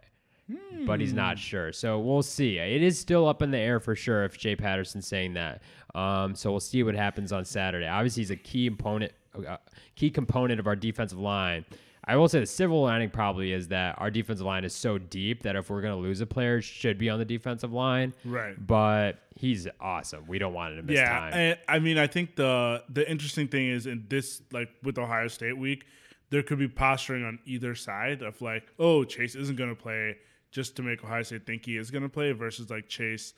hmm. 0.51 0.85
but 0.85 0.99
he's 0.99 1.13
not 1.13 1.39
sure. 1.39 1.71
So 1.71 1.99
we'll 1.99 2.23
see. 2.23 2.57
It 2.57 2.83
is 2.83 2.99
still 2.99 3.27
up 3.27 3.41
in 3.41 3.51
the 3.51 3.57
air 3.57 3.79
for 3.79 3.95
sure 3.95 4.23
if 4.23 4.39
Shea 4.39 4.55
Patterson's 4.55 5.07
saying 5.07 5.33
that. 5.33 5.61
Um, 5.95 6.35
so 6.35 6.51
we'll 6.51 6.59
see 6.59 6.83
what 6.83 6.95
happens 6.95 7.31
on 7.31 7.45
Saturday. 7.45 7.87
Obviously, 7.87 8.21
he's 8.21 8.31
a 8.31 8.35
key 8.35 8.67
component, 8.67 9.11
uh, 9.47 9.57
key 9.95 10.09
component 10.09 10.59
of 10.59 10.67
our 10.67 10.75
defensive 10.75 11.19
line. 11.19 11.65
I 12.03 12.15
will 12.15 12.27
say 12.27 12.39
the 12.39 12.47
silver 12.47 12.73
lining 12.73 13.11
probably 13.11 13.53
is 13.53 13.67
that 13.67 13.95
our 14.01 14.09
defensive 14.09 14.45
line 14.45 14.63
is 14.63 14.73
so 14.73 14.97
deep 14.97 15.43
that 15.43 15.55
if 15.55 15.69
we're 15.69 15.81
going 15.81 15.93
to 15.93 16.01
lose 16.01 16.19
a 16.19 16.25
player, 16.25 16.57
it 16.57 16.63
should 16.63 16.97
be 16.97 17.09
on 17.11 17.19
the 17.19 17.25
defensive 17.25 17.71
line. 17.71 18.13
Right. 18.25 18.55
But 18.65 19.19
he's 19.35 19.67
awesome. 19.79 20.25
We 20.27 20.39
don't 20.39 20.53
want 20.53 20.73
him 20.73 20.77
to 20.77 20.83
miss 20.83 20.95
yeah, 20.95 21.09
time. 21.09 21.33
Yeah, 21.35 21.55
I 21.67 21.77
mean, 21.79 21.99
I 21.99 22.07
think 22.07 22.35
the 22.35 22.83
the 22.89 23.09
interesting 23.09 23.47
thing 23.47 23.67
is 23.67 23.85
in 23.85 24.05
this, 24.09 24.41
like 24.51 24.69
with 24.81 24.97
Ohio 24.97 25.27
State 25.27 25.57
week, 25.57 25.85
there 26.31 26.41
could 26.41 26.57
be 26.57 26.67
posturing 26.67 27.23
on 27.23 27.39
either 27.45 27.75
side 27.75 28.23
of 28.23 28.41
like, 28.41 28.63
oh, 28.79 29.03
Chase 29.03 29.35
isn't 29.35 29.57
going 29.57 29.69
to 29.69 29.79
play 29.79 30.17
just 30.49 30.75
to 30.77 30.81
make 30.81 31.03
Ohio 31.03 31.23
State 31.23 31.45
think 31.45 31.65
he 31.65 31.77
is 31.77 31.91
going 31.91 32.03
to 32.03 32.09
play 32.09 32.31
versus 32.31 32.69
like 32.69 32.87
Chase 32.87 33.33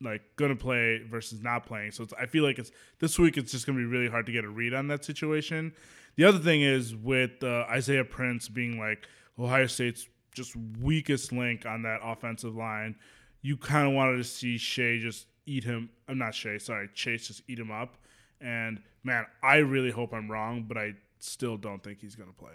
like 0.00 0.22
going 0.36 0.50
to 0.50 0.56
play 0.56 1.02
versus 1.08 1.42
not 1.42 1.66
playing. 1.66 1.90
So 1.90 2.06
I 2.20 2.26
feel 2.26 2.44
like 2.44 2.58
it's 2.58 2.70
this 3.00 3.18
week 3.18 3.36
it's 3.36 3.50
just 3.50 3.66
going 3.66 3.76
to 3.76 3.82
be 3.82 3.86
really 3.86 4.08
hard 4.08 4.26
to 4.26 4.32
get 4.32 4.44
a 4.44 4.48
read 4.48 4.74
on 4.74 4.86
that 4.88 5.04
situation. 5.04 5.72
The 6.16 6.24
other 6.24 6.38
thing 6.38 6.62
is 6.62 6.94
with 6.94 7.42
uh, 7.42 7.64
Isaiah 7.68 8.04
Prince 8.04 8.48
being 8.48 8.78
like 8.78 9.08
Ohio 9.38 9.66
State's 9.66 10.08
just 10.34 10.54
weakest 10.80 11.32
link 11.32 11.66
on 11.66 11.82
that 11.82 12.00
offensive 12.02 12.54
line, 12.54 12.96
you 13.42 13.56
kind 13.56 13.86
of 13.86 13.92
wanted 13.92 14.16
to 14.18 14.24
see 14.24 14.58
Shea 14.58 14.98
just 14.98 15.26
eat 15.46 15.64
him. 15.64 15.90
I'm 16.08 16.18
not 16.18 16.34
Shea, 16.34 16.58
sorry, 16.58 16.88
Chase 16.94 17.28
just 17.28 17.42
eat 17.48 17.58
him 17.58 17.70
up. 17.70 17.96
And 18.40 18.80
man, 19.02 19.26
I 19.42 19.56
really 19.56 19.90
hope 19.90 20.12
I'm 20.12 20.30
wrong, 20.30 20.64
but 20.66 20.76
I 20.76 20.94
still 21.20 21.56
don't 21.56 21.82
think 21.82 22.00
he's 22.00 22.14
going 22.14 22.28
to 22.28 22.34
play. 22.36 22.52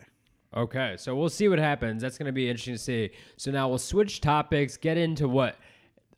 Okay, 0.56 0.96
so 0.98 1.16
we'll 1.16 1.30
see 1.30 1.48
what 1.48 1.58
happens. 1.58 2.02
That's 2.02 2.18
going 2.18 2.28
to 2.28 2.32
be 2.32 2.48
interesting 2.48 2.76
to 2.76 2.80
see. 2.80 3.10
So 3.38 3.50
now 3.50 3.68
we'll 3.68 3.80
switch 3.80 4.22
topics, 4.22 4.78
get 4.78 4.98
into 4.98 5.28
what 5.28 5.58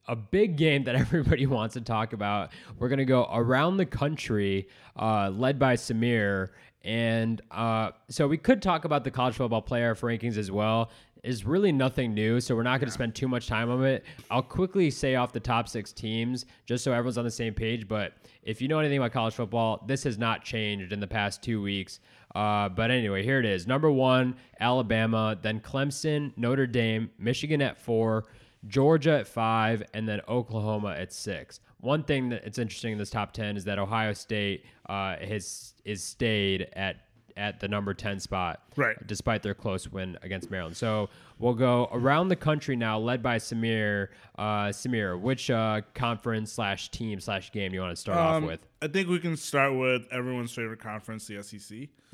a 0.07 0.15
big 0.15 0.57
game 0.57 0.83
that 0.83 0.95
everybody 0.95 1.45
wants 1.45 1.73
to 1.73 1.81
talk 1.81 2.13
about. 2.13 2.51
We're 2.77 2.89
going 2.89 2.99
to 2.99 3.05
go 3.05 3.27
around 3.31 3.77
the 3.77 3.85
country, 3.85 4.67
uh, 4.97 5.29
led 5.29 5.57
by 5.57 5.75
Samir. 5.75 6.49
And 6.83 7.41
uh, 7.49 7.91
so 8.09 8.27
we 8.27 8.37
could 8.37 8.61
talk 8.61 8.85
about 8.85 9.03
the 9.03 9.11
college 9.11 9.35
football 9.35 9.61
player 9.61 9.95
rankings 9.95 10.37
as 10.37 10.51
well. 10.51 10.91
Is 11.23 11.43
really 11.43 11.71
nothing 11.71 12.13
new, 12.13 12.39
so 12.39 12.55
we're 12.55 12.61
not 12.61 12.79
going 12.79 12.87
to 12.87 12.93
spend 12.93 13.15
too 13.15 13.27
much 13.27 13.47
time 13.47 13.71
on 13.71 13.83
it. 13.83 14.05
I'll 14.29 14.43
quickly 14.43 14.91
say 14.91 15.15
off 15.15 15.33
the 15.33 15.39
top 15.39 15.67
six 15.67 15.91
teams 15.91 16.45
just 16.67 16.83
so 16.83 16.91
everyone's 16.91 17.17
on 17.17 17.23
the 17.23 17.31
same 17.31 17.55
page. 17.55 17.87
But 17.87 18.13
if 18.43 18.61
you 18.61 18.67
know 18.67 18.77
anything 18.77 18.99
about 18.99 19.11
college 19.11 19.33
football, 19.33 19.83
this 19.87 20.03
has 20.03 20.19
not 20.19 20.43
changed 20.43 20.93
in 20.93 20.99
the 20.99 21.07
past 21.07 21.41
two 21.41 21.63
weeks. 21.63 21.99
Uh, 22.35 22.67
but 22.67 22.91
anyway, 22.91 23.23
here 23.23 23.39
it 23.39 23.45
is. 23.45 23.65
Number 23.65 23.89
one, 23.89 24.35
Alabama, 24.59 25.37
then 25.41 25.61
Clemson, 25.61 26.33
Notre 26.35 26.67
Dame, 26.67 27.09
Michigan 27.17 27.61
at 27.61 27.77
four, 27.77 28.25
Georgia 28.67 29.19
at 29.19 29.27
five, 29.27 29.81
and 29.93 30.07
then 30.07 30.19
Oklahoma 30.27 30.95
at 30.99 31.13
six. 31.13 31.61
One 31.79 32.03
thing 32.03 32.29
that's 32.29 32.57
interesting 32.57 32.91
in 32.91 32.97
this 32.97 33.09
top 33.09 33.31
ten 33.31 33.55
is 33.55 33.63
that 33.65 33.79
Ohio 33.79 34.11
State 34.13 34.65
uh, 34.89 35.15
has 35.17 35.73
is 35.85 36.03
stayed 36.03 36.67
at 36.73 36.97
at 37.37 37.59
the 37.59 37.67
number 37.67 37.93
10 37.93 38.19
spot, 38.21 38.61
Right. 38.77 38.95
despite 39.07 39.43
their 39.43 39.53
close 39.53 39.89
win 39.89 40.17
against 40.21 40.49
Maryland. 40.49 40.77
So 40.77 41.09
we'll 41.37 41.53
go 41.53 41.89
around 41.91 42.29
the 42.29 42.35
country 42.37 42.77
now, 42.77 42.97
led 42.97 43.21
by 43.21 43.37
Samir. 43.39 44.07
Uh, 44.37 44.67
Samir, 44.67 45.19
which 45.19 45.49
uh, 45.51 45.81
conference 45.93 46.53
slash 46.53 46.89
team 46.91 47.19
slash 47.19 47.51
game 47.51 47.71
do 47.71 47.75
you 47.75 47.81
want 47.81 47.91
to 47.93 47.99
start 47.99 48.17
off 48.17 48.35
Um, 48.37 48.45
with? 48.45 48.65
I 48.81 48.87
think 48.87 49.09
we 49.09 49.19
can 49.19 49.35
start 49.35 49.75
with 49.75 50.07
everyone's 50.11 50.53
favorite 50.53 50.79
conference, 50.79 51.27
the 51.27 51.43
SEC. 51.43 51.89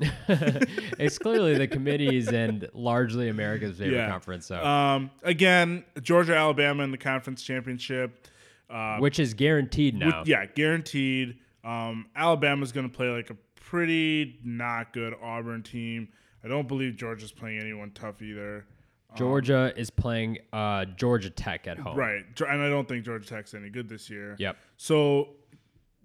it's 0.98 1.18
clearly 1.18 1.56
the 1.56 1.68
committees 1.68 2.28
and 2.28 2.68
largely 2.74 3.28
America's 3.28 3.78
favorite 3.78 4.08
conference, 4.08 4.46
so 4.46 4.62
Um, 4.64 5.10
again, 5.22 5.84
Georgia, 6.02 6.34
Alabama 6.36 6.82
in 6.82 6.90
the 6.90 6.98
conference 6.98 7.42
championship. 7.42 8.26
Uh, 8.70 8.96
which 8.98 9.18
is 9.18 9.34
guaranteed 9.34 9.94
now. 9.94 10.22
yeah, 10.26 10.46
guaranteed. 10.46 11.36
Um, 11.64 12.06
Alabama's 12.16 12.72
going 12.72 12.88
to 12.88 12.94
play 12.94 13.08
like 13.08 13.30
a 13.30 13.36
pretty 13.54 14.38
not 14.44 14.92
good 14.92 15.14
Auburn 15.22 15.62
team. 15.62 16.08
I 16.44 16.48
don't 16.48 16.66
believe 16.66 16.96
Georgia's 16.96 17.32
playing 17.32 17.60
anyone 17.60 17.92
tough 17.92 18.20
either. 18.20 18.66
Georgia 19.14 19.72
is 19.76 19.90
playing 19.90 20.38
uh, 20.52 20.86
Georgia 20.86 21.30
Tech 21.30 21.66
at 21.66 21.78
home. 21.78 21.96
Right, 21.96 22.24
and 22.48 22.62
I 22.62 22.68
don't 22.68 22.88
think 22.88 23.04
Georgia 23.04 23.26
Tech's 23.26 23.54
any 23.54 23.68
good 23.68 23.88
this 23.88 24.08
year. 24.08 24.36
Yep. 24.38 24.56
So 24.76 25.28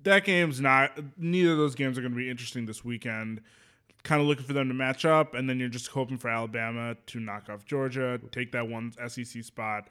that 0.04 0.26
game's 0.26 0.60
not. 0.60 0.98
Neither 1.18 1.54
of 1.54 1.58
those 1.58 1.76
games 1.76 1.98
are 1.98 2.02
going 2.02 2.14
to 2.14 2.18
be 2.18 2.30
interesting 2.30 2.66
this 2.66 2.84
weekend. 2.84 3.42
Kind 4.04 4.22
of 4.22 4.28
looking 4.28 4.46
for 4.46 4.54
them 4.54 4.68
to 4.68 4.74
match 4.74 5.06
up, 5.06 5.34
and 5.34 5.50
then 5.50 5.60
you're 5.60 5.70
just 5.70 5.88
hoping 5.88 6.18
for 6.18 6.30
Alabama 6.30 6.96
to 7.08 7.20
knock 7.20 7.50
off 7.50 7.66
Georgia, 7.66 8.20
take 8.32 8.52
that 8.52 8.68
one 8.68 8.94
SEC 9.08 9.44
spot. 9.44 9.90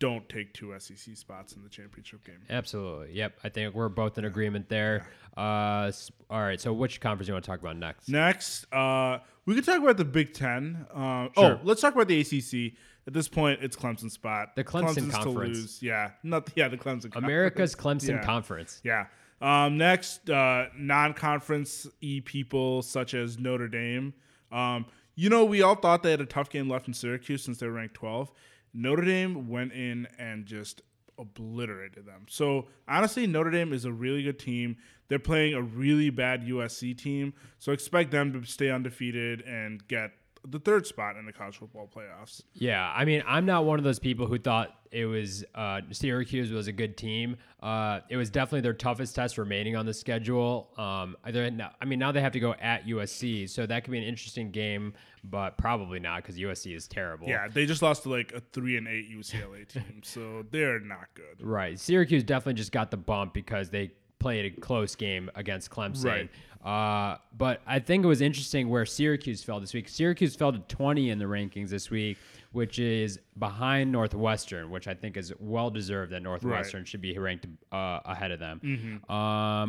Don't 0.00 0.28
take 0.28 0.52
two 0.52 0.74
SEC 0.78 1.16
spots 1.16 1.52
in 1.54 1.62
the 1.62 1.68
championship 1.68 2.24
game. 2.24 2.40
Absolutely. 2.50 3.14
Yep. 3.14 3.38
I 3.44 3.48
think 3.48 3.74
we're 3.74 3.88
both 3.88 4.18
in 4.18 4.24
agreement 4.24 4.68
there. 4.68 5.06
Uh, 5.36 5.90
all 6.28 6.40
right. 6.42 6.60
So, 6.60 6.72
which 6.72 7.00
conference 7.00 7.26
do 7.26 7.30
you 7.30 7.34
want 7.34 7.44
to 7.44 7.50
talk 7.50 7.60
about 7.60 7.76
next? 7.76 8.08
Next, 8.08 8.64
uh, 8.72 9.18
we 9.46 9.54
could 9.54 9.64
talk 9.64 9.80
about 9.80 9.96
the 9.96 10.04
Big 10.04 10.34
Ten. 10.34 10.86
Uh, 10.92 11.28
Sure. 11.36 11.54
Oh, 11.54 11.60
let's 11.62 11.80
talk 11.80 11.94
about 11.94 12.08
the 12.08 12.20
ACC. 12.20 12.74
At 13.06 13.12
this 13.12 13.28
point, 13.28 13.60
it's 13.62 13.76
Clemson 13.76 14.10
spot. 14.10 14.56
The 14.56 14.64
Clemson 14.64 14.94
Clemson's 15.08 15.14
Conference. 15.14 15.56
to 15.56 15.60
lose. 15.62 15.82
Yeah, 15.82 16.10
not 16.22 16.48
yeah 16.56 16.68
the 16.68 16.78
Clemson. 16.78 17.14
America's 17.16 17.74
Conference. 17.74 18.04
Clemson 18.04 18.16
Yeah. 18.16 18.24
Conference. 18.24 18.80
Yeah. 18.82 19.06
Um, 19.42 19.76
next, 19.76 20.30
uh, 20.30 20.66
non-conference 20.76 21.86
e 22.00 22.20
people 22.20 22.82
such 22.82 23.14
as 23.14 23.38
Notre 23.38 23.68
Dame. 23.68 24.14
Um, 24.50 24.86
you 25.16 25.28
know, 25.28 25.44
we 25.44 25.60
all 25.62 25.74
thought 25.74 26.02
they 26.02 26.10
had 26.12 26.20
a 26.20 26.26
tough 26.26 26.48
game 26.50 26.68
left 26.68 26.88
in 26.88 26.94
Syracuse 26.94 27.42
since 27.44 27.58
they 27.58 27.66
were 27.66 27.74
ranked 27.74 27.94
12. 27.94 28.32
Notre 28.74 29.04
Dame 29.04 29.48
went 29.48 29.72
in 29.72 30.08
and 30.18 30.44
just 30.44 30.82
obliterated 31.18 32.04
them. 32.06 32.26
So 32.28 32.66
honestly, 32.88 33.26
Notre 33.26 33.50
Dame 33.50 33.72
is 33.72 33.84
a 33.84 33.92
really 33.92 34.24
good 34.24 34.38
team. 34.38 34.76
They're 35.08 35.18
playing 35.18 35.54
a 35.54 35.62
really 35.62 36.10
bad 36.10 36.42
USC 36.42 36.96
team, 36.98 37.34
so 37.58 37.72
expect 37.72 38.10
them 38.10 38.32
to 38.32 38.44
stay 38.46 38.70
undefeated 38.70 39.42
and 39.42 39.86
get 39.86 40.10
the 40.46 40.58
third 40.58 40.86
spot 40.86 41.16
in 41.16 41.24
the 41.24 41.32
college 41.32 41.56
football 41.56 41.88
playoffs. 41.94 42.42
Yeah, 42.52 42.92
I 42.94 43.04
mean, 43.04 43.22
I'm 43.26 43.46
not 43.46 43.64
one 43.64 43.78
of 43.78 43.84
those 43.84 43.98
people 43.98 44.26
who 44.26 44.38
thought 44.38 44.76
it 44.90 45.06
was 45.06 45.44
uh, 45.54 45.80
Syracuse 45.90 46.52
was 46.52 46.68
a 46.68 46.72
good 46.72 46.96
team. 46.96 47.36
Uh, 47.62 48.00
it 48.08 48.16
was 48.16 48.30
definitely 48.30 48.60
their 48.60 48.74
toughest 48.74 49.14
test 49.14 49.38
remaining 49.38 49.74
on 49.74 49.86
the 49.86 49.94
schedule. 49.94 50.70
Um, 50.76 51.16
I 51.24 51.32
mean, 51.84 51.98
now 51.98 52.12
they 52.12 52.20
have 52.20 52.32
to 52.32 52.40
go 52.40 52.54
at 52.60 52.86
USC, 52.86 53.48
so 53.48 53.66
that 53.66 53.84
could 53.84 53.90
be 53.90 53.98
an 53.98 54.04
interesting 54.04 54.50
game, 54.50 54.94
but 55.24 55.56
probably 55.56 55.98
not 55.98 56.22
because 56.22 56.38
USC 56.38 56.76
is 56.76 56.86
terrible. 56.86 57.26
Yeah, 57.26 57.48
they 57.48 57.66
just 57.66 57.82
lost 57.82 58.02
to 58.04 58.10
like 58.10 58.32
a 58.32 58.40
three 58.52 58.76
and 58.76 58.86
eight 58.86 59.10
UCLA 59.10 59.66
team, 59.66 60.02
so 60.04 60.44
they're 60.50 60.80
not 60.80 61.08
good. 61.14 61.44
Right. 61.44 61.78
Syracuse 61.80 62.22
definitely 62.22 62.54
just 62.54 62.72
got 62.72 62.90
the 62.90 62.96
bump 62.96 63.32
because 63.32 63.70
they 63.70 63.92
played 64.24 64.46
a 64.56 64.60
close 64.60 64.94
game 64.96 65.30
against 65.34 65.70
Clemson. 65.70 66.04
Right. 66.04 66.30
Uh, 66.64 67.18
but 67.36 67.60
I 67.66 67.78
think 67.78 68.04
it 68.04 68.08
was 68.08 68.22
interesting 68.22 68.70
where 68.70 68.86
Syracuse 68.86 69.44
fell 69.44 69.60
this 69.60 69.74
week. 69.74 69.86
Syracuse 69.86 70.34
fell 70.34 70.50
to 70.50 70.60
20 70.60 71.10
in 71.10 71.18
the 71.18 71.26
rankings 71.26 71.68
this 71.68 71.90
week, 71.90 72.16
which 72.52 72.78
is 72.78 73.18
behind 73.38 73.92
Northwestern, 73.92 74.70
which 74.70 74.88
I 74.88 74.94
think 74.94 75.18
is 75.18 75.30
well 75.38 75.68
deserved 75.68 76.10
that 76.12 76.22
Northwestern 76.22 76.86
should 76.86 77.02
be 77.02 77.18
ranked 77.18 77.46
uh, 77.70 78.00
ahead 78.06 78.30
of 78.30 78.38
them. 78.38 79.02
Um, 79.10 79.14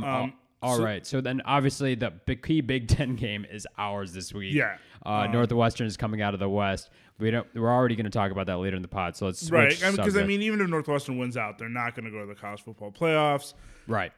al- 0.05 0.31
all 0.61 0.79
right. 0.79 1.05
so- 1.05 1.17
So 1.17 1.21
then 1.21 1.41
obviously 1.43 1.95
the 1.95 2.11
big, 2.11 2.41
key 2.41 2.61
Big 2.61 2.87
Ten 2.95 3.17
game 3.17 3.45
is 3.51 3.67
ours 3.77 4.13
this 4.13 4.33
week. 4.33 4.53
Yeah. 4.53 4.77
Uh, 5.05 5.27
Northwestern 5.27 5.87
is 5.87 5.97
coming 5.97 6.21
out 6.21 6.33
of 6.33 6.39
the 6.39 6.47
West. 6.49 6.89
We 7.19 7.29
don't. 7.29 7.45
We're 7.53 7.69
already 7.73 7.95
going 7.97 8.05
to 8.05 8.09
talk 8.09 8.31
about 8.31 8.47
that 8.47 8.57
later 8.57 8.75
in 8.77 8.81
the 8.81 8.87
pod. 8.87 9.15
So 9.17 9.25
let's 9.25 9.51
Right, 9.51 9.69
because 9.69 9.83
I 9.99 10.03
subjects. 10.05 10.27
mean, 10.27 10.41
even 10.41 10.59
if 10.61 10.67
Northwestern 10.69 11.17
wins 11.17 11.35
out, 11.37 11.57
they're 11.57 11.67
not 11.69 11.93
going 11.95 12.05
to 12.05 12.11
go 12.11 12.21
to 12.21 12.25
the 12.25 12.35
college 12.35 12.61
football 12.61 12.91
playoffs. 12.91 13.53
right. 13.87 14.11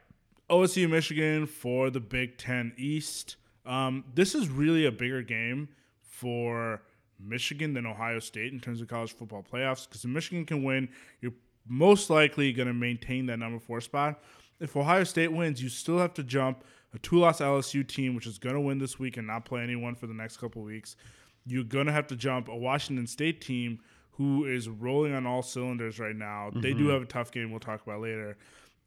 OSU, 0.50 0.88
Michigan 0.88 1.46
for 1.46 1.90
the 1.90 2.00
Big 2.00 2.38
Ten 2.38 2.72
East. 2.76 3.36
Um, 3.66 4.04
this 4.14 4.34
is 4.34 4.48
really 4.48 4.86
a 4.86 4.92
bigger 4.92 5.22
game 5.22 5.68
for 6.00 6.82
Michigan 7.20 7.74
than 7.74 7.86
Ohio 7.86 8.18
State 8.18 8.52
in 8.52 8.60
terms 8.60 8.80
of 8.80 8.88
college 8.88 9.12
football 9.12 9.44
playoffs. 9.44 9.86
Because 9.86 10.04
if 10.04 10.10
Michigan 10.10 10.46
can 10.46 10.62
win, 10.62 10.88
you're 11.20 11.34
most 11.66 12.08
likely 12.08 12.52
going 12.52 12.68
to 12.68 12.74
maintain 12.74 13.26
that 13.26 13.38
number 13.38 13.58
four 13.58 13.80
spot. 13.80 14.22
If 14.60 14.76
Ohio 14.76 15.04
State 15.04 15.32
wins, 15.32 15.62
you 15.62 15.68
still 15.68 15.98
have 15.98 16.14
to 16.14 16.22
jump 16.22 16.64
a 16.94 16.98
two-loss 16.98 17.40
LSU 17.40 17.86
team, 17.86 18.14
which 18.14 18.26
is 18.26 18.38
going 18.38 18.54
to 18.54 18.60
win 18.60 18.78
this 18.78 18.98
week 18.98 19.18
and 19.18 19.26
not 19.26 19.44
play 19.44 19.62
anyone 19.62 19.94
for 19.94 20.06
the 20.06 20.14
next 20.14 20.38
couple 20.38 20.62
weeks. 20.62 20.96
You're 21.44 21.64
going 21.64 21.86
to 21.86 21.92
have 21.92 22.06
to 22.08 22.16
jump 22.16 22.48
a 22.48 22.56
Washington 22.56 23.06
State 23.06 23.40
team 23.42 23.80
who 24.12 24.46
is 24.46 24.68
rolling 24.68 25.14
on 25.14 25.26
all 25.26 25.42
cylinders 25.42 26.00
right 26.00 26.16
now. 26.16 26.50
They 26.54 26.72
do 26.72 26.88
have 26.88 27.02
a 27.02 27.06
tough 27.06 27.30
game 27.30 27.50
we'll 27.50 27.60
talk 27.60 27.82
about 27.86 28.00
later. 28.00 28.36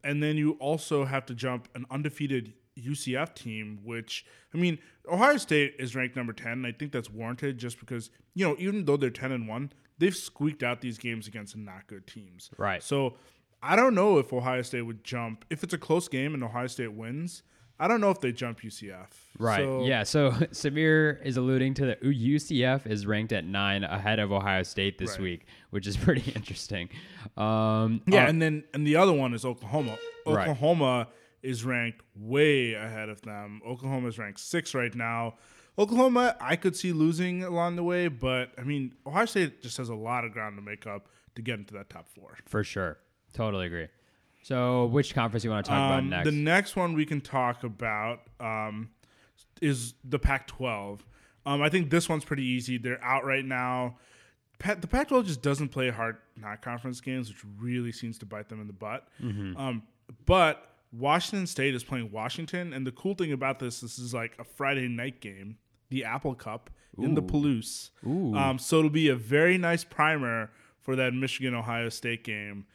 And 0.04 0.22
then 0.22 0.36
you 0.36 0.52
also 0.52 1.04
have 1.04 1.26
to 1.26 1.34
jump 1.34 1.68
an 1.74 1.86
undefeated 1.90 2.54
UCF 2.78 3.34
team, 3.34 3.80
which 3.84 4.24
I 4.54 4.58
mean, 4.58 4.78
Ohio 5.10 5.36
State 5.36 5.74
is 5.78 5.94
ranked 5.94 6.16
number 6.16 6.32
ten. 6.32 6.52
And 6.52 6.66
I 6.66 6.72
think 6.72 6.92
that's 6.92 7.10
warranted 7.10 7.58
just 7.58 7.78
because 7.78 8.10
you 8.34 8.46
know 8.46 8.56
even 8.58 8.84
though 8.84 8.96
they're 8.96 9.10
ten 9.10 9.32
and 9.32 9.46
one, 9.48 9.72
they've 9.98 10.16
squeaked 10.16 10.62
out 10.62 10.80
these 10.80 10.98
games 10.98 11.28
against 11.28 11.56
not 11.56 11.86
good 11.86 12.06
teams. 12.06 12.50
Right. 12.58 12.82
So 12.82 13.16
I 13.62 13.76
don't 13.76 13.94
know 13.94 14.18
if 14.18 14.32
Ohio 14.32 14.62
State 14.62 14.82
would 14.82 15.04
jump 15.04 15.44
if 15.50 15.62
it's 15.62 15.74
a 15.74 15.78
close 15.78 16.08
game 16.08 16.34
and 16.34 16.42
Ohio 16.42 16.66
State 16.66 16.92
wins. 16.92 17.42
I 17.78 17.88
don't 17.88 18.00
know 18.00 18.10
if 18.10 18.20
they 18.20 18.32
jump 18.32 18.60
UCF. 18.60 19.08
Right. 19.42 19.58
So, 19.64 19.84
yeah. 19.84 20.02
So 20.04 20.30
Samir 20.52 21.22
is 21.24 21.36
alluding 21.36 21.74
to 21.74 21.86
the 21.86 21.96
UCF 21.96 22.86
is 22.86 23.06
ranked 23.06 23.32
at 23.32 23.44
nine 23.44 23.84
ahead 23.84 24.18
of 24.18 24.32
Ohio 24.32 24.62
State 24.62 24.98
this 24.98 25.12
Right. 25.12 25.20
week, 25.20 25.46
which 25.70 25.86
is 25.86 25.96
pretty 26.06 26.30
interesting. 26.32 26.88
Um, 27.36 28.02
Yeah, 28.06 28.24
uh, 28.24 28.28
and 28.28 28.40
then 28.40 28.64
and 28.74 28.86
the 28.86 28.96
other 28.96 29.12
one 29.12 29.34
is 29.34 29.44
Oklahoma. 29.44 29.96
Right. 30.26 30.42
Oklahoma 30.48 31.08
is 31.42 31.64
ranked 31.64 32.02
way 32.16 32.74
ahead 32.74 33.08
of 33.08 33.20
them. 33.22 33.60
Oklahoma 33.66 34.08
is 34.08 34.18
ranked 34.18 34.40
six 34.40 34.74
right 34.74 34.94
now. 34.94 35.34
Oklahoma, 35.78 36.36
I 36.40 36.56
could 36.56 36.76
see 36.76 36.92
losing 36.92 37.42
along 37.44 37.76
the 37.76 37.82
way, 37.82 38.06
but 38.08 38.52
I 38.58 38.62
mean, 38.62 38.94
Ohio 39.06 39.24
State 39.24 39.62
just 39.62 39.78
has 39.78 39.88
a 39.88 39.94
lot 39.94 40.24
of 40.24 40.32
ground 40.32 40.56
to 40.58 40.62
make 40.62 40.86
up 40.86 41.08
to 41.34 41.42
get 41.42 41.58
into 41.58 41.72
that 41.74 41.88
top 41.88 42.06
four. 42.08 42.36
for 42.46 42.62
sure. 42.62 42.98
Totally 43.32 43.66
agree. 43.66 43.88
So, 44.42 44.86
which 44.86 45.14
conference 45.14 45.44
you 45.44 45.50
want 45.50 45.64
to 45.64 45.70
talk 45.70 45.78
about 45.78 45.98
Um, 46.00 46.10
next? 46.10 46.24
The 46.26 46.32
next 46.32 46.76
one 46.76 46.94
we 46.94 47.06
can 47.06 47.20
talk 47.20 47.64
about 47.64 48.20
um, 48.40 48.90
is 49.62 49.94
the 50.04 50.18
Pac-12. 50.18 51.00
Um, 51.46 51.62
I 51.62 51.68
think 51.68 51.90
this 51.90 52.08
one's 52.08 52.24
pretty 52.24 52.44
easy. 52.44 52.78
They're 52.78 53.02
out 53.02 53.24
right 53.24 53.44
now. 53.44 53.96
Pa- 54.58 54.74
the 54.74 54.86
Pac-12 54.86 55.26
just 55.26 55.42
doesn't 55.42 55.68
play 55.68 55.90
hard 55.90 56.18
non-conference 56.36 57.00
games, 57.00 57.28
which 57.28 57.44
really 57.58 57.92
seems 57.92 58.18
to 58.18 58.26
bite 58.26 58.48
them 58.48 58.60
in 58.60 58.66
the 58.66 58.72
butt. 58.72 59.08
Mm-hmm. 59.22 59.56
Um, 59.56 59.82
but 60.26 60.68
Washington 60.92 61.46
State 61.46 61.74
is 61.74 61.82
playing 61.82 62.10
Washington, 62.12 62.72
and 62.72 62.86
the 62.86 62.92
cool 62.92 63.14
thing 63.14 63.32
about 63.32 63.58
this, 63.58 63.80
this 63.80 63.98
is 63.98 64.12
like 64.12 64.36
a 64.38 64.44
Friday 64.44 64.88
night 64.88 65.20
game, 65.20 65.56
the 65.88 66.04
Apple 66.04 66.34
Cup 66.34 66.70
in 66.98 67.14
the 67.14 67.22
Palouse. 67.22 67.90
Ooh. 68.06 68.36
Um, 68.36 68.58
so 68.58 68.78
it'll 68.78 68.90
be 68.90 69.08
a 69.08 69.16
very 69.16 69.56
nice 69.56 69.84
primer 69.84 70.50
for 70.80 70.96
that 70.96 71.14
Michigan 71.14 71.54
Ohio 71.54 71.88
State 71.88 72.24
game 72.24 72.66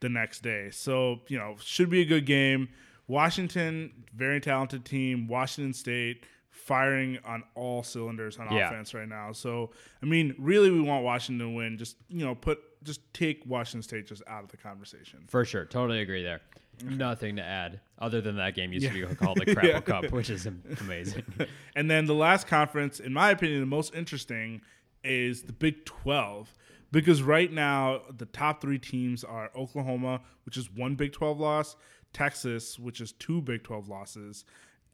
the 0.00 0.08
next 0.08 0.42
day. 0.42 0.68
So, 0.70 1.20
you 1.28 1.38
know, 1.38 1.56
should 1.60 1.90
be 1.90 2.02
a 2.02 2.04
good 2.04 2.26
game. 2.26 2.68
Washington, 3.06 4.04
very 4.14 4.40
talented 4.40 4.84
team. 4.84 5.26
Washington 5.26 5.72
State 5.72 6.24
firing 6.54 7.18
on 7.24 7.42
all 7.54 7.82
cylinders 7.82 8.38
on 8.38 8.50
Yeah. 8.50 8.68
offense 8.68 8.94
right 8.94 9.08
now. 9.08 9.32
So, 9.32 9.70
I 10.02 10.06
mean, 10.06 10.34
really 10.38 10.70
we 10.70 10.80
want 10.80 11.04
Washington 11.04 11.46
to 11.48 11.52
win. 11.54 11.76
Just, 11.76 11.96
you 12.08 12.24
know, 12.24 12.34
put 12.34 12.60
just 12.84 13.00
take 13.14 13.44
Washington 13.46 13.82
State 13.82 14.06
just 14.06 14.22
out 14.26 14.44
of 14.44 14.50
the 14.50 14.56
conversation. 14.56 15.24
for 15.28 15.44
sure. 15.44 15.64
Totally 15.64 16.00
agree 16.00 16.22
there. 16.22 16.40
Nothing 16.82 17.36
to 17.36 17.42
add 17.42 17.80
other 17.98 18.20
than 18.20 18.36
that 18.36 18.54
game 18.54 18.72
used 18.72 18.86
to 18.86 18.92
be 18.92 19.14
called 19.14 19.38
the 19.38 19.46
Crapple 19.54 19.64
Yeah. 19.64 19.80
Cup, 19.80 20.10
which 20.12 20.28
is 20.30 20.46
amazing. 20.80 21.24
And 21.76 21.90
then 21.90 22.06
the 22.06 22.14
last 22.14 22.46
conference, 22.46 23.00
in 23.00 23.12
my 23.12 23.30
opinion, 23.30 23.60
the 23.60 23.66
most 23.66 23.94
interesting 23.94 24.60
is 25.02 25.42
the 25.42 25.52
Big 25.52 25.84
12. 25.84 26.54
Because 26.92 27.22
right 27.22 27.50
now, 27.52 28.02
the 28.16 28.26
top 28.26 28.60
three 28.60 28.78
teams 28.78 29.24
are 29.24 29.50
Oklahoma, 29.56 30.20
which 30.44 30.56
is 30.56 30.70
one 30.70 30.94
Big 30.94 31.12
12 31.12 31.40
loss, 31.40 31.74
Texas, 32.12 32.78
which 32.78 33.00
is 33.00 33.12
two 33.12 33.40
Big 33.40 33.64
12 33.64 33.88
losses, 33.88 34.44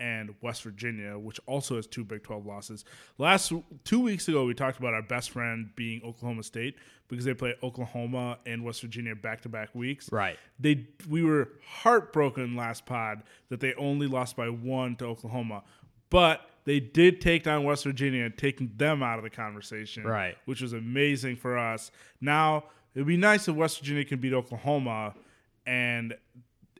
and 0.00 0.34
West 0.40 0.62
Virginia, 0.62 1.18
which 1.18 1.38
also 1.46 1.76
has 1.76 1.86
two 1.86 2.04
Big 2.04 2.22
12 2.24 2.46
losses. 2.46 2.84
Last 3.18 3.52
two 3.84 4.00
weeks 4.00 4.26
ago, 4.26 4.44
we 4.46 4.54
talked 4.54 4.78
about 4.78 4.94
our 4.94 5.02
best 5.02 5.30
friend 5.30 5.70
being 5.76 6.02
Oklahoma 6.02 6.42
State 6.42 6.76
because 7.08 7.24
they 7.24 7.34
play 7.34 7.54
Oklahoma 7.62 8.38
and 8.46 8.64
West 8.64 8.80
Virginia 8.80 9.14
back 9.14 9.42
to 9.42 9.48
back 9.48 9.74
weeks. 9.74 10.10
Right. 10.10 10.38
They 10.58 10.86
we 11.08 11.22
were 11.22 11.50
heartbroken 11.64 12.56
last 12.56 12.86
pod 12.86 13.22
that 13.50 13.60
they 13.60 13.74
only 13.74 14.06
lost 14.06 14.36
by 14.36 14.48
one 14.48 14.96
to 14.96 15.04
Oklahoma, 15.04 15.62
but 16.08 16.40
they 16.64 16.80
did 16.80 17.20
take 17.20 17.44
down 17.44 17.64
West 17.64 17.84
Virginia 17.84 18.24
and 18.24 18.36
taking 18.36 18.70
them 18.76 19.02
out 19.02 19.18
of 19.18 19.24
the 19.24 19.30
conversation, 19.30 20.04
Right. 20.04 20.36
Which 20.46 20.60
was 20.60 20.72
amazing 20.72 21.36
for 21.36 21.58
us. 21.58 21.90
Now 22.20 22.64
it'd 22.94 23.06
be 23.06 23.16
nice 23.16 23.48
if 23.48 23.54
West 23.54 23.80
Virginia 23.80 24.04
can 24.04 24.20
beat 24.20 24.32
Oklahoma, 24.32 25.14
and 25.66 26.14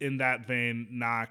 in 0.00 0.18
that 0.18 0.46
vein, 0.46 0.86
not 0.90 1.28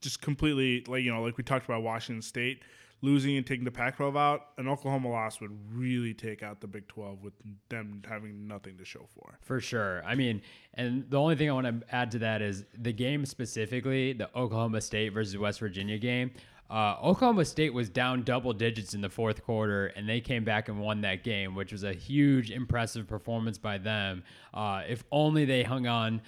just 0.00 0.20
completely 0.20 0.84
like 0.88 1.02
you 1.02 1.12
know 1.12 1.22
like 1.22 1.36
we 1.36 1.44
talked 1.44 1.64
about 1.64 1.82
Washington 1.82 2.22
State 2.22 2.62
losing 3.02 3.36
and 3.36 3.46
taking 3.46 3.64
the 3.64 3.70
Pac-12 3.70 4.16
out. 4.16 4.48
An 4.58 4.68
Oklahoma 4.68 5.08
loss 5.08 5.40
would 5.40 5.56
really 5.74 6.14
take 6.14 6.42
out 6.42 6.60
the 6.60 6.66
Big 6.66 6.86
12 6.88 7.22
with 7.22 7.32
them 7.68 8.02
having 8.06 8.46
nothing 8.46 8.76
to 8.76 8.84
show 8.84 9.06
for. 9.14 9.38
For 9.40 9.60
sure. 9.60 10.04
I 10.04 10.14
mean, 10.14 10.42
and 10.74 11.08
the 11.08 11.18
only 11.18 11.36
thing 11.36 11.48
I 11.48 11.52
want 11.52 11.66
to 11.66 11.94
add 11.94 12.10
to 12.12 12.18
that 12.20 12.42
is 12.42 12.64
the 12.76 12.92
game 12.92 13.24
specifically, 13.24 14.12
the 14.12 14.28
Oklahoma 14.36 14.80
State 14.80 15.10
versus 15.10 15.36
West 15.38 15.60
Virginia 15.60 15.98
game. 15.98 16.32
Uh, 16.70 16.96
Oklahoma 17.02 17.44
State 17.44 17.74
was 17.74 17.88
down 17.88 18.22
double 18.22 18.52
digits 18.52 18.94
in 18.94 19.00
the 19.00 19.08
fourth 19.08 19.42
quarter, 19.42 19.86
and 19.88 20.08
they 20.08 20.20
came 20.20 20.44
back 20.44 20.68
and 20.68 20.78
won 20.78 21.00
that 21.00 21.24
game, 21.24 21.56
which 21.56 21.72
was 21.72 21.82
a 21.82 21.92
huge, 21.92 22.52
impressive 22.52 23.08
performance 23.08 23.58
by 23.58 23.76
them. 23.76 24.22
Uh, 24.54 24.82
if 24.88 25.02
only 25.10 25.44
they 25.44 25.64
hung 25.64 25.88
on 25.88 26.22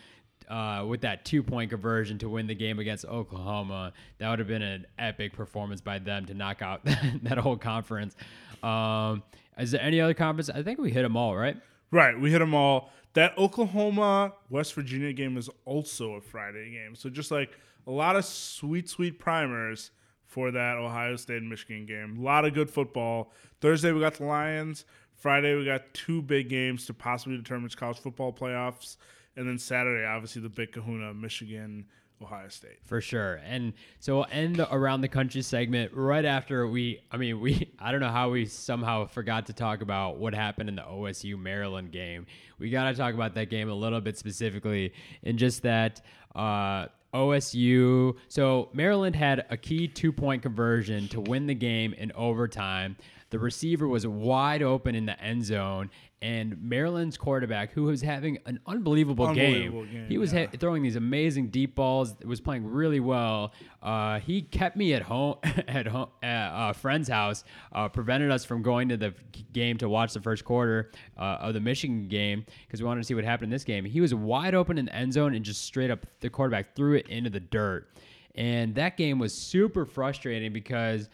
uh, 0.48 0.84
with 0.86 1.02
that 1.02 1.24
two 1.24 1.42
point 1.42 1.70
conversion 1.70 2.18
to 2.18 2.28
win 2.28 2.46
the 2.46 2.54
game 2.54 2.78
against 2.78 3.04
Oklahoma, 3.04 3.92
that 4.18 4.30
would 4.30 4.38
have 4.38 4.48
been 4.48 4.62
an 4.62 4.86
epic 4.98 5.32
performance 5.32 5.80
by 5.80 5.98
them 5.98 6.26
to 6.26 6.34
knock 6.34 6.62
out 6.62 6.84
that 7.22 7.38
whole 7.38 7.56
conference. 7.56 8.16
Um, 8.62 9.22
is 9.58 9.70
there 9.70 9.82
any 9.82 10.00
other 10.00 10.14
conference? 10.14 10.48
I 10.50 10.62
think 10.62 10.78
we 10.78 10.90
hit 10.90 11.02
them 11.02 11.16
all, 11.16 11.36
right? 11.36 11.56
Right, 11.90 12.18
we 12.18 12.30
hit 12.30 12.38
them 12.38 12.54
all. 12.54 12.90
That 13.14 13.36
Oklahoma 13.36 14.32
West 14.48 14.72
Virginia 14.74 15.12
game 15.12 15.36
is 15.36 15.50
also 15.66 16.14
a 16.14 16.20
Friday 16.20 16.70
game, 16.70 16.94
so 16.94 17.10
just 17.10 17.30
like 17.30 17.58
a 17.86 17.90
lot 17.90 18.16
of 18.16 18.24
sweet, 18.24 18.88
sweet 18.88 19.18
primers 19.18 19.90
for 20.24 20.50
that 20.50 20.78
Ohio 20.78 21.16
State 21.16 21.42
Michigan 21.42 21.84
game. 21.84 22.18
A 22.18 22.22
lot 22.22 22.46
of 22.46 22.54
good 22.54 22.70
football. 22.70 23.32
Thursday 23.60 23.92
we 23.92 24.00
got 24.00 24.14
the 24.14 24.24
Lions. 24.24 24.86
Friday 25.14 25.54
we 25.54 25.64
got 25.64 25.92
two 25.92 26.22
big 26.22 26.48
games 26.48 26.86
to 26.86 26.94
possibly 26.94 27.36
determine 27.36 27.68
college 27.70 27.98
football 27.98 28.32
playoffs, 28.32 28.96
and 29.36 29.48
then 29.48 29.58
Saturday 29.58 30.04
obviously 30.04 30.42
the 30.42 30.48
big 30.48 30.72
Kahuna 30.72 31.14
Michigan. 31.14 31.86
Ohio 32.22 32.48
State. 32.48 32.78
For 32.84 33.00
sure. 33.00 33.40
And 33.44 33.72
so 33.98 34.16
we'll 34.16 34.26
end 34.30 34.56
the 34.56 34.72
around 34.72 35.00
the 35.00 35.08
country 35.08 35.42
segment 35.42 35.92
right 35.92 36.24
after 36.24 36.66
we 36.66 37.00
I 37.10 37.16
mean 37.16 37.40
we 37.40 37.72
I 37.78 37.90
don't 37.90 38.00
know 38.00 38.10
how 38.10 38.30
we 38.30 38.46
somehow 38.46 39.06
forgot 39.06 39.46
to 39.46 39.52
talk 39.52 39.82
about 39.82 40.18
what 40.18 40.34
happened 40.34 40.68
in 40.68 40.76
the 40.76 40.82
OSU 40.82 41.38
Maryland 41.38 41.90
game. 41.90 42.26
We 42.58 42.70
got 42.70 42.90
to 42.90 42.94
talk 42.94 43.14
about 43.14 43.34
that 43.34 43.50
game 43.50 43.68
a 43.68 43.74
little 43.74 44.00
bit 44.00 44.16
specifically 44.16 44.92
and 45.22 45.38
just 45.38 45.62
that 45.62 46.00
uh 46.34 46.86
OSU. 47.12 48.16
So 48.28 48.70
Maryland 48.72 49.14
had 49.14 49.44
a 49.50 49.56
key 49.56 49.86
two 49.86 50.12
point 50.12 50.42
conversion 50.42 51.08
to 51.08 51.20
win 51.20 51.46
the 51.46 51.54
game 51.54 51.92
in 51.92 52.10
overtime. 52.12 52.96
The 53.32 53.38
receiver 53.38 53.88
was 53.88 54.06
wide 54.06 54.62
open 54.62 54.94
in 54.94 55.06
the 55.06 55.18
end 55.18 55.42
zone, 55.46 55.90
and 56.20 56.62
Maryland's 56.62 57.16
quarterback, 57.16 57.72
who 57.72 57.84
was 57.84 58.02
having 58.02 58.38
an 58.44 58.60
unbelievable, 58.66 59.26
Unbelievable 59.26 59.84
game, 59.86 59.92
game, 59.92 60.06
he 60.06 60.18
was 60.18 60.34
yeah. 60.34 60.44
ha- 60.44 60.56
throwing 60.60 60.82
these 60.82 60.96
amazing 60.96 61.48
deep 61.48 61.74
balls. 61.74 62.14
Was 62.26 62.42
playing 62.42 62.66
really 62.66 63.00
well. 63.00 63.54
Uh, 63.82 64.20
he 64.20 64.42
kept 64.42 64.76
me 64.76 64.92
at 64.92 65.00
home 65.00 65.36
at 65.44 65.86
home 65.86 66.08
at 66.22 66.70
a 66.70 66.74
friend's 66.74 67.08
house. 67.08 67.42
Uh, 67.72 67.88
prevented 67.88 68.30
us 68.30 68.44
from 68.44 68.60
going 68.60 68.90
to 68.90 68.98
the 68.98 69.14
game 69.54 69.78
to 69.78 69.88
watch 69.88 70.12
the 70.12 70.20
first 70.20 70.44
quarter 70.44 70.90
uh, 71.16 71.38
of 71.40 71.54
the 71.54 71.60
Michigan 71.60 72.08
game 72.08 72.44
because 72.66 72.82
we 72.82 72.86
wanted 72.86 73.00
to 73.00 73.06
see 73.06 73.14
what 73.14 73.24
happened 73.24 73.46
in 73.46 73.50
this 73.50 73.64
game. 73.64 73.86
He 73.86 74.02
was 74.02 74.14
wide 74.14 74.54
open 74.54 74.76
in 74.76 74.84
the 74.84 74.94
end 74.94 75.14
zone 75.14 75.34
and 75.34 75.42
just 75.42 75.62
straight 75.62 75.90
up 75.90 76.04
the 76.20 76.28
quarterback 76.28 76.76
threw 76.76 76.96
it 76.96 77.08
into 77.08 77.30
the 77.30 77.40
dirt. 77.40 77.88
And 78.34 78.74
that 78.74 78.98
game 78.98 79.18
was 79.18 79.32
super 79.32 79.86
frustrating 79.86 80.52
because, 80.52 81.08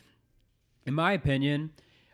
in 0.85 0.95
my 0.95 1.12
opinion, 1.12 1.71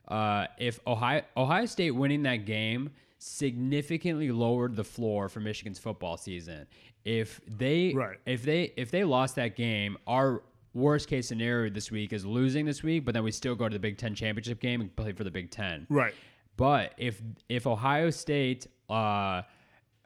uh, 0.09 0.47
if 0.59 0.79
Ohio 0.87 1.23
Ohio 1.37 1.67
State 1.67 1.93
winning 1.93 2.23
that 2.25 2.45
game 2.47 2.91
significantly 3.19 4.31
lowered 4.31 4.77
the 4.77 4.85
floor 4.85 5.29
for 5.29 5.41
Michigan's 5.41 5.79
football 5.79 6.17
season. 6.17 6.67
If 7.05 7.41
they 7.47 7.93
Right. 7.95 8.19
if 8.27 8.43
they 8.43 8.73
if 8.77 8.91
they 8.91 9.05
lost 9.05 9.37
that 9.37 9.57
game, 9.57 9.97
our 10.07 10.43
worst 10.73 11.09
case 11.09 11.29
scenario 11.29 11.71
this 11.71 11.91
week 11.91 12.13
is 12.13 12.25
losing 12.27 12.65
this 12.67 12.83
week, 12.83 13.05
but 13.05 13.15
then 13.15 13.23
we 13.25 13.31
still 13.31 13.55
go 13.55 13.69
to 13.69 13.73
the 13.75 13.79
Big 13.81 13.97
Ten 13.99 14.15
championship 14.15 14.61
game 14.61 14.81
and 14.81 14.95
play 14.95 15.13
for 15.13 15.25
the 15.25 15.31
Big 15.31 15.51
Ten. 15.51 15.87
Right. 15.89 16.15
But 16.57 16.95
if 16.99 17.21
if 17.49 17.67
Ohio 17.67 18.11
State, 18.11 18.67
uh, 18.89 19.43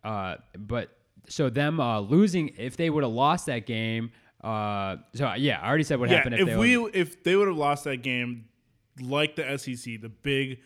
uh, 0.05 0.36
but 0.57 0.96
so 1.28 1.51
them 1.51 1.78
uh, 1.80 2.01
losing, 2.01 2.49
if 2.57 2.76
they 2.76 2.88
would 2.90 3.03
have 3.05 3.12
lost 3.12 3.46
that 3.46 3.66
game, 3.66 4.11
uh, 4.42 4.96
so 5.14 5.32
yeah, 5.34 5.61
I 5.61 5.68
already 5.68 5.84
said 5.84 6.01
what 6.01 6.09
Yeah, 6.09 6.16
happened 6.16 6.34
if, 6.36 6.40
if 6.42 6.46
they 6.46 6.57
we 6.57 6.76
would- 6.76 6.96
if 6.96 7.22
they 7.22 7.36
would 7.36 7.49
have 7.49 7.57
lost 7.57 7.84
that 7.84 7.99
game, 7.99 8.46
like 9.01 9.36
the 9.36 9.59
SEC, 9.59 10.01
the 10.01 10.09
big 10.09 10.61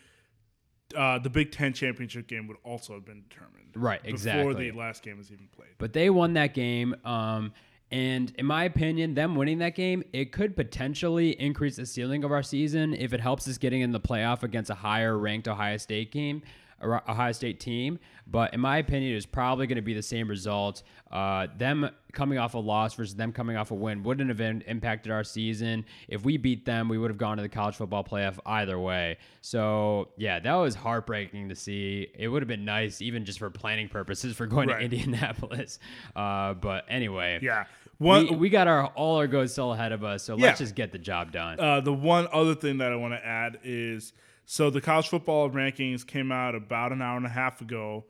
uh, 0.96 1.18
the 1.18 1.30
Big 1.30 1.52
Ten 1.52 1.72
championship 1.72 2.26
game 2.26 2.46
would 2.48 2.58
also 2.64 2.94
have 2.94 3.04
been 3.04 3.22
determined. 3.28 3.70
Right, 3.74 4.02
Before 4.02 4.52
the 4.54 4.72
last 4.72 5.02
game 5.02 5.18
was 5.18 5.30
even 5.32 5.48
played. 5.56 5.70
But 5.78 5.92
they 5.94 6.10
won 6.10 6.34
that 6.34 6.52
game. 6.52 6.94
Um, 7.04 7.52
and 7.90 8.32
in 8.38 8.46
my 8.46 8.64
opinion, 8.64 9.14
them 9.14 9.34
winning 9.34 9.58
that 9.58 9.74
game, 9.74 10.02
it 10.12 10.32
could 10.32 10.56
potentially 10.56 11.30
increase 11.40 11.76
the 11.76 11.86
ceiling 11.86 12.24
of 12.24 12.32
our 12.32 12.42
season 12.42 12.94
if 12.94 13.12
it 13.12 13.20
helps 13.20 13.46
us 13.48 13.58
getting 13.58 13.82
in 13.82 13.92
the 13.92 14.00
playoff 14.00 14.42
against 14.42 14.70
a 14.70 14.74
higher 14.74 15.16
ranked 15.16 15.46
Ohio 15.46 15.76
State 15.76 16.10
game, 16.10 16.42
Ohio 16.82 17.32
State 17.32 17.60
team. 17.60 17.98
But 18.26 18.54
in 18.54 18.60
my 18.60 18.78
opinion, 18.78 19.14
it's 19.16 19.26
probably 19.26 19.66
going 19.66 19.76
to 19.76 19.82
be 19.82 19.94
the 19.94 20.02
same 20.02 20.28
result. 20.28 20.82
Uh, 21.10 21.48
them 21.58 21.90
coming 22.12 22.38
off 22.38 22.54
a 22.54 22.58
loss 22.58 22.94
versus 22.94 23.14
them 23.16 23.32
coming 23.32 23.56
off 23.56 23.70
a 23.70 23.74
win 23.74 24.02
wouldn't 24.02 24.28
have 24.28 24.40
in- 24.40 24.62
impacted 24.62 25.10
our 25.12 25.24
season. 25.24 25.84
If 26.08 26.24
we 26.24 26.36
beat 26.36 26.64
them, 26.64 26.88
we 26.88 26.98
would 26.98 27.10
have 27.10 27.18
gone 27.18 27.36
to 27.36 27.42
the 27.42 27.48
college 27.48 27.74
football 27.74 28.04
playoff 28.04 28.38
either 28.46 28.78
way. 28.78 29.18
So 29.40 30.08
yeah, 30.16 30.38
that 30.40 30.54
was 30.54 30.74
heartbreaking 30.74 31.48
to 31.48 31.54
see. 31.54 32.08
It 32.18 32.28
would 32.28 32.42
have 32.42 32.48
been 32.48 32.64
nice, 32.64 33.02
even 33.02 33.24
just 33.24 33.38
for 33.38 33.50
planning 33.50 33.88
purposes, 33.88 34.36
for 34.36 34.46
going 34.46 34.68
Right. 34.68 34.78
to 34.78 34.84
Indianapolis. 34.84 35.78
Uh, 36.16 36.54
but 36.54 36.84
anyway, 36.88 37.38
Yeah. 37.42 37.64
One 37.98 38.26
we, 38.30 38.36
we 38.36 38.48
got 38.50 38.66
our 38.66 38.86
all 38.88 39.16
our 39.18 39.26
goals 39.26 39.52
still 39.52 39.72
ahead 39.72 39.92
of 39.92 40.02
us, 40.04 40.22
so 40.24 40.36
Yeah. 40.36 40.46
let's 40.46 40.58
just 40.58 40.74
get 40.74 40.90
the 40.92 40.98
job 40.98 41.32
done. 41.32 41.58
Uh, 41.60 41.80
the 41.80 41.92
one 41.92 42.26
other 42.32 42.54
thing 42.54 42.78
that 42.78 42.92
I 42.92 42.96
want 42.96 43.14
to 43.14 43.24
add 43.24 43.58
is 43.62 44.12
so 44.44 44.70
the 44.70 44.80
college 44.80 45.08
football 45.08 45.48
rankings 45.50 46.06
came 46.06 46.30
out 46.32 46.54
about 46.54 46.92
an 46.92 47.00
hour 47.02 47.16
and 47.16 47.26
a 47.26 47.30
half 47.30 47.60
ago, 47.60 48.04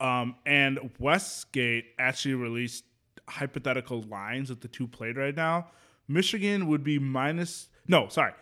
um, 0.00 0.34
and 0.46 0.78
Westgate 0.98 1.86
actually 1.98 2.34
released 2.34 2.84
hypothetical 3.28 4.02
lines 4.02 4.48
that 4.48 4.60
the 4.60 4.68
two 4.68 4.86
played 4.88 5.16
right 5.16 5.36
now. 5.36 5.68
Michigan 6.08 6.66
would 6.68 6.82
be 6.82 6.98
minus 6.98 7.68
no, 7.86 8.08
sorry, 8.08 8.32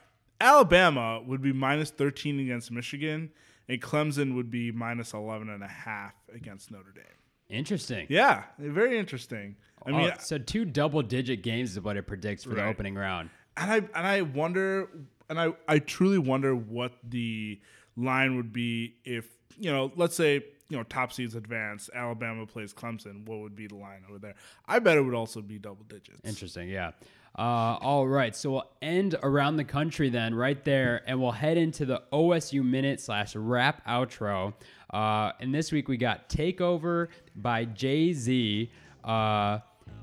Alabama 0.40 1.22
would 1.26 1.42
be 1.42 1.52
minus 1.52 1.90
thirteen 1.90 2.40
against 2.40 2.70
Michigan, 2.70 3.30
and 3.68 3.80
Clemson 3.82 4.34
would 4.34 4.50
be 4.50 4.70
minus 4.72 5.12
eleven 5.12 5.48
and 5.50 5.62
a 5.62 5.68
half 5.68 6.14
against 6.34 6.70
Notre 6.70 6.92
Dame. 6.94 7.04
Interesting. 7.50 8.06
Yeah, 8.10 8.44
very 8.58 8.98
interesting. 8.98 9.56
I 9.86 9.90
mean, 9.92 10.10
Oh, 10.12 10.16
so 10.20 10.38
two 10.38 10.64
double 10.64 11.02
digit 11.02 11.42
games 11.42 11.72
is 11.72 11.80
what 11.80 11.96
it 11.96 12.06
predicts 12.06 12.44
for 12.44 12.50
the 12.50 12.64
opening 12.64 12.94
round. 12.94 13.30
and 13.56 13.70
I 13.70 13.76
and 13.76 14.06
I 14.06 14.22
wonder, 14.22 14.88
and 15.28 15.40
I 15.40 15.52
I 15.66 15.78
truly 15.78 16.18
wonder 16.18 16.54
what 16.54 16.92
the 17.02 17.60
line 17.96 18.36
would 18.36 18.52
be 18.52 18.94
if 19.04 19.28
you 19.58 19.70
know, 19.70 19.92
let's 19.96 20.14
say 20.14 20.44
you 20.68 20.76
know 20.76 20.82
top 20.84 21.12
seeds 21.12 21.34
advance, 21.34 21.90
Alabama 21.94 22.46
plays 22.46 22.72
Clemson. 22.72 23.26
What 23.26 23.40
would 23.40 23.56
be 23.56 23.66
the 23.66 23.76
line 23.76 24.04
over 24.08 24.18
there? 24.18 24.34
I 24.66 24.78
bet 24.78 24.96
it 24.96 25.02
would 25.02 25.14
also 25.14 25.40
be 25.40 25.58
double 25.58 25.84
digits. 25.88 26.20
Interesting, 26.24 26.68
yeah. 26.68 26.92
Uh, 27.38 27.78
all 27.80 28.06
right, 28.08 28.34
so 28.34 28.50
we'll 28.50 28.70
end 28.82 29.14
around 29.22 29.56
the 29.56 29.64
country 29.64 30.08
then, 30.08 30.34
right 30.34 30.64
there, 30.64 31.02
and 31.06 31.20
we'll 31.20 31.30
head 31.30 31.56
into 31.56 31.86
the 31.86 32.02
OSU 32.12 32.64
minute 32.64 33.00
slash 33.00 33.36
rap 33.36 33.86
outro. 33.86 34.54
Uh, 34.92 35.32
and 35.38 35.54
this 35.54 35.70
week 35.70 35.88
we 35.88 35.96
got 35.96 36.28
"Takeover" 36.28 37.08
by 37.36 37.64
Jay 37.64 38.12
Z. 38.12 38.70
Uh, 39.04 39.58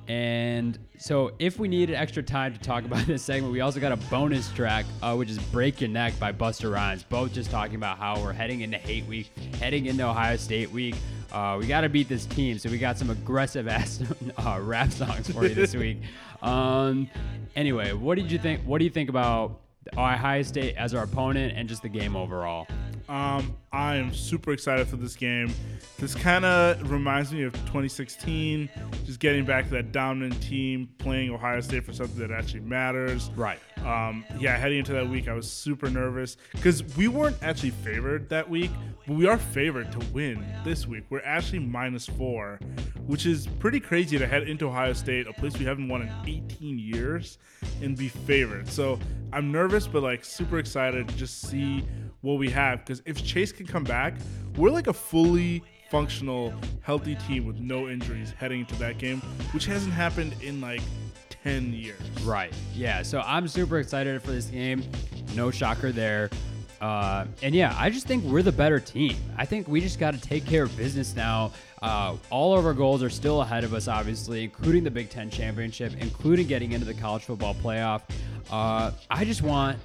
and 0.08 0.78
so, 0.98 1.34
if 1.40 1.60
we 1.60 1.68
needed 1.68 1.96
extra 1.96 2.22
time 2.24 2.54
to 2.54 2.60
talk 2.60 2.86
about 2.86 3.06
this 3.06 3.24
segment, 3.24 3.52
we 3.52 3.62
also 3.62 3.80
got 3.80 3.92
a 3.92 3.98
bonus 4.10 4.52
track, 4.52 4.86
uh, 5.02 5.16
which 5.16 5.30
is 5.30 5.38
"Break 5.38 5.82
Your 5.82 5.90
Neck" 5.90 6.18
by 6.20 6.32
Busta 6.32 6.72
Rhymes. 6.72 7.04
Both 7.04 7.34
just 7.34 7.52
talking 7.52 7.76
about 7.76 7.98
how 7.98 8.22
we're 8.22 8.34
heading 8.34 8.62
into 8.62 8.78
Hate 8.78 9.06
Week, 9.06 9.32
heading 9.60 9.88
into 9.88 10.08
Ohio 10.08 10.38
State 10.38 10.72
Week. 10.72 10.96
Uh, 11.32 11.58
we 11.60 11.68
got 11.68 11.82
to 11.82 11.90
beat 11.90 12.08
this 12.08 12.26
team, 12.26 12.58
so 12.58 12.70
we 12.70 12.78
got 12.78 12.98
some 12.98 13.10
aggressive 13.10 13.68
ass 13.68 14.02
uh, 14.38 14.60
rap 14.62 14.92
songs 14.92 15.30
for 15.32 15.46
you 15.46 15.56
this 15.56 15.76
week. 15.76 15.98
Um, 16.42 17.10
anyway, 17.56 17.94
what 17.94 18.16
did 18.16 18.32
you 18.32 18.40
think? 18.40 18.62
What 18.62 18.78
do 18.80 18.86
you 18.86 18.92
think 18.92 19.10
about 19.10 19.60
Ohio 19.98 20.44
State 20.44 20.76
as 20.78 20.94
our 20.94 21.04
opponent 21.04 21.54
and 21.58 21.68
just 21.68 21.82
the 21.82 21.90
game 21.90 22.16
overall? 22.16 22.68
Um, 23.08 23.56
I 23.72 23.96
am 23.96 24.14
super 24.14 24.52
excited 24.52 24.88
for 24.88 24.96
this 24.96 25.16
game. 25.16 25.54
This 26.00 26.16
kind 26.16 26.44
of 26.44 26.92
reminds 26.92 27.32
me 27.32 27.44
of 27.44 27.54
2016, 27.54 28.70
just 29.06 29.20
getting 29.20 29.46
back 29.46 29.66
to 29.66 29.72
that 29.72 29.92
dominant 29.92 30.42
team, 30.42 30.90
playing 30.98 31.30
Ohio 31.30 31.62
State 31.62 31.86
for 31.86 31.94
something 31.94 32.18
that 32.20 32.32
actually 32.32 32.62
matters. 32.62 33.30
Right. 33.36 33.60
Um, 33.86 34.26
yeah, 34.40 34.58
heading 34.58 34.80
into 34.80 34.94
that 34.94 35.08
week, 35.08 35.28
I 35.28 35.34
was 35.34 35.50
super 35.52 35.90
nervous 35.90 36.38
because 36.52 36.84
we 36.98 37.08
weren't 37.08 37.38
actually 37.44 37.70
favored 37.70 38.30
that 38.30 38.50
week, 38.50 38.72
but 39.06 39.16
we 39.16 39.28
are 39.28 39.38
favored 39.38 39.92
to 39.92 40.00
win 40.12 40.44
this 40.64 40.88
week. 40.88 41.04
We're 41.10 41.22
actually 41.24 41.60
minus 41.60 42.08
four, 42.08 42.60
which 43.06 43.28
is 43.28 43.46
pretty 43.60 43.80
crazy 43.80 44.18
to 44.18 44.26
head 44.26 44.50
into 44.50 44.68
Ohio 44.68 44.94
State, 44.94 45.28
a 45.28 45.34
place 45.34 45.58
we 45.60 45.66
haven't 45.66 45.88
won 45.88 46.02
in 46.02 46.12
18 46.26 46.80
years, 46.80 47.38
and 47.84 47.96
be 47.96 48.08
favored. 48.08 48.68
So 48.68 49.00
I'm 49.32 49.52
nervous, 49.52 49.86
but 49.86 50.02
like 50.02 50.26
super 50.26 50.58
excited 50.58 51.08
to 51.08 51.16
just 51.16 51.42
see 51.42 51.86
what 52.26 52.40
we 52.40 52.50
have. 52.50 52.80
Because 52.80 53.02
if 53.06 53.24
Chase 53.24 53.52
can 53.52 53.66
come 53.66 53.84
back, 53.84 54.16
we're 54.58 54.72
like 54.72 54.88
a 54.88 54.94
fully 54.94 55.64
functional, 55.90 56.54
healthy 56.82 57.16
team 57.16 57.46
with 57.46 57.60
no 57.60 57.88
injuries 57.88 58.34
heading 58.38 58.62
into 58.62 58.76
that 58.76 58.98
game, 58.98 59.22
which 59.54 59.66
hasn't 59.66 59.94
happened 59.94 60.36
in 60.42 60.60
like 60.60 60.82
10 61.44 61.72
years. 61.72 62.02
Right. 62.24 62.54
Yeah. 62.74 63.04
So 63.04 63.22
I'm 63.22 63.48
super 63.48 63.80
excited 63.80 64.22
for 64.22 64.32
this 64.32 64.48
game. 64.48 64.84
No 65.36 65.52
shocker 65.52 65.92
there. 65.92 66.30
Uh, 66.82 67.26
and 67.42 67.56
yeah, 67.56 67.74
I 67.78 67.90
just 67.90 68.08
think 68.08 68.24
we're 68.26 68.42
the 68.42 68.52
better 68.52 68.80
team. 68.80 69.16
I 69.38 69.46
think 69.46 69.68
we 69.68 69.80
just 69.80 70.00
got 70.00 70.14
to 70.14 70.20
take 70.20 70.46
care 70.46 70.64
of 70.64 70.76
business 70.76 71.16
now. 71.16 71.52
Uh, 71.82 72.18
all 72.30 72.58
of 72.58 72.66
our 72.66 72.74
goals 72.74 73.02
are 73.04 73.10
still 73.10 73.42
ahead 73.42 73.64
of 73.64 73.74
us, 73.74 73.88
obviously, 73.88 74.44
including 74.44 74.84
the 74.84 74.92
Big 74.92 75.10
Ten 75.10 75.30
championship, 75.30 75.94
including 76.00 76.48
getting 76.48 76.72
into 76.74 76.86
the 76.86 76.94
college 76.94 77.24
football 77.24 77.56
playoff. 77.56 78.02
Uh, 78.50 78.92
I 79.10 79.24
just 79.24 79.42
want 79.42 79.78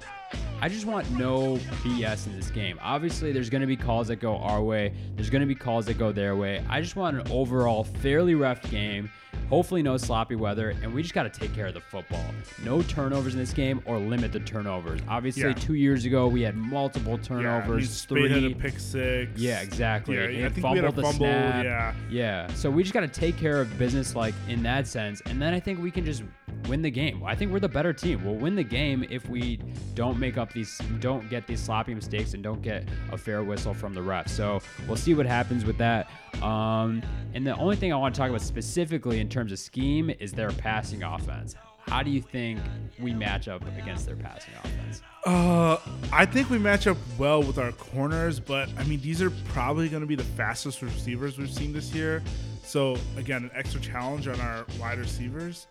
I 0.61 0.69
just 0.69 0.85
want 0.85 1.09
no 1.11 1.57
BS 1.83 2.27
in 2.27 2.35
this 2.35 2.49
game. 2.51 2.77
Obviously, 2.81 3.31
there's 3.31 3.49
going 3.49 3.61
to 3.61 3.67
be 3.67 3.75
calls 3.77 4.07
that 4.09 4.17
go 4.17 4.37
our 4.37 4.61
way, 4.61 4.93
there's 5.15 5.29
going 5.29 5.41
to 5.41 5.47
be 5.47 5.55
calls 5.55 5.85
that 5.87 5.97
go 5.97 6.11
their 6.11 6.35
way. 6.35 6.63
I 6.69 6.81
just 6.81 6.95
want 6.95 7.19
an 7.19 7.31
overall 7.31 7.83
fairly 7.83 8.35
rough 8.35 8.61
game. 8.69 9.09
Hopefully, 9.49 9.81
no 9.83 9.97
sloppy 9.97 10.35
weather, 10.35 10.69
and 10.81 10.93
we 10.93 11.01
just 11.01 11.13
got 11.13 11.23
to 11.23 11.29
take 11.29 11.53
care 11.53 11.65
of 11.67 11.73
the 11.73 11.81
football. 11.81 12.23
No 12.63 12.81
turnovers 12.83 13.33
in 13.33 13.39
this 13.39 13.51
game, 13.53 13.81
or 13.85 13.97
limit 13.99 14.31
the 14.31 14.39
turnovers. 14.39 15.01
Obviously, 15.09 15.43
Yeah. 15.43 15.53
two 15.53 15.73
years 15.73 16.05
ago 16.05 16.27
we 16.27 16.41
had 16.41 16.55
multiple 16.55 17.13
Yeah, 17.17 17.23
turnovers. 17.23 18.01
Had 18.01 18.07
three. 18.09 18.51
a 18.53 18.55
pick 18.55 18.79
six. 18.79 19.31
Yeah, 19.41 19.59
exactly. 19.61 20.15
Yeah, 20.15 20.45
I 20.45 20.49
think 20.49 20.65
we 20.69 20.77
had 20.77 20.85
a 20.85 20.91
fumbled 20.91 20.95
the 20.95 21.01
fumble. 21.01 21.17
snap. 21.25 21.63
Yeah. 21.65 21.93
Yeah. 22.09 22.47
So 22.53 22.69
we 22.71 22.83
just 22.83 22.93
got 22.93 23.01
to 23.01 23.07
take 23.09 23.35
care 23.35 23.59
of 23.59 23.77
business, 23.77 24.15
like 24.15 24.35
in 24.47 24.63
that 24.63 24.87
sense, 24.87 25.21
and 25.25 25.41
then 25.41 25.53
I 25.53 25.59
think 25.59 25.81
we 25.81 25.91
can 25.91 26.05
just 26.05 26.23
win 26.67 26.81
the 26.81 26.91
game. 26.91 27.23
I 27.25 27.35
think 27.35 27.51
we're 27.51 27.59
the 27.59 27.69
better 27.69 27.93
team. 27.93 28.23
We'll 28.23 28.35
win 28.35 28.55
the 28.55 28.63
game 28.63 29.05
if 29.09 29.27
we 29.29 29.59
don't 29.95 30.19
make 30.19 30.37
up 30.37 30.53
these, 30.53 30.77
don't 30.99 31.29
get 31.29 31.47
these 31.47 31.59
sloppy 31.59 31.93
mistakes, 31.93 32.33
and 32.33 32.43
don't 32.43 32.61
get 32.61 32.87
a 33.11 33.17
fair 33.17 33.43
whistle 33.43 33.73
from 33.73 33.93
the 33.93 34.01
ref. 34.01 34.27
So 34.27 34.61
we'll 34.87 34.97
see 34.97 35.13
what 35.13 35.25
happens 35.25 35.65
with 35.65 35.77
that. 35.77 36.09
Um, 36.41 37.01
and 37.33 37.45
the 37.45 37.55
only 37.57 37.75
thing 37.75 37.93
I 37.93 37.97
want 37.97 38.15
to 38.15 38.19
talk 38.19 38.29
about 38.29 38.41
specifically 38.41 39.19
in 39.19 39.29
terms 39.29 39.51
of 39.51 39.59
scheme 39.59 40.09
is 40.09 40.31
their 40.31 40.51
passing 40.51 41.03
offense. 41.03 41.55
How 41.87 42.03
do 42.03 42.11
you 42.11 42.21
think 42.21 42.59
we 42.99 43.13
match 43.13 43.47
up 43.47 43.63
against 43.77 44.05
their 44.05 44.15
passing 44.15 44.53
offense? 44.63 45.01
Uh, 45.25 45.77
I 46.11 46.25
think 46.25 46.49
we 46.49 46.57
match 46.57 46.87
up 46.87 46.97
well 47.17 47.41
with 47.43 47.57
our 47.57 47.71
corners, 47.73 48.39
but 48.39 48.69
I 48.77 48.83
mean, 48.83 49.01
these 49.01 49.21
are 49.21 49.31
probably 49.49 49.89
going 49.89 50.01
to 50.01 50.07
be 50.07 50.15
the 50.15 50.23
fastest 50.23 50.81
receivers 50.81 51.37
we've 51.37 51.51
seen 51.51 51.73
this 51.73 51.93
year. 51.93 52.23
So, 52.63 52.97
again, 53.17 53.43
an 53.43 53.51
extra 53.53 53.81
challenge 53.81 54.27
on 54.27 54.39
our 54.39 54.65
wide 54.79 54.99
receivers. 54.99 55.67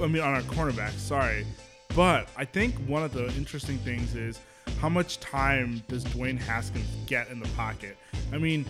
I 0.00 0.06
mean, 0.06 0.22
on 0.22 0.34
our 0.34 0.42
cornerback. 0.42 0.90
sorry. 0.92 1.46
But 1.94 2.28
I 2.36 2.44
think 2.44 2.74
one 2.86 3.02
of 3.02 3.12
the 3.12 3.26
interesting 3.36 3.78
things 3.78 4.14
is 4.14 4.40
how 4.80 4.88
much 4.88 5.20
time 5.20 5.82
does 5.88 6.04
Dwayne 6.04 6.38
Haskins 6.40 6.86
get 7.06 7.28
in 7.28 7.38
the 7.38 7.48
pocket? 7.50 7.96
I 8.32 8.38
mean, 8.38 8.64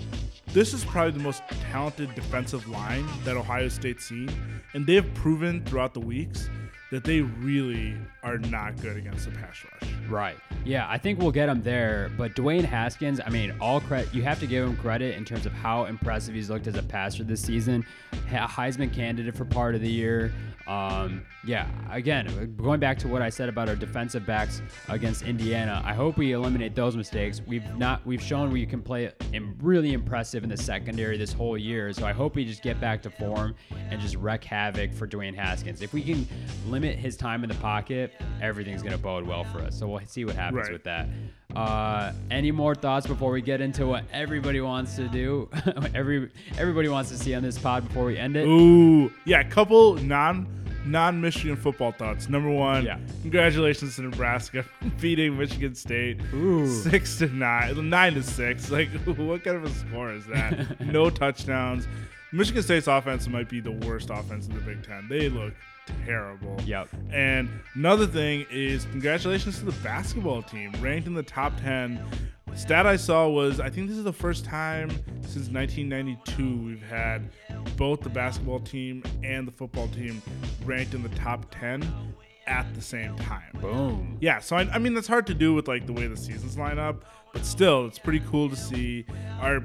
this 0.49 0.75
is 0.75 0.85
probably 0.85 1.13
the 1.13 1.21
most 1.21 1.43
talented 1.71 2.15
defensive 2.15 2.69
line 2.69 3.07
that 3.25 3.37
Ohio 3.37 3.69
State's 3.69 4.07
seen, 4.07 4.31
and 4.75 4.87
they 4.87 4.95
have 4.95 5.15
proven 5.15 5.65
throughout 5.65 5.95
the 5.95 6.01
weeks 6.01 6.51
that 6.91 7.05
they 7.05 7.21
really 7.21 7.95
are 8.23 8.39
not 8.39 8.81
good 8.81 8.97
against 8.97 9.25
the 9.25 9.33
pass 9.33 9.65
rush. 9.65 9.91
Right. 10.09 10.37
Yeah, 10.65 10.87
I 10.89 10.99
think 10.99 11.19
we'll 11.19 11.33
get 11.33 11.49
him 11.49 11.63
there. 11.63 12.11
But 12.17 12.35
Dwayne 12.35 12.65
Haskins, 12.65 13.21
I 13.25 13.31
mean, 13.31 13.55
all 13.61 13.81
credit. 13.81 14.15
You 14.15 14.23
have 14.23 14.39
to 14.41 14.47
give 14.47 14.67
him 14.67 14.77
credit 14.77 15.17
in 15.17 15.25
terms 15.25 15.47
of 15.47 15.53
how 15.53 15.87
impressive 15.87 16.35
he's 16.35 16.49
looked 16.51 16.67
as 16.67 16.77
a 16.77 16.83
passer 16.83 17.25
this 17.25 17.43
season. 17.43 17.85
Heisman 18.31 18.93
candidate 18.93 19.37
for 19.37 19.45
part 19.45 19.75
of 19.75 19.81
the 19.81 19.91
year. 19.91 20.33
Um, 20.67 21.23
yeah. 21.45 21.69
Again, 21.91 22.55
going 22.57 22.79
back 22.79 22.99
to 22.99 23.09
what 23.09 23.21
I 23.21 23.29
said 23.29 23.49
about 23.49 23.69
our 23.69 23.75
defensive 23.75 24.25
backs 24.25 24.63
against 24.89 25.23
Indiana, 25.23 25.83
I 25.85 25.93
hope 25.93 26.17
we 26.17 26.33
eliminate 26.33 26.75
those 26.75 26.97
mistakes. 26.97 27.41
We've 27.47 27.69
not. 27.77 28.07
We've 28.07 28.23
shown 28.23 28.51
we 28.51 28.65
can 28.65 28.81
play 28.81 29.11
really 29.61 29.93
impressive 29.93 30.45
in 30.45 30.49
the 30.49 30.57
secondary 30.57 31.19
this 31.19 31.33
whole 31.33 31.59
year. 31.59 31.93
So 31.93 32.07
I 32.07 32.13
hope 32.13 32.37
we 32.37 32.45
just 32.45 32.63
get 32.63 32.81
back 32.81 33.03
to 33.03 33.11
form 33.11 33.57
and 33.91 34.01
just 34.01 34.15
wreak 34.17 34.45
havoc 34.45 34.93
for 34.93 35.07
Dwayne 35.07 35.35
Haskins. 35.35 35.83
If 35.83 35.93
we 35.93 36.03
can 36.03 36.29
limit 36.69 36.97
his 36.97 37.17
time 37.17 37.43
in 37.43 37.49
the 37.49 37.57
pocket, 37.57 38.12
everything's 38.41 38.83
going 38.83 38.93
to 38.97 38.99
bode 39.03 39.27
well 39.27 39.45
for 39.45 39.61
us. 39.61 39.79
So 39.79 39.87
we'll 39.89 40.01
see 40.07 40.25
what 40.25 40.35
happens 40.37 40.65
Right. 40.65 40.73
with 40.73 40.85
that. 40.85 41.09
Uh, 41.55 42.13
any 42.31 42.51
more 42.51 42.75
thoughts 42.75 43.07
before 43.07 43.31
we 43.31 43.43
get 43.43 43.61
into 43.61 43.87
what 43.87 44.05
everybody 44.13 44.61
wants 44.61 44.97
to 44.97 45.07
do? 45.09 45.49
Every 45.95 46.31
everybody 46.57 46.89
wants 46.89 47.11
to 47.11 47.19
see 47.19 47.35
on 47.35 47.43
this 47.43 47.59
pod 47.59 47.87
before 47.87 48.07
we 48.07 48.17
end 48.17 48.37
it. 48.37 48.47
Ooh, 48.47 49.13
yeah, 49.27 49.41
a 49.41 49.45
couple 49.45 49.95
non 49.97 50.47
non 50.87 51.21
Michigan 51.21 51.55
football 51.57 51.93
thoughts. 51.93 52.29
Number 52.31 52.49
one, 52.51 52.85
Yeah. 52.87 52.99
congratulations 53.21 53.97
to 53.97 54.03
Nebraska 54.03 54.65
beating 55.01 55.37
Michigan 55.39 55.75
State 55.75 56.19
Ooh. 56.33 56.67
six 56.67 57.19
to 57.19 57.27
nine, 57.29 57.91
nine 57.91 58.15
to 58.15 58.23
six. 58.23 58.71
Like, 58.71 58.89
what 59.05 59.45
kind 59.45 59.59
of 59.59 59.65
a 59.65 59.71
score 59.71 60.13
is 60.15 60.25
that? 60.27 60.81
no 60.81 61.11
touchdowns. 61.11 61.87
Michigan 62.33 62.63
State's 62.63 62.87
offense 62.87 63.29
might 63.29 63.51
be 63.51 63.61
the 63.61 63.73
worst 63.73 64.09
offense 64.09 64.47
in 64.49 64.55
the 64.55 64.61
Big 64.63 64.83
Ten. 64.83 65.07
They 65.09 65.29
look 65.29 65.53
terrible. 66.05 66.57
Yep. 66.65 66.89
And 67.11 67.49
another 67.75 68.07
thing 68.07 68.47
is 68.51 68.85
congratulations 68.87 69.59
to 69.59 69.65
the 69.65 69.79
basketball 69.83 70.43
team, 70.43 70.73
ranked 70.81 71.07
in 71.07 71.15
the 71.15 71.23
top 71.23 71.59
10. 71.61 72.05
Stat 72.55 72.87
I 72.87 72.97
saw 72.97 73.29
was 73.29 73.61
I 73.61 73.71
think 73.71 73.89
this 73.89 73.97
is 73.97 74.05
the 74.05 74.13
first 74.13 74.45
time 74.45 74.91
since 75.23 75.49
1992 75.49 76.65
we've 76.65 76.83
had 76.83 77.31
both 77.77 78.01
the 78.01 78.11
basketball 78.11 78.61
team 78.61 79.03
and 79.25 79.49
the 79.49 79.53
football 79.53 79.89
team 79.89 80.21
ranked 80.65 80.93
in 80.95 81.03
the 81.03 81.09
top 81.11 81.47
10 81.51 81.83
at 82.47 82.73
the 82.75 82.83
same 82.83 83.17
time. 83.17 83.57
Boom. 83.61 84.19
Yeah, 84.21 84.41
so 84.41 84.57
I, 84.57 84.63
I 84.73 84.79
mean 84.79 84.95
that's 84.95 85.09
hard 85.09 85.27
to 85.29 85.35
do 85.35 85.55
with 85.55 85.69
like 85.69 85.87
the 85.87 85.93
way 85.93 86.07
the 86.07 86.17
seasons 86.17 86.59
line 86.59 86.79
up, 86.79 87.05
but 87.33 87.47
still, 87.47 87.87
it's 87.87 87.99
pretty 87.99 88.21
cool 88.31 88.49
to 88.51 88.57
see 88.57 89.07
our. 89.41 89.63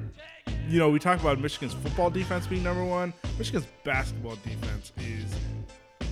You 0.70 0.80
know, 0.80 0.90
we 0.90 1.00
talk 1.00 1.20
about 1.20 1.40
Michigan's 1.40 1.74
football 1.74 2.10
defense 2.10 2.48
being 2.48 2.64
number 2.64 2.84
one. 2.84 3.14
Michigan's 3.38 3.68
basketball 3.84 4.36
defense 4.38 4.92
is 4.98 5.34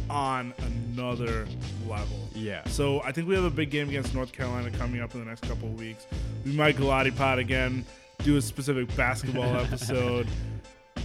on 0.10 0.54
another 0.94 1.48
level. 1.88 2.18
Yeah. 2.34 2.64
So 2.68 3.02
I 3.04 3.12
think 3.12 3.28
we 3.28 3.36
have 3.36 3.44
a 3.44 3.50
big 3.50 3.70
game 3.70 3.90
against 3.90 4.14
North 4.14 4.32
Carolina 4.32 4.70
coming 4.72 5.02
up 5.02 5.14
in 5.14 5.20
the 5.22 5.26
next 5.26 5.44
couple 5.48 5.68
of 5.70 5.80
weeks. 5.80 6.06
We 6.46 6.52
might 6.54 6.76
Gulati 6.78 7.16
Pod 7.16 7.40
again, 7.40 7.86
do 8.20 8.38
a 8.38 8.42
specific 8.42 8.94
basketball 8.96 9.56
episode. 9.60 10.28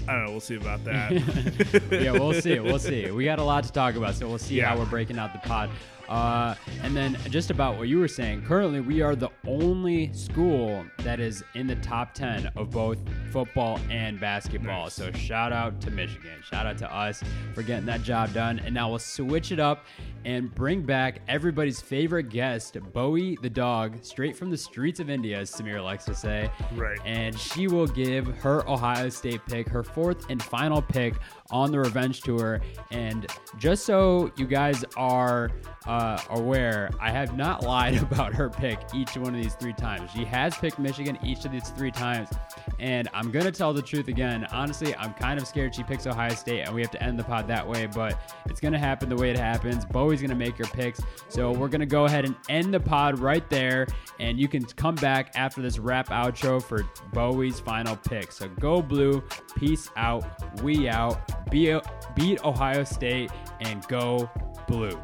I 0.09 0.13
don't 0.15 0.25
know. 0.25 0.31
We'll 0.33 0.41
see 0.41 0.57
about 0.57 0.85
that. 0.85 1.13
yeah, 1.91 2.13
we'll 2.13 2.33
see. 2.35 2.59
We'll 2.59 2.79
see. 2.81 3.11
We 3.11 3.25
got 3.25 3.39
a 3.39 3.45
lot 3.45 3.65
to 3.65 3.73
talk 3.73 3.95
about, 3.97 4.15
so 4.15 4.29
we'll 4.29 4.39
see 4.39 4.57
Yeah. 4.57 4.69
how 4.71 4.79
we're 4.79 4.87
breaking 4.87 5.19
out 5.19 5.33
the 5.33 5.47
pod. 5.47 5.71
Uh, 6.11 6.57
and 6.83 6.97
then 6.97 7.17
just 7.31 7.51
about 7.51 7.79
what 7.79 7.87
you 7.87 8.01
were 8.01 8.09
saying, 8.09 8.43
currently 8.43 8.81
we 8.81 9.01
are 9.01 9.15
the 9.15 9.31
only 9.47 10.13
school 10.13 10.85
that 11.05 11.21
is 11.21 11.45
in 11.55 11.69
the 11.69 11.77
top 11.77 12.13
10 12.15 12.51
of 12.57 12.71
both 12.71 12.99
football 13.31 13.79
and 13.91 14.19
basketball. 14.19 14.85
Nice. 14.85 14.95
So 14.95 15.13
shout 15.13 15.53
out 15.53 15.81
to 15.83 15.91
Michigan. 15.93 16.43
Shout 16.43 16.67
out 16.67 16.77
to 16.79 16.93
us 16.93 17.23
for 17.55 17.63
getting 17.63 17.87
that 17.87 18.03
job 18.03 18.35
done. 18.35 18.59
And 18.59 18.75
now 18.75 18.91
we'll 18.91 18.99
switch 18.99 19.53
it 19.53 19.61
up 19.61 19.85
and 20.25 20.53
bring 20.55 20.83
back 20.83 21.21
everybody's 21.29 21.81
favorite 21.81 22.29
guest, 22.29 22.77
Bowie 22.93 23.39
the 23.41 23.49
dog, 23.49 24.05
straight 24.05 24.37
from 24.37 24.51
the 24.51 24.57
streets 24.57 25.01
of 25.01 25.09
India, 25.09 25.39
as 25.39 25.51
Samir 25.51 25.83
likes 25.83 26.05
to 26.07 26.15
say. 26.15 26.51
Right. 26.75 26.99
And 27.05 27.39
she 27.39 27.69
will 27.69 27.87
give 27.87 28.27
her 28.39 28.69
Ohio 28.69 29.09
State 29.09 29.41
pick, 29.47 29.69
her 29.69 29.85
fourth 29.85 30.29
and 30.29 30.43
final 30.43 30.83
pick 30.83 31.15
on 31.51 31.71
the 31.71 31.79
revenge 31.79 32.21
tour. 32.23 32.61
And 32.91 33.27
just 33.59 33.85
so 33.87 34.31
you 34.37 34.47
guys 34.47 34.85
are 34.97 35.51
uh, 35.87 36.00
Uh, 36.01 36.19
aware, 36.31 36.89
I 36.99 37.11
have 37.11 37.37
not 37.37 37.63
lied 37.71 38.03
about 38.03 38.33
her 38.33 38.49
pick 38.49 38.79
each 38.95 39.19
one 39.19 39.35
of 39.35 39.43
these 39.43 39.53
three 39.53 39.75
times. 39.75 40.11
She 40.11 40.25
has 40.25 40.57
picked 40.57 40.79
Michigan 40.79 41.19
each 41.23 41.45
of 41.45 41.53
these 41.53 41.69
three 41.69 41.91
times. 41.91 42.31
And 42.79 43.07
I'm 43.13 43.31
going 43.31 43.45
to 43.45 43.53
tell 43.53 43.75
the 43.75 43.83
truth 43.83 44.09
again. 44.09 44.47
Honestly, 44.51 44.97
I'm 44.97 45.13
kind 45.13 45.39
of 45.39 45.47
scared 45.47 45.75
she 45.75 45.83
picks 45.83 46.07
Ohio 46.07 46.31
State 46.31 46.63
and 46.63 46.75
we 46.75 46.81
have 46.81 46.91
to 46.93 47.03
end 47.03 47.19
the 47.19 47.25
pod 47.25 47.47
that 47.49 47.69
way, 47.69 47.85
but 47.85 48.19
it's 48.47 48.61
going 48.61 48.73
to 48.73 48.79
happen 48.79 49.11
the 49.11 49.17
way 49.17 49.29
it 49.29 49.37
happens. 49.37 49.85
Bowie's 49.85 50.23
going 50.23 50.31
to 50.31 50.37
make 50.37 50.57
her 50.57 50.65
picks. 50.65 51.03
So 51.29 51.53
we're 51.53 51.69
going 51.69 51.81
to 51.81 51.87
go 51.87 52.07
ahead 52.07 52.25
and 52.25 52.35
end 52.49 52.73
the 52.73 52.81
pod 52.81 53.19
right 53.19 53.47
there. 53.51 53.87
And 54.19 54.41
you 54.41 54.49
can 54.49 54.65
come 54.65 54.95
back 54.95 55.33
after 55.35 55.61
this 55.61 55.79
rap 55.79 56.09
outro 56.09 56.63
for 56.63 56.89
Bowie's 57.13 57.61
final 57.61 57.97
pick. 57.97 58.33
So 58.33 58.49
go 58.49 58.81
blue. 58.81 59.23
Peace 59.55 59.91
out. 59.99 60.63
We 60.63 60.89
out. 60.89 61.51
Be, 61.51 61.79
beat 62.15 62.43
Ohio 62.43 62.85
State 62.85 63.31
and 63.61 63.87
go 63.87 64.31
blue. 64.67 64.99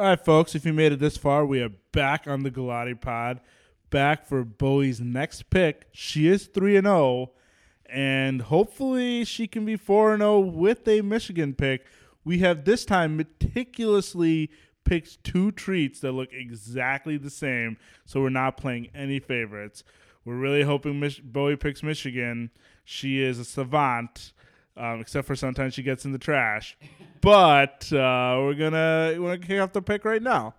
All 0.00 0.06
right, 0.06 0.24
folks, 0.24 0.54
if 0.54 0.64
you 0.64 0.72
made 0.72 0.92
it 0.92 0.98
this 0.98 1.18
far, 1.18 1.44
we 1.44 1.60
are 1.60 1.68
back 1.92 2.26
on 2.26 2.42
the 2.42 2.50
Gulati 2.50 2.98
Pod, 2.98 3.38
back 3.90 4.24
for 4.24 4.46
Bowie's 4.46 4.98
next 4.98 5.50
pick. 5.50 5.88
She 5.92 6.26
is 6.26 6.46
3 6.46 6.78
and 6.78 6.86
0, 6.86 7.32
and 7.84 8.40
hopefully 8.40 9.26
she 9.26 9.46
can 9.46 9.66
be 9.66 9.76
4 9.76 10.14
and 10.14 10.22
0 10.22 10.38
with 10.38 10.88
a 10.88 11.02
Michigan 11.02 11.52
pick. 11.52 11.84
We 12.24 12.38
have 12.38 12.64
this 12.64 12.86
time 12.86 13.14
meticulously 13.14 14.50
picked 14.86 15.22
two 15.22 15.52
treats 15.52 16.00
that 16.00 16.12
look 16.12 16.32
exactly 16.32 17.18
the 17.18 17.28
same, 17.28 17.76
so 18.06 18.22
we're 18.22 18.30
not 18.30 18.56
playing 18.56 18.88
any 18.94 19.20
favorites. 19.20 19.84
We're 20.24 20.38
really 20.38 20.62
hoping 20.62 20.98
Mich- 20.98 21.22
Bowie 21.22 21.56
picks 21.56 21.82
Michigan. 21.82 22.52
She 22.86 23.22
is 23.22 23.38
a 23.38 23.44
savant, 23.44 24.32
um, 24.76 25.00
except 25.00 25.26
for 25.26 25.36
sometimes 25.36 25.74
she 25.74 25.82
gets 25.82 26.04
in 26.04 26.12
the 26.12 26.18
trash. 26.18 26.76
But 27.20 27.92
uh, 27.92 28.40
we're 28.40 28.54
gonna 28.54 29.14
we're 29.18 29.36
gonna 29.36 29.38
kick 29.38 29.60
off 29.60 29.72
the 29.72 29.82
pick 29.82 30.04
right 30.04 30.22
now. 30.22 30.54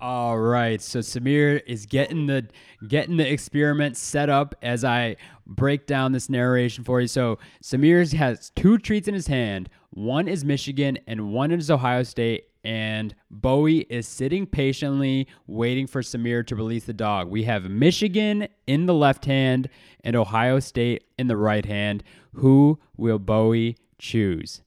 All 0.00 0.38
right, 0.38 0.80
so 0.80 1.00
Samir 1.00 1.60
is 1.66 1.84
getting 1.84 2.26
the 2.26 2.46
getting 2.88 3.18
the 3.18 3.30
experiment 3.30 3.98
set 3.98 4.30
up 4.30 4.54
as 4.62 4.82
I 4.82 5.16
break 5.46 5.86
down 5.86 6.12
this 6.12 6.30
narration 6.30 6.84
for 6.84 7.02
you. 7.02 7.06
So 7.06 7.38
Samir 7.62 8.10
has 8.14 8.50
two 8.56 8.78
treats 8.78 9.08
in 9.08 9.14
his 9.14 9.26
hand. 9.26 9.68
One 9.90 10.28
is 10.28 10.44
Michigan 10.44 10.98
and 11.06 11.32
one 11.32 11.50
is 11.50 11.70
Ohio 11.70 12.02
State. 12.02 12.44
And 12.62 13.14
Bowie 13.30 13.86
is 13.88 14.06
sitting 14.06 14.46
patiently 14.46 15.26
waiting 15.46 15.86
for 15.86 16.02
Samir 16.02 16.46
to 16.46 16.54
release 16.54 16.84
the 16.84 16.92
dog. 16.92 17.30
We 17.30 17.44
have 17.44 17.70
Michigan 17.70 18.48
in 18.66 18.86
the 18.86 18.94
left 18.94 19.24
hand 19.24 19.68
and 20.04 20.14
Ohio 20.14 20.60
State 20.60 21.04
in 21.18 21.28
the 21.28 21.38
right 21.38 21.64
hand. 21.64 22.04
Who 22.34 22.78
will 22.96 23.18
Bowie 23.18 23.78
choose? 23.98 24.62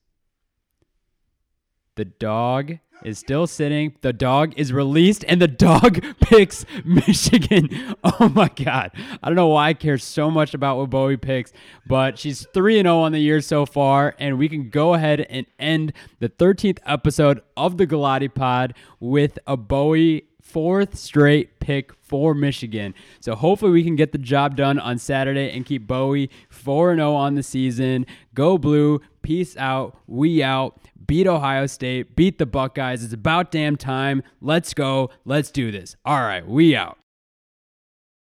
The 1.94 2.04
dog 2.04 2.78
is 3.04 3.18
still 3.18 3.46
sitting. 3.46 3.94
The 4.00 4.12
dog 4.12 4.54
is 4.56 4.72
released, 4.72 5.24
and 5.28 5.40
the 5.40 5.48
dog 5.48 6.02
picks 6.20 6.64
Michigan. 6.84 7.68
Oh 8.20 8.28
my 8.28 8.48
God. 8.48 8.92
I 9.22 9.28
don't 9.28 9.34
know 9.34 9.48
why 9.48 9.68
I 9.68 9.74
care 9.74 9.98
so 9.98 10.30
much 10.30 10.54
about 10.54 10.76
what 10.76 10.90
Bowie 10.90 11.16
picks, 11.16 11.52
but 11.86 12.18
she's 12.18 12.46
3 12.52 12.82
0 12.82 12.98
on 12.98 13.12
the 13.12 13.18
year 13.18 13.40
so 13.40 13.66
far, 13.66 14.14
and 14.18 14.38
we 14.38 14.48
can 14.48 14.68
go 14.70 14.94
ahead 14.94 15.20
and 15.22 15.46
end 15.58 15.92
the 16.20 16.28
13th 16.28 16.78
episode 16.86 17.40
of 17.56 17.76
the 17.76 17.86
Gulati 17.86 18.32
Pod 18.32 18.74
with 19.00 19.38
a 19.46 19.56
Bowie 19.56 20.24
fourth 20.44 20.96
straight 20.96 21.58
pick 21.58 21.92
for 21.94 22.34
Michigan. 22.34 22.94
So 23.20 23.34
hopefully 23.34 23.72
we 23.72 23.82
can 23.82 23.96
get 23.96 24.12
the 24.12 24.18
job 24.18 24.56
done 24.56 24.78
on 24.78 24.98
Saturday 24.98 25.50
and 25.50 25.66
keep 25.66 25.86
Bowie 25.86 26.30
4 26.50 26.94
0 26.94 27.12
on 27.14 27.34
the 27.34 27.42
season. 27.42 28.06
Go 28.34 28.58
blue. 28.58 29.00
Peace 29.22 29.56
out. 29.56 29.98
We 30.06 30.42
out 30.42 30.78
beat 31.06 31.26
Ohio 31.26 31.66
State, 31.66 32.16
beat 32.16 32.38
the 32.38 32.46
Buckeyes. 32.46 33.04
It's 33.04 33.12
about 33.12 33.50
damn 33.50 33.76
time. 33.76 34.22
Let's 34.40 34.74
go. 34.74 35.10
Let's 35.24 35.50
do 35.50 35.70
this. 35.70 35.96
All 36.04 36.20
right, 36.20 36.46
we 36.46 36.74
out. 36.74 36.98